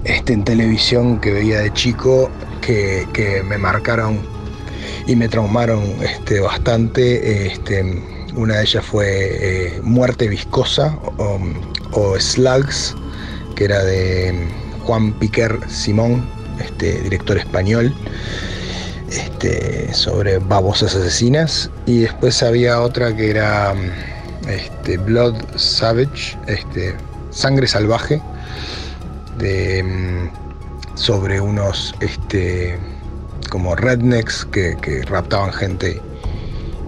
[0.03, 2.29] este, en televisión que veía de chico,
[2.61, 3.07] que,
[3.47, 4.19] me marcaron
[5.07, 7.47] y me traumaron este, bastante.
[7.47, 10.99] Este, una de ellas fue eh, Muerte Viscosa
[11.93, 12.95] o, Slugs,
[13.55, 14.49] que era de
[14.85, 16.25] Juan Piquer Simón,
[16.61, 17.95] este, director español
[19.11, 21.71] este, sobre babosas asesinas.
[21.87, 23.75] Y después había otra que era
[24.49, 26.97] este, Blood Savage, este,
[27.31, 28.21] Sangre Salvaje,
[29.39, 32.79] de, mm, sobre unos este,
[33.51, 36.01] como rednecks que, raptaban gente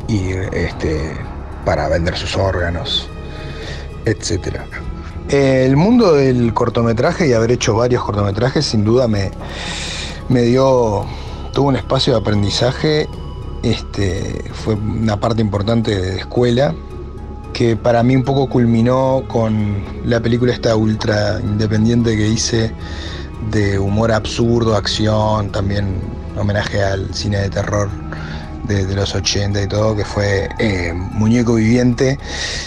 [0.08, 1.12] y este,
[1.66, 3.08] para vender sus órganos,
[4.06, 4.60] etc.
[5.28, 9.32] El mundo del cortometraje y haber hecho varios cortometrajes sin duda me,
[10.28, 11.04] me dio
[11.52, 13.08] tuvo un espacio de aprendizaje,
[13.62, 16.72] este, fue una parte importante de escuela,
[17.52, 22.72] que para mí un poco culminó con la película esta ultra independiente que hice
[23.50, 26.00] de humor absurdo, acción, también
[26.38, 27.88] homenaje al cine de terror
[28.66, 32.18] de, los 80 y todo, que fue eh, Muñeco Viviente,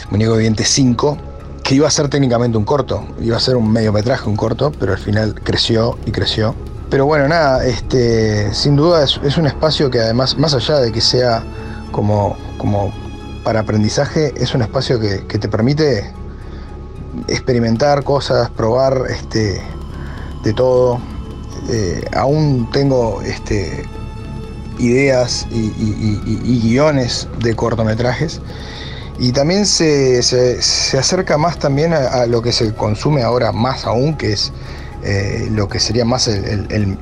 [0.09, 1.17] Muñeco Viviente 5,
[1.63, 4.93] que iba a ser técnicamente un corto, iba a ser un mediometraje, un corto, pero
[4.93, 6.55] al final creció y creció
[6.89, 11.01] pero bueno, nada, este, sin duda es, un espacio que además, más allá de que
[11.01, 11.43] sea
[11.91, 12.91] como, como
[13.43, 16.11] para aprendizaje, es un espacio que, te permite
[17.27, 19.61] experimentar cosas, probar este,
[20.43, 20.99] de todo.
[21.69, 23.85] Eh, aún tengo este,
[24.79, 28.41] ideas y, guiones de cortometrajes.
[29.19, 30.19] Y también se,
[30.97, 34.53] acerca más también a, lo que se consume ahora más aún, que es
[35.03, 36.97] eh, lo que sería más el,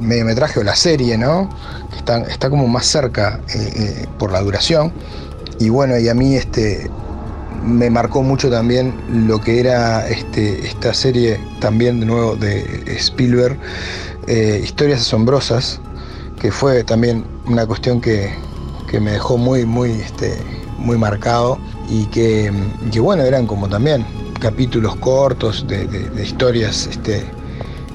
[0.00, 1.50] mediometraje o la serie, ¿no?
[1.96, 4.92] Está, está como más cerca eh, eh, por la duración.
[5.58, 6.88] Y bueno, y a mí este,
[7.64, 8.94] me marcó mucho también
[9.26, 13.58] lo que era este, esta serie también de nuevo de Spielberg,
[14.62, 15.80] Historias Asombrosas,
[16.44, 18.30] que fue también una cuestión que,
[19.00, 20.36] me dejó muy, muy, este,
[20.76, 21.58] muy marcado
[21.88, 22.52] y que,
[22.92, 24.04] que bueno, eran como también
[24.40, 25.88] capítulos cortos de,
[26.22, 27.24] historias este,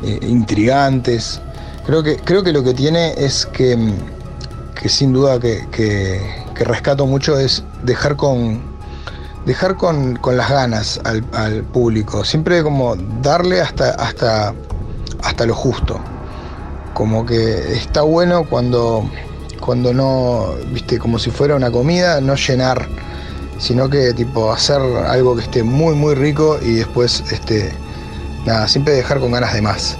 [0.03, 1.39] eh, intrigantes.
[1.85, 3.77] Creo que, creo que lo que tiene es que,
[4.73, 8.61] que sin duda que, que, rescato mucho es dejar con,
[9.45, 12.25] dejar con, con las ganas al, al, público.
[12.25, 14.55] Siempre como darle hasta, hasta,
[15.21, 15.99] hasta lo justo.
[16.99, 19.09] Como que está bueno cuando,
[19.61, 22.89] cuando no, viste, como si fuera una comida, no llenar
[23.57, 27.71] sino que tipo hacer algo que esté muy muy rico y después este
[28.45, 29.97] nada, siempre dejar con ganas de más.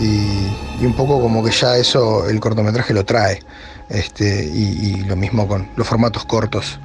[0.00, 3.40] Y, un poco como que ya eso el cortometraje lo trae.
[3.88, 6.80] Este, y, lo mismo con los formatos cortos.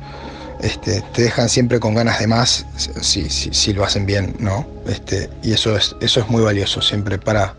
[0.61, 4.67] Este, te dejan siempre con ganas de más si, si, lo hacen bien, ¿no?
[4.85, 7.55] Este, y eso es, eso es muy valioso siempre para,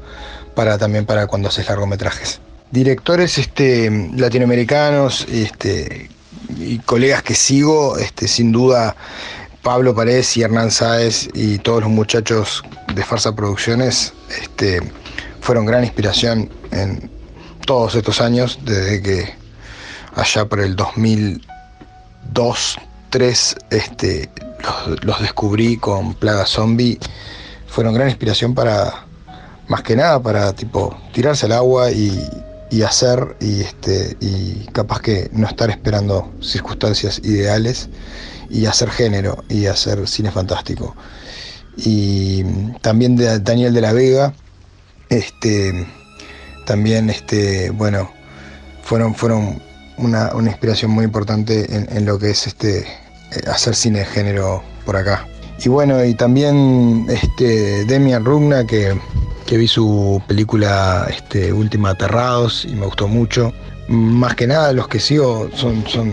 [0.58, 2.40] para también para cuando haces largometrajes.
[2.72, 6.10] Directores este, latinoamericanos este,
[6.58, 8.96] y colegas que sigo, este, sin duda
[9.62, 14.12] Pablo Paredes y Hernán Sáez y todos los muchachos de Farsa Producciones
[14.42, 14.82] este,
[15.40, 17.08] fueron gran inspiración en
[17.64, 19.34] todos estos años, desde que
[20.16, 21.46] allá por el 2002,
[22.32, 24.28] 2003 este,
[25.02, 26.98] los, descubrí con Plaga Zombie,
[27.68, 29.06] fueron gran inspiración para,
[29.68, 32.20] más que nada, para tipo tirarse al agua y,
[32.70, 37.88] y hacer y, este, y capaz que no estar esperando circunstancias ideales
[38.50, 40.94] y hacer género y hacer cine fantástico.
[41.76, 42.42] Y
[42.80, 44.34] también de Daniel de la Vega,
[45.08, 45.86] este,
[46.66, 48.10] también, este, bueno,
[48.82, 49.62] fueron, fueron
[49.96, 52.86] una, inspiración muy importante en, lo que es este,
[53.46, 55.26] hacer cine de género por acá.
[55.64, 58.98] Y bueno, y también este, Demian Rugna, que
[59.48, 63.54] que vi su película este, Última Aterrados y me gustó mucho.
[63.88, 66.12] Más que nada los que sigo son, son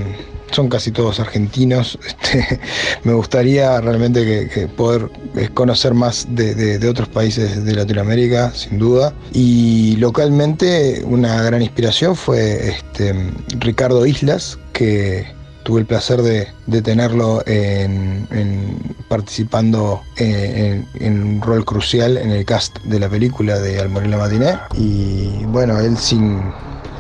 [0.52, 2.00] son casi todos argentinos.
[2.16, 2.60] Este,
[3.04, 5.10] me gustaría realmente que, poder
[5.54, 9.14] conocer más de, otros países de Latinoamérica, sin duda.
[9.34, 13.14] Y localmente una gran inspiración fue este,
[13.60, 15.28] Ricardo Islas, que
[15.66, 18.78] tuve el placer de, tenerlo en,
[19.10, 24.10] participando eh, en, un rol crucial en el cast de la película de Al morir
[24.10, 24.60] la matiné.
[24.76, 26.54] Y bueno, él sin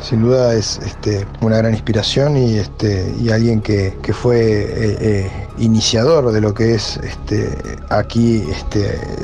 [0.08, 6.32] sin duda es este, una gran inspiración y, este, alguien que, fue eh, eh, iniciador
[6.32, 7.58] de lo que es este,
[7.90, 8.44] aquí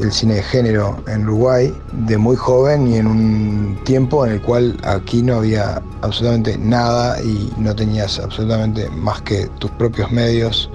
[0.01, 4.41] el cine de género en Uruguay, de muy joven y en un tiempo en el
[4.41, 10.69] cual aquí no había absolutamente nada y no tenías absolutamente más que tus propios medios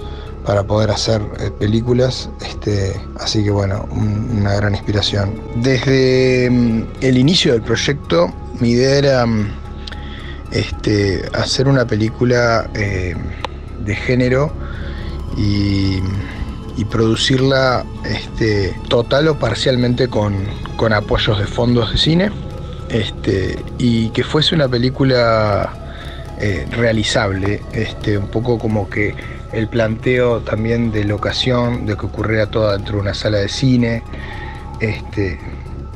[0.45, 2.29] para poder hacer eh, películas,
[3.19, 5.33] así que bueno, una gran inspiración.
[5.57, 9.66] Desde mm, el inicio del proyecto, mi idea era mm,
[10.51, 13.15] este, hacer una película eh,
[13.83, 14.51] de género
[15.37, 16.01] y,
[16.89, 20.35] producirla este, total o parcialmente con,
[20.93, 22.31] apoyos de fondos de cine
[22.89, 25.73] este, y que fuese una película
[26.39, 29.15] eh, realizable, este, un poco como que
[29.51, 34.03] el planteo también de locación, de que ocurriera todo dentro de una sala de cine,
[34.79, 35.39] este,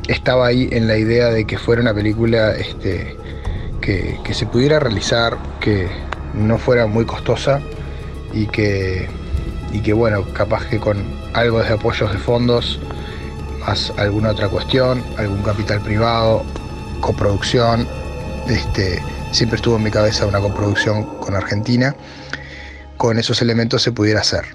[0.07, 3.15] estaba ahí en la idea de que fuera una película este,
[4.23, 5.87] que, se pudiera realizar, que
[6.33, 7.61] no fuera muy costosa
[8.33, 9.09] y que,
[9.73, 11.03] y que bueno, capaz que con
[11.33, 12.79] algo de apoyos de fondos,
[13.59, 16.43] más alguna otra cuestión, algún capital privado,
[17.01, 17.87] coproducción,
[18.47, 19.01] este,
[19.31, 21.95] siempre estuvo en mi cabeza una coproducción con Argentina,
[22.97, 24.45] con esos elementos se pudiera hacer.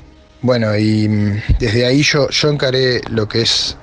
[0.43, 3.77] Bueno, y mm, desde ahí yo, yo encaré lo que es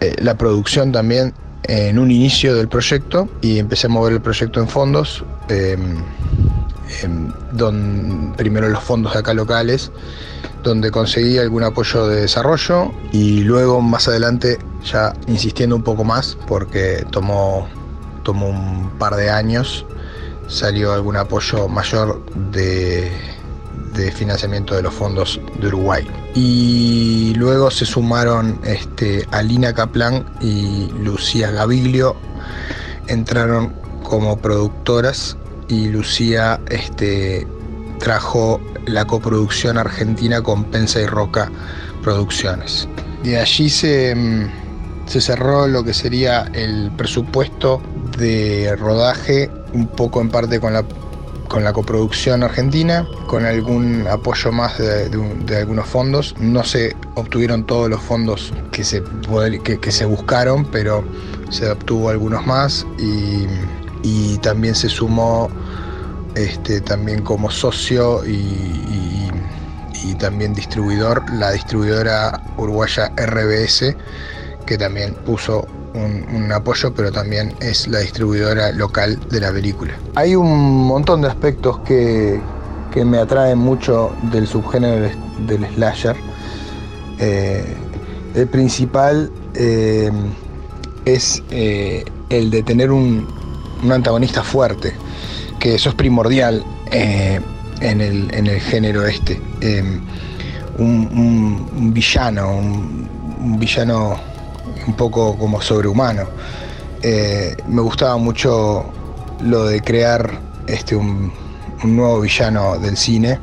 [0.00, 1.34] eh, la producción también
[1.64, 5.96] en un inicio del proyecto y empecé a mover el proyecto en fondos, em,
[7.02, 9.90] em, primero los fondos acá locales,
[10.62, 16.36] donde conseguí algún apoyo de desarrollo y luego más adelante ya insistiendo un poco más
[16.46, 17.68] porque tomó,
[18.22, 19.86] tomó un par de años,
[20.48, 23.10] salió algún apoyo mayor de
[23.94, 26.06] de financiamiento de los fondos de Uruguay.
[26.34, 32.16] Y luego se sumaron este, Alina Kaplan y Lucía Gaviglio,
[33.06, 33.72] entraron
[34.02, 35.36] como productoras
[35.68, 37.46] y Lucía este,
[37.98, 41.50] trajo la coproducción argentina con Pensa y Roca
[42.02, 42.88] Producciones.
[43.22, 47.80] De allí se, mm, se cerró lo que sería el presupuesto
[48.18, 50.84] de rodaje, un poco en parte con la
[51.48, 56.34] con la coproducción argentina, con algún apoyo más de, algunos fondos.
[56.38, 59.02] No se obtuvieron todos los fondos que se,
[59.62, 61.04] que, se buscaron, pero
[61.50, 63.46] se obtuvo algunos más y,
[64.42, 65.48] también se sumó
[66.34, 69.30] este, también como socio y,
[70.18, 73.96] también distribuidor la distribuidora uruguaya RBS
[74.64, 79.94] que también puso un, apoyo, pero también es la distribuidora local de la película.
[80.14, 82.40] Hay un montón de aspectos que,
[83.04, 85.10] me atraen mucho del subgénero
[85.46, 86.16] del, slasher.
[87.18, 87.64] Eh,
[88.34, 90.12] el principal eh,
[91.04, 93.26] es eh, el de tener un,
[93.90, 94.94] antagonista fuerte,
[95.58, 99.40] que eso es primordial en el, género este.
[100.78, 104.33] Un, villano, un villano
[104.86, 106.24] un poco como sobrehumano.
[107.02, 108.86] Eh, me gustaba mucho
[109.42, 111.32] lo de crear este, un,
[111.84, 113.38] nuevo villano del cine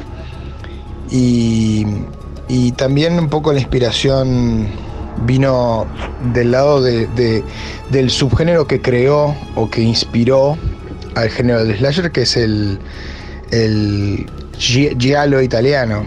[1.11, 1.85] y,
[2.76, 4.68] también un poco la inspiración
[5.26, 5.85] vino
[6.34, 10.57] del lado del subgénero que creó o que inspiró
[11.13, 12.80] al género del slasher, que es el,
[13.51, 14.26] el
[14.57, 16.03] giallo italiano.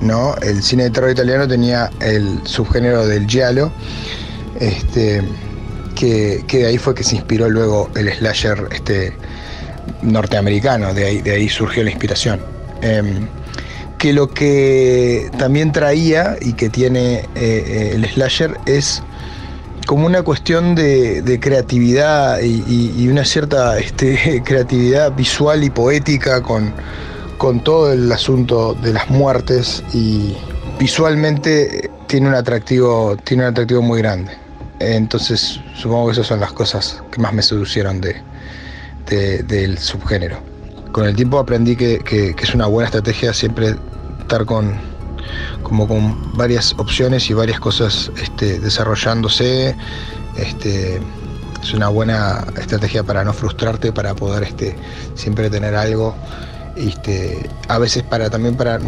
[0.00, 0.34] ¿no?
[0.36, 3.70] El cine de terror italiano tenía el subgénero del giallo
[4.62, 5.22] este,
[5.94, 9.12] que, de ahí fue que se inspiró luego el slasher este,
[10.02, 12.40] norteamericano, de ahí, de ahí surgió la inspiración.
[12.80, 13.26] Em,
[13.98, 19.02] que lo que también traía y que tiene eh, eh, el slasher es
[19.86, 26.72] como una cuestión de, creatividad y, una cierta este, creatividad visual y poética con,
[27.38, 30.36] con todo el asunto de las muertes y
[30.78, 34.41] visualmente tiene un atractivo, tiene un atractivo muy grande.
[34.82, 38.22] Entonces supongo que esas son las cosas que más me seducieron de,
[39.42, 40.38] del subgénero.
[40.92, 43.76] Con el tiempo aprendí que, es una buena estrategia siempre
[44.20, 44.74] estar con,
[45.62, 49.76] como con varias opciones y varias cosas este, desarrollándose.
[50.36, 51.00] Este,
[51.62, 54.76] es una buena estrategia para no frustrarte, para poder este,
[55.14, 56.14] siempre tener algo
[56.76, 58.78] este, a veces para también para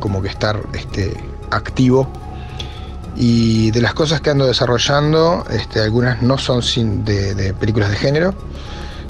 [0.00, 1.12] como que estar este,
[1.50, 2.08] activo.
[3.16, 7.96] Y de las cosas que ando desarrollando, este, algunas no son sin, de, películas de
[7.96, 8.34] género.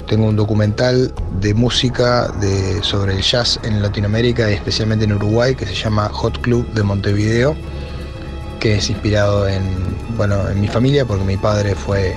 [0.07, 5.53] Tengo un documental de música de, sobre el jazz en Latinoamérica y especialmente en Uruguay
[5.53, 7.55] que se llama Hot Club de Montevideo,
[8.59, 9.63] que es inspirado en,
[10.17, 12.15] bueno, en mi familia porque mi padre fue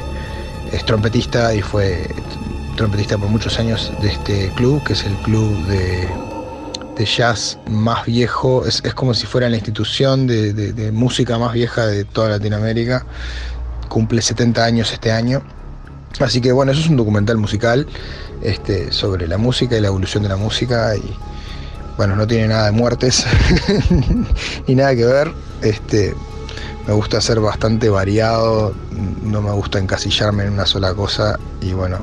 [0.72, 2.08] es trompetista y fue
[2.76, 6.08] trompetista por muchos años de este club, que es el club de,
[6.96, 11.52] de jazz más viejo, es, es, como si fuera la institución de, de, música más
[11.52, 13.06] vieja de toda Latinoamérica,
[13.88, 15.42] cumple 70 años este año.
[16.20, 17.86] Así que bueno, eso es un documental musical
[18.42, 21.02] este, sobre la música y la evolución de la música y
[21.96, 23.26] bueno, no tiene nada de muertes
[24.66, 25.32] ni nada que ver.
[25.62, 26.14] Este,
[26.86, 28.74] me gusta ser bastante variado,
[29.22, 31.98] no me gusta encasillarme en una sola cosa y bueno,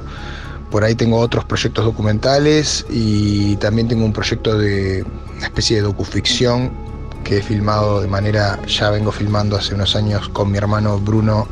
[0.70, 5.04] por ahí tengo otros proyectos documentales y también tengo un proyecto de
[5.36, 6.72] una especie de docuficción
[7.24, 11.48] que he filmado de manera, ya vengo filmando hace unos años con mi hermano Bruno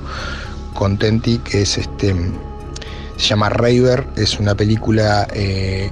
[0.73, 2.15] Contenti, que es este,
[3.18, 5.91] se llama Raver, es una película eh,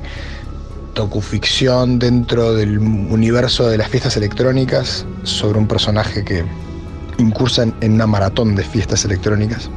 [0.93, 6.45] docuficción dentro del universo de las fiestas electrónicas sobre un personaje que
[7.17, 9.69] incursa en una maratón de fiestas electrónicas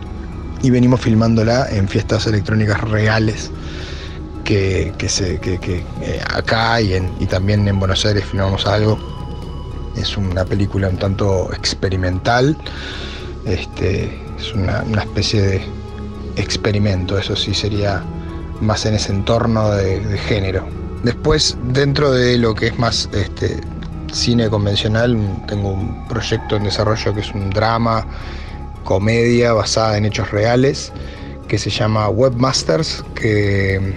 [0.63, 3.51] y venimos filmándola en fiestas electrónicas reales
[4.45, 8.67] que, que se, que, que eh, acá y, en, y también en Buenos Aires filmamos
[8.67, 8.99] algo.
[9.97, 12.57] Es una película un tanto experimental,
[13.45, 14.05] este,
[14.39, 15.63] es una, una especie de
[16.37, 18.03] experimento, eso sí sería
[18.61, 20.67] más en ese entorno de, de, género.
[21.03, 23.61] Después, dentro de lo que es más este,
[24.13, 25.17] cine convencional,
[25.47, 28.07] tengo un proyecto en desarrollo que es un drama
[28.89, 30.95] comedia basada en hechos reales
[31.47, 33.93] que se llama Webmasters, que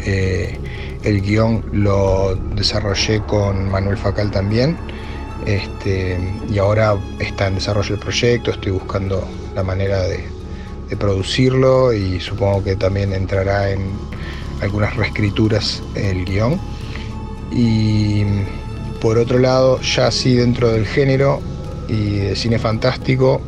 [0.00, 0.58] eh,
[1.02, 4.76] el guion lo desarrollé con Manuel Facal también.
[5.46, 6.18] Este,
[6.50, 10.22] y ahora está en desarrollo el proyecto, estoy buscando la manera de,
[10.90, 13.80] de producirlo y supongo que también entrará en
[14.60, 16.60] algunas reescrituras el guion.
[17.50, 18.24] Y
[19.00, 21.40] por otro lado, ya así dentro del género
[21.88, 23.40] y de cine fantástico,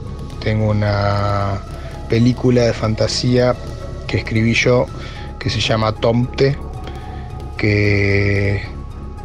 [0.46, 1.60] tengo una
[2.08, 3.56] película de fantasía
[4.06, 4.86] que escribí yo
[5.40, 6.56] que se llama Tomte,
[7.56, 8.62] que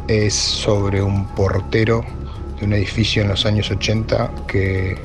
[0.08, 2.04] es sobre un portero
[2.58, 4.98] de un edificio en los años 80 que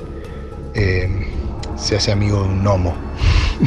[0.74, 1.28] eh,
[1.76, 2.96] se hace amigo de un gnomo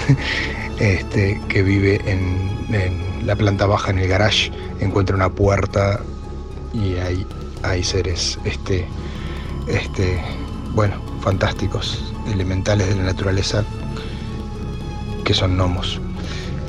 [0.80, 4.50] este, que vive en, en, la planta baja en el garage,
[4.80, 6.00] encuentra una puerta
[6.74, 7.24] y hay,
[7.62, 8.88] hay seres este,
[9.68, 10.20] este,
[10.74, 13.64] bueno, fantásticos, elementales de la naturaleza
[15.24, 16.00] que son gnomos.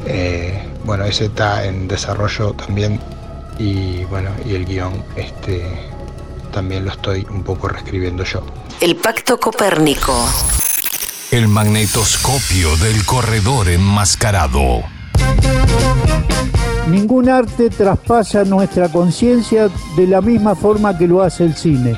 [0.05, 2.99] Eh, bueno, ese está en desarrollo también
[3.57, 5.63] y bueno, y el guion este,
[6.51, 8.41] también lo estoy un poco reescribiendo yo.
[8.79, 10.13] El Pacto Copérnico.
[11.31, 14.81] El magnetoscopio del corredor enmascarado.
[16.87, 21.95] Ningún arte traspasa nuestra conciencia de la misma forma que lo hace el cine,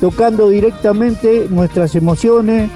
[0.00, 2.70] tocando directamente nuestras emociones,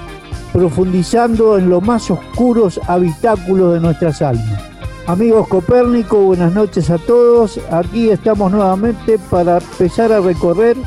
[0.51, 4.61] profundizando en los más oscuros habitáculos de nuestras almas.
[5.07, 7.59] Amigos Copérnico, buenas noches a todos.
[7.71, 10.77] Aquí estamos nuevamente para empezar a recorrer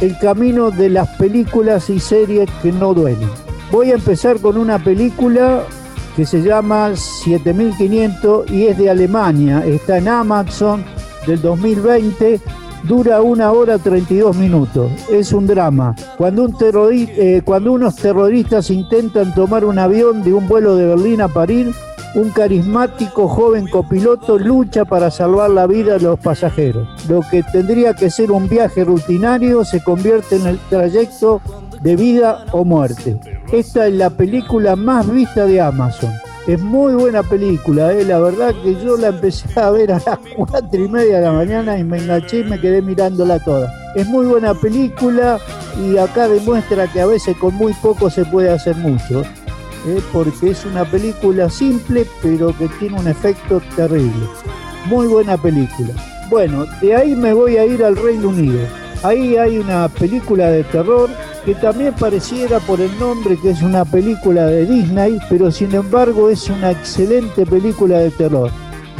[0.00, 3.28] el camino de las películas y series que no duelen.
[3.72, 5.64] Voy a empezar con una película
[6.14, 9.64] que se llama 7500 y es de Alemania.
[9.66, 10.84] Está en Amazon
[11.26, 12.40] del 2020
[12.84, 14.90] dura una hora 32 minutos.
[15.10, 15.94] Es un drama.
[16.16, 16.48] Cuando,
[16.90, 21.74] eh, cuando unos terroristas intentan tomar un avión de un vuelo de Berlín a París,
[22.14, 26.88] un carismático joven copiloto lucha para salvar la vida de los pasajeros.
[27.08, 31.42] Lo que tendría que ser un viaje rutinario se convierte en el trayecto
[31.82, 33.18] de vida o muerte.
[33.52, 36.10] Esta es la película más vista de Amazon.
[36.46, 38.04] Es muy buena película, ¿eh?
[38.04, 41.32] la verdad que yo la empecé a ver a las cuatro y media de la
[41.32, 43.74] mañana y me enganché y me quedé mirándola toda.
[43.96, 45.40] Es muy buena película
[45.76, 49.22] y acá demuestra que a veces con muy poco se puede hacer mucho,
[49.88, 50.00] ¿eh?
[50.12, 54.28] porque es una película simple pero que tiene un efecto terrible.
[54.84, 55.94] Muy buena película.
[56.30, 58.60] Bueno, de ahí me voy a ir al Reino Unido.
[59.02, 61.08] Ahí hay una película de terror
[61.44, 66.28] que también pareciera por el nombre que es una película de Disney, pero sin embargo
[66.28, 68.50] es una excelente película de terror.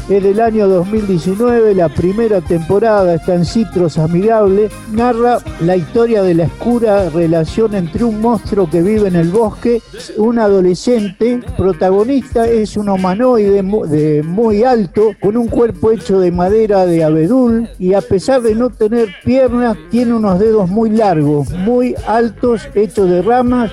[0.09, 6.35] Es del año 2019, la primera temporada está en Citros Amigable, narra la historia de
[6.35, 9.83] la oscura relación entre un monstruo que vive en el bosque,
[10.17, 16.87] un adolescente, protagonista es un humanoide de muy alto, con un cuerpo hecho de madera
[16.87, 21.97] de abedul y a pesar de no tener piernas, tiene unos dedos muy largos, muy
[22.07, 23.73] altos, hechos de ramas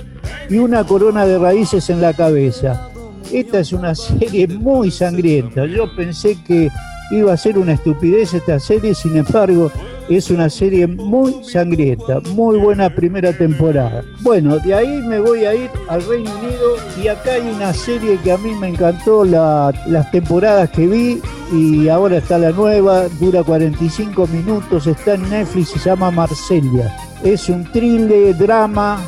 [0.50, 2.90] y una corona de raíces en la cabeza.
[3.34, 5.66] Esta es una serie muy sangrienta.
[5.66, 6.70] Yo pensé que
[7.10, 9.72] iba a ser una estupidez esta serie, sin embargo,
[10.08, 14.04] es una serie muy sangrienta, muy buena primera temporada.
[14.22, 18.20] Bueno, de ahí me voy a ir al Reino Unido y acá hay una serie
[18.24, 21.20] que a mí me encantó las temporadas que vi
[21.52, 26.96] y ahora está la nueva, dura 45 minutos, está en Netflix, se llama Marcelia.
[27.24, 29.00] Es un thriller, drama,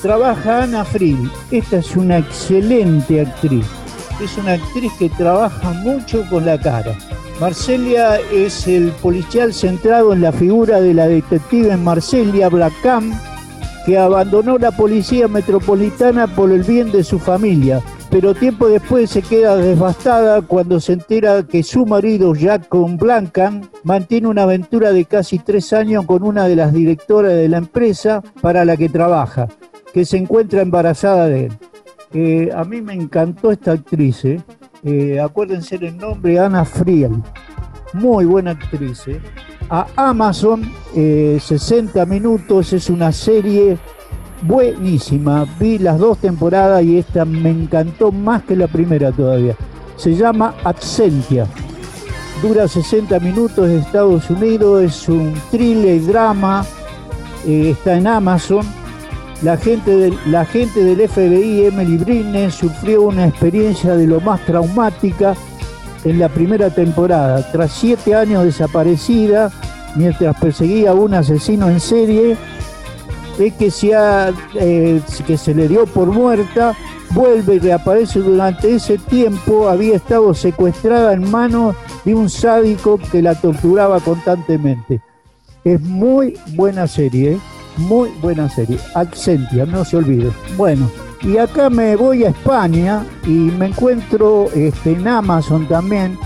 [0.00, 1.30] trabaja Ana Frill.
[1.50, 3.66] Esta es una excelente actriz.
[4.22, 6.96] Es una actriz que trabaja mucho con la cara.
[7.40, 13.18] Marcelia es el policial centrado en la figura de la detective Marcelia, Blackham,
[13.86, 19.22] que abandonó la policía metropolitana por el bien de su familia, pero tiempo después se
[19.22, 25.38] queda devastada cuando se entera que su marido, Jacob Blancan, mantiene una aventura de casi
[25.38, 29.48] tres años con una de las directoras de la empresa para la que trabaja
[29.92, 31.52] que se encuentra embarazada de él.
[32.12, 34.40] Eh, a mí me encantó esta actriz, eh.
[34.82, 37.22] Eh, acuérdense el nombre, Ana Friel,
[37.92, 39.04] muy buena actriz.
[39.68, 40.62] A Amazon,
[40.92, 43.78] 60 minutos, es una serie
[44.42, 45.46] buenísima.
[45.60, 49.54] Vi las dos temporadas y esta me encantó más que la primera todavía.
[49.96, 51.46] Se llama Absentia.
[52.42, 56.64] Dura 60 minutos de Estados Unidos, es un thriller y drama.
[57.46, 58.79] está en Amazon
[59.42, 64.44] la gente, del, la gente del FBI, Emily Britney, sufrió una experiencia de lo más
[64.44, 65.34] traumática
[66.04, 67.50] en la primera temporada.
[67.50, 69.50] Tras siete años desaparecida,
[69.96, 72.36] mientras perseguía a un asesino en serie,
[73.38, 73.92] es que se,
[74.54, 76.74] eh, que se le dio por muerta,
[77.10, 83.22] vuelve y reaparece durante ese tiempo, había estado secuestrada en manos de un sádico que
[83.22, 85.00] la torturaba constantemente.
[85.64, 87.32] Es muy buena serie.
[87.32, 87.38] ¿eh?
[87.80, 88.78] Muy buena serie.
[88.94, 90.30] Accentia, no se olvide.
[90.56, 90.90] Bueno,
[91.22, 96.16] y acá me voy a España y me encuentro este, en Amazon también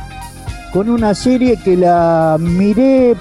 [0.74, 3.14] con una serie que la miré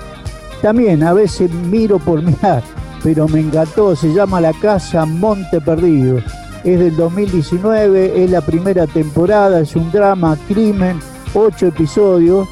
[0.64, 2.64] también, a veces miro por mirar,
[3.04, 3.96] pero me encantó.
[3.96, 6.18] Se llama La Casa Monte Perdido.
[6.64, 11.00] Es del 2019, es la primera temporada, es un drama, crimen,
[11.36, 12.48] ocho episodios.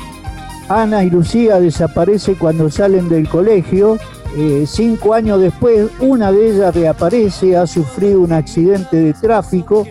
[0.70, 3.98] Ana y Lucía desaparecen cuando salen del colegio
[4.36, 9.86] eh, cinco años después, una de ellas reaparece, ha sufrido un accidente de tráfico,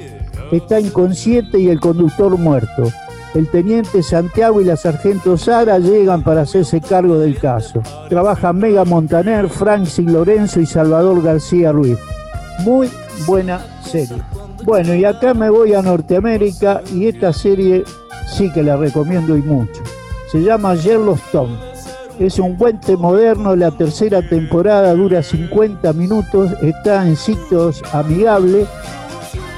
[0.50, 2.90] está inconsciente y el conductor muerto.
[3.34, 7.80] El teniente Santiago y la sargento Sara llegan para hacerse cargo del caso.
[8.08, 11.98] Trabajan Mega Montaner, Francis Lorenzo y Salvador García Ruiz.
[12.64, 12.90] Muy
[13.26, 14.22] buena serie.
[14.64, 17.84] Bueno, y acá me voy a Norteamérica y esta serie
[18.26, 19.82] sí que la recomiendo y mucho.
[20.32, 21.69] Se llama Yellowstone
[22.20, 28.68] es un puente moderno, la tercera temporada dura 50 minutos, está en sitios amigables.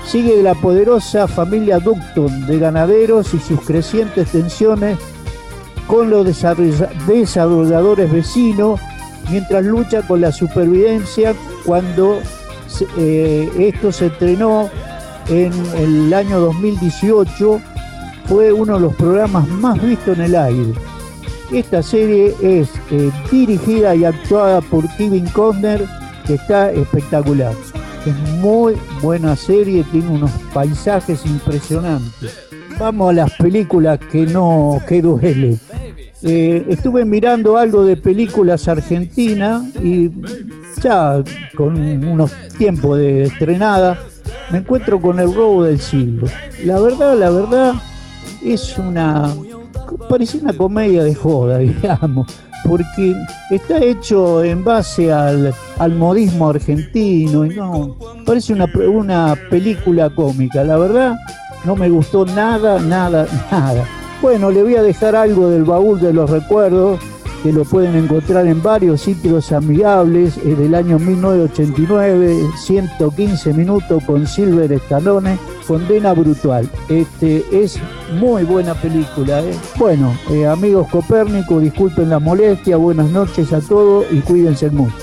[0.06, 4.96] Sigue la poderosa familia Ducton de ganaderos y sus crecientes tensiones
[5.88, 8.80] con los desarrolladores vecinos
[9.28, 11.34] mientras lucha con la supervivencia
[11.64, 12.20] cuando
[12.96, 14.70] eh, esto se estrenó
[15.28, 17.60] en el año 2018
[18.26, 20.91] fue uno de los programas más vistos en el aire.
[21.52, 25.86] Esta serie es eh, dirigida y actuada por Kevin Costner,
[26.26, 27.52] que está espectacular.
[28.06, 32.48] Es muy buena serie, tiene unos paisajes impresionantes.
[32.78, 35.58] Vamos a las películas que no que duele.
[36.22, 40.10] Eh, estuve mirando algo de películas argentinas y
[40.80, 41.22] ya
[41.54, 43.98] con unos tiempos de estrenada
[44.50, 46.28] me encuentro con el robo del siglo.
[46.64, 47.74] La verdad, la verdad
[48.42, 49.34] es una
[50.08, 52.26] parecía una comedia de joda, digamos,
[52.64, 53.14] porque
[53.50, 55.54] está hecho en base al,
[55.96, 61.16] modismo argentino y no, parece una, una película cómica, la verdad
[61.64, 63.84] no me gustó nada, nada, nada.
[64.20, 67.00] Bueno, le voy a dejar algo del baúl de los recuerdos
[67.42, 74.26] que lo pueden encontrar en varios sitios amigables, es del año 1989, 115 minutos con
[74.26, 76.68] Silver Stallone, Condena Brutal.
[76.88, 77.78] Este es
[78.20, 79.40] muy buena película.
[79.40, 79.54] ¿eh?
[79.76, 84.94] Bueno, eh, amigos Copérnico, disculpen la molestia, buenas noches a todos y cuídense mucho.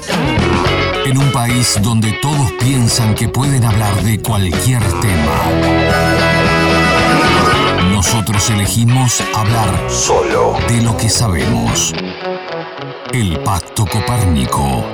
[1.06, 5.40] En un país donde todos piensan que pueden hablar de cualquier tema
[7.91, 11.94] Nosotros elegimos hablar solo de lo que sabemos.
[13.11, 14.86] El Pacto Copérnico.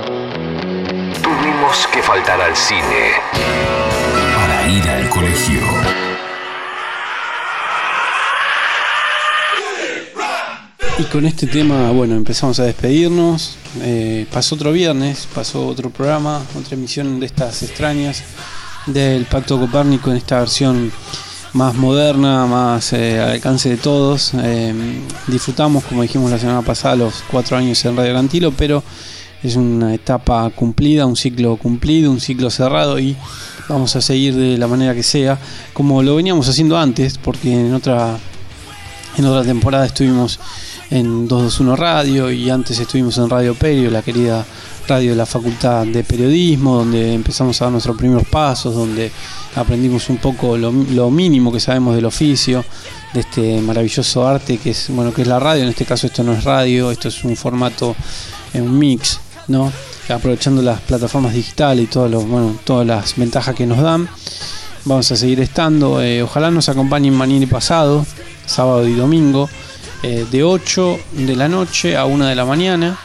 [1.21, 3.11] Tuvimos que faltar al cine
[4.35, 5.59] para ir al colegio.
[10.97, 13.57] Y con este tema, bueno, empezamos a despedirnos.
[13.81, 18.23] Eh, pasó otro viernes, pasó otro programa, otra emisión de estas extrañas
[18.85, 20.89] del Pacto Copérnico en esta versión
[21.55, 24.33] más moderna, más eh, al alcance de todos.
[24.43, 24.73] Eh,
[25.27, 28.83] disfrutamos, como dijimos la semana pasada, los cuatro años en Radio Cantilo, pero
[29.41, 33.15] es una etapa cumplida, un ciclo cumplido, un ciclo cerrado y
[33.69, 35.39] vamos a seguir de la manera que sea,
[35.71, 38.17] como lo veníamos haciendo antes, porque en otra,
[39.17, 40.41] en otra temporada estuvimos
[40.91, 44.45] en 221 Radio y antes estuvimos en Radio Perio, la querida
[44.87, 49.11] radio de la Facultad de Periodismo, donde empezamos a dar nuestros primeros pasos, donde
[49.55, 50.71] aprendimos un poco lo,
[51.11, 52.63] mínimo que sabemos del oficio,
[53.13, 55.63] de este maravilloso arte que es, bueno, que es la radio.
[55.63, 57.95] En este caso esto no es radio, esto es un formato,
[58.53, 59.71] en un mix, ¿no?
[60.09, 64.07] Aprovechando las plataformas digitales y todos los, bueno, todas las ventajas que nos dan.
[64.85, 66.01] Vamos a seguir estando.
[66.01, 68.05] Eh, ojalá nos acompañen mañana y pasado,
[68.45, 69.49] sábado y domingo,
[70.03, 72.99] eh, de 8 de la noche a 1 de la mañana.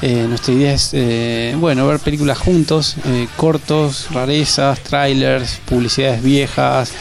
[0.00, 6.92] Eh, nuestra idea es, eh, bueno, ver películas juntos, eh, cortos, rarezas, trailers, publicidades viejas,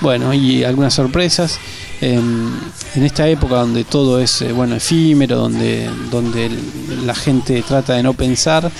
[0.00, 1.58] bueno, y algunas sorpresas.
[2.96, 6.50] En esta época donde todo es, bueno, efímero, donde, donde
[7.04, 8.70] la gente trata de no pensar,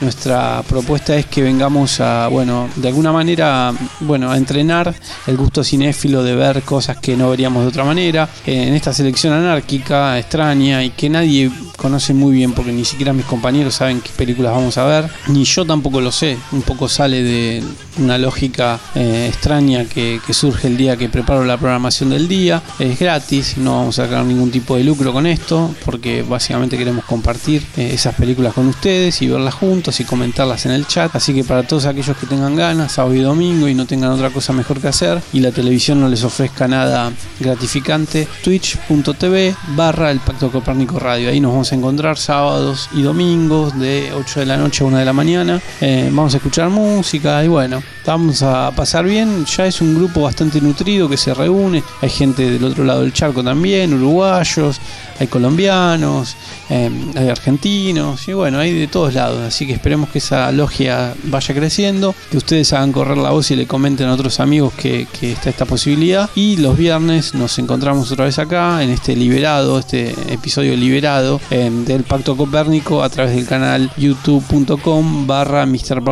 [0.00, 4.94] nuestra propuesta es que vengamos a, bueno, de alguna manera, bueno, a entrenar
[5.26, 8.28] el gusto cinéfilo de ver cosas que no veríamos de otra manera.
[8.46, 13.26] en esta selección anárquica, extraña y que nadie conoce muy bien porque ni siquiera mis
[13.26, 16.38] compañeros saben qué películas vamos a ver, ni yo tampoco lo sé.
[16.52, 17.62] Un poco sale de
[17.98, 22.62] una lógica eh, extraña que, surge el día que preparo la programación del día.
[22.78, 27.04] Es gratis, no vamos a sacar ningún tipo de lucro con esto porque básicamente queremos
[27.04, 31.14] compartir eh, esas películas con ustedes y verlas juntos y comentarlas en el chat.
[31.14, 34.30] Así que para todos aquellos que tengan ganas, sábado y domingo y no tengan otra
[34.30, 40.20] cosa mejor que hacer y la televisión no les ofrezca nada gratificante, twitch.tv barra el
[40.20, 41.30] Pacto Copérnico Radio.
[41.30, 44.98] Ahí nos vamos a encontrar sábados y domingos de 8 de la noche a 1
[44.98, 45.60] de la mañana.
[45.80, 49.44] Eh, vamos a escuchar música y bueno, vamos a pasar bien.
[49.44, 51.82] Ya es un grupo bastante nutrido que se reúne.
[52.00, 54.80] Hay gente del otro lado del charco también, uruguayos,
[55.18, 56.36] hay colombianos,
[56.68, 59.40] em, hay argentinos y bueno, hay de todos lados.
[59.40, 63.56] Así que esperemos que esa logia vaya creciendo, que ustedes hagan correr la voz y
[63.56, 66.30] le comenten a otros amigos que, está esta posibilidad.
[66.34, 71.84] Y los viernes nos encontramos otra vez acá en este liberado, este episodio liberado em,
[71.84, 76.02] del Pacto Copérnico a través del canal youtube.com barra Mr.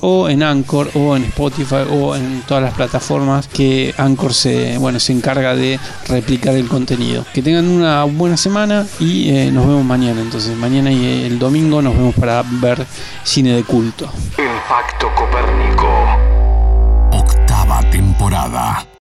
[0.00, 5.00] O en Anchor o en Spotify o en todas las plataformas que Anchor se, bueno,
[5.00, 5.78] se encarga de
[6.08, 7.24] replicar del contenido.
[7.32, 10.20] Que tengan una buena semana y eh, nos vemos mañana.
[10.20, 12.86] Entonces, mañana y eh, el domingo nos vemos para ver
[13.22, 14.10] cine de culto.
[14.38, 15.88] Impacto Copérnico.
[17.12, 18.87] Octava temporada.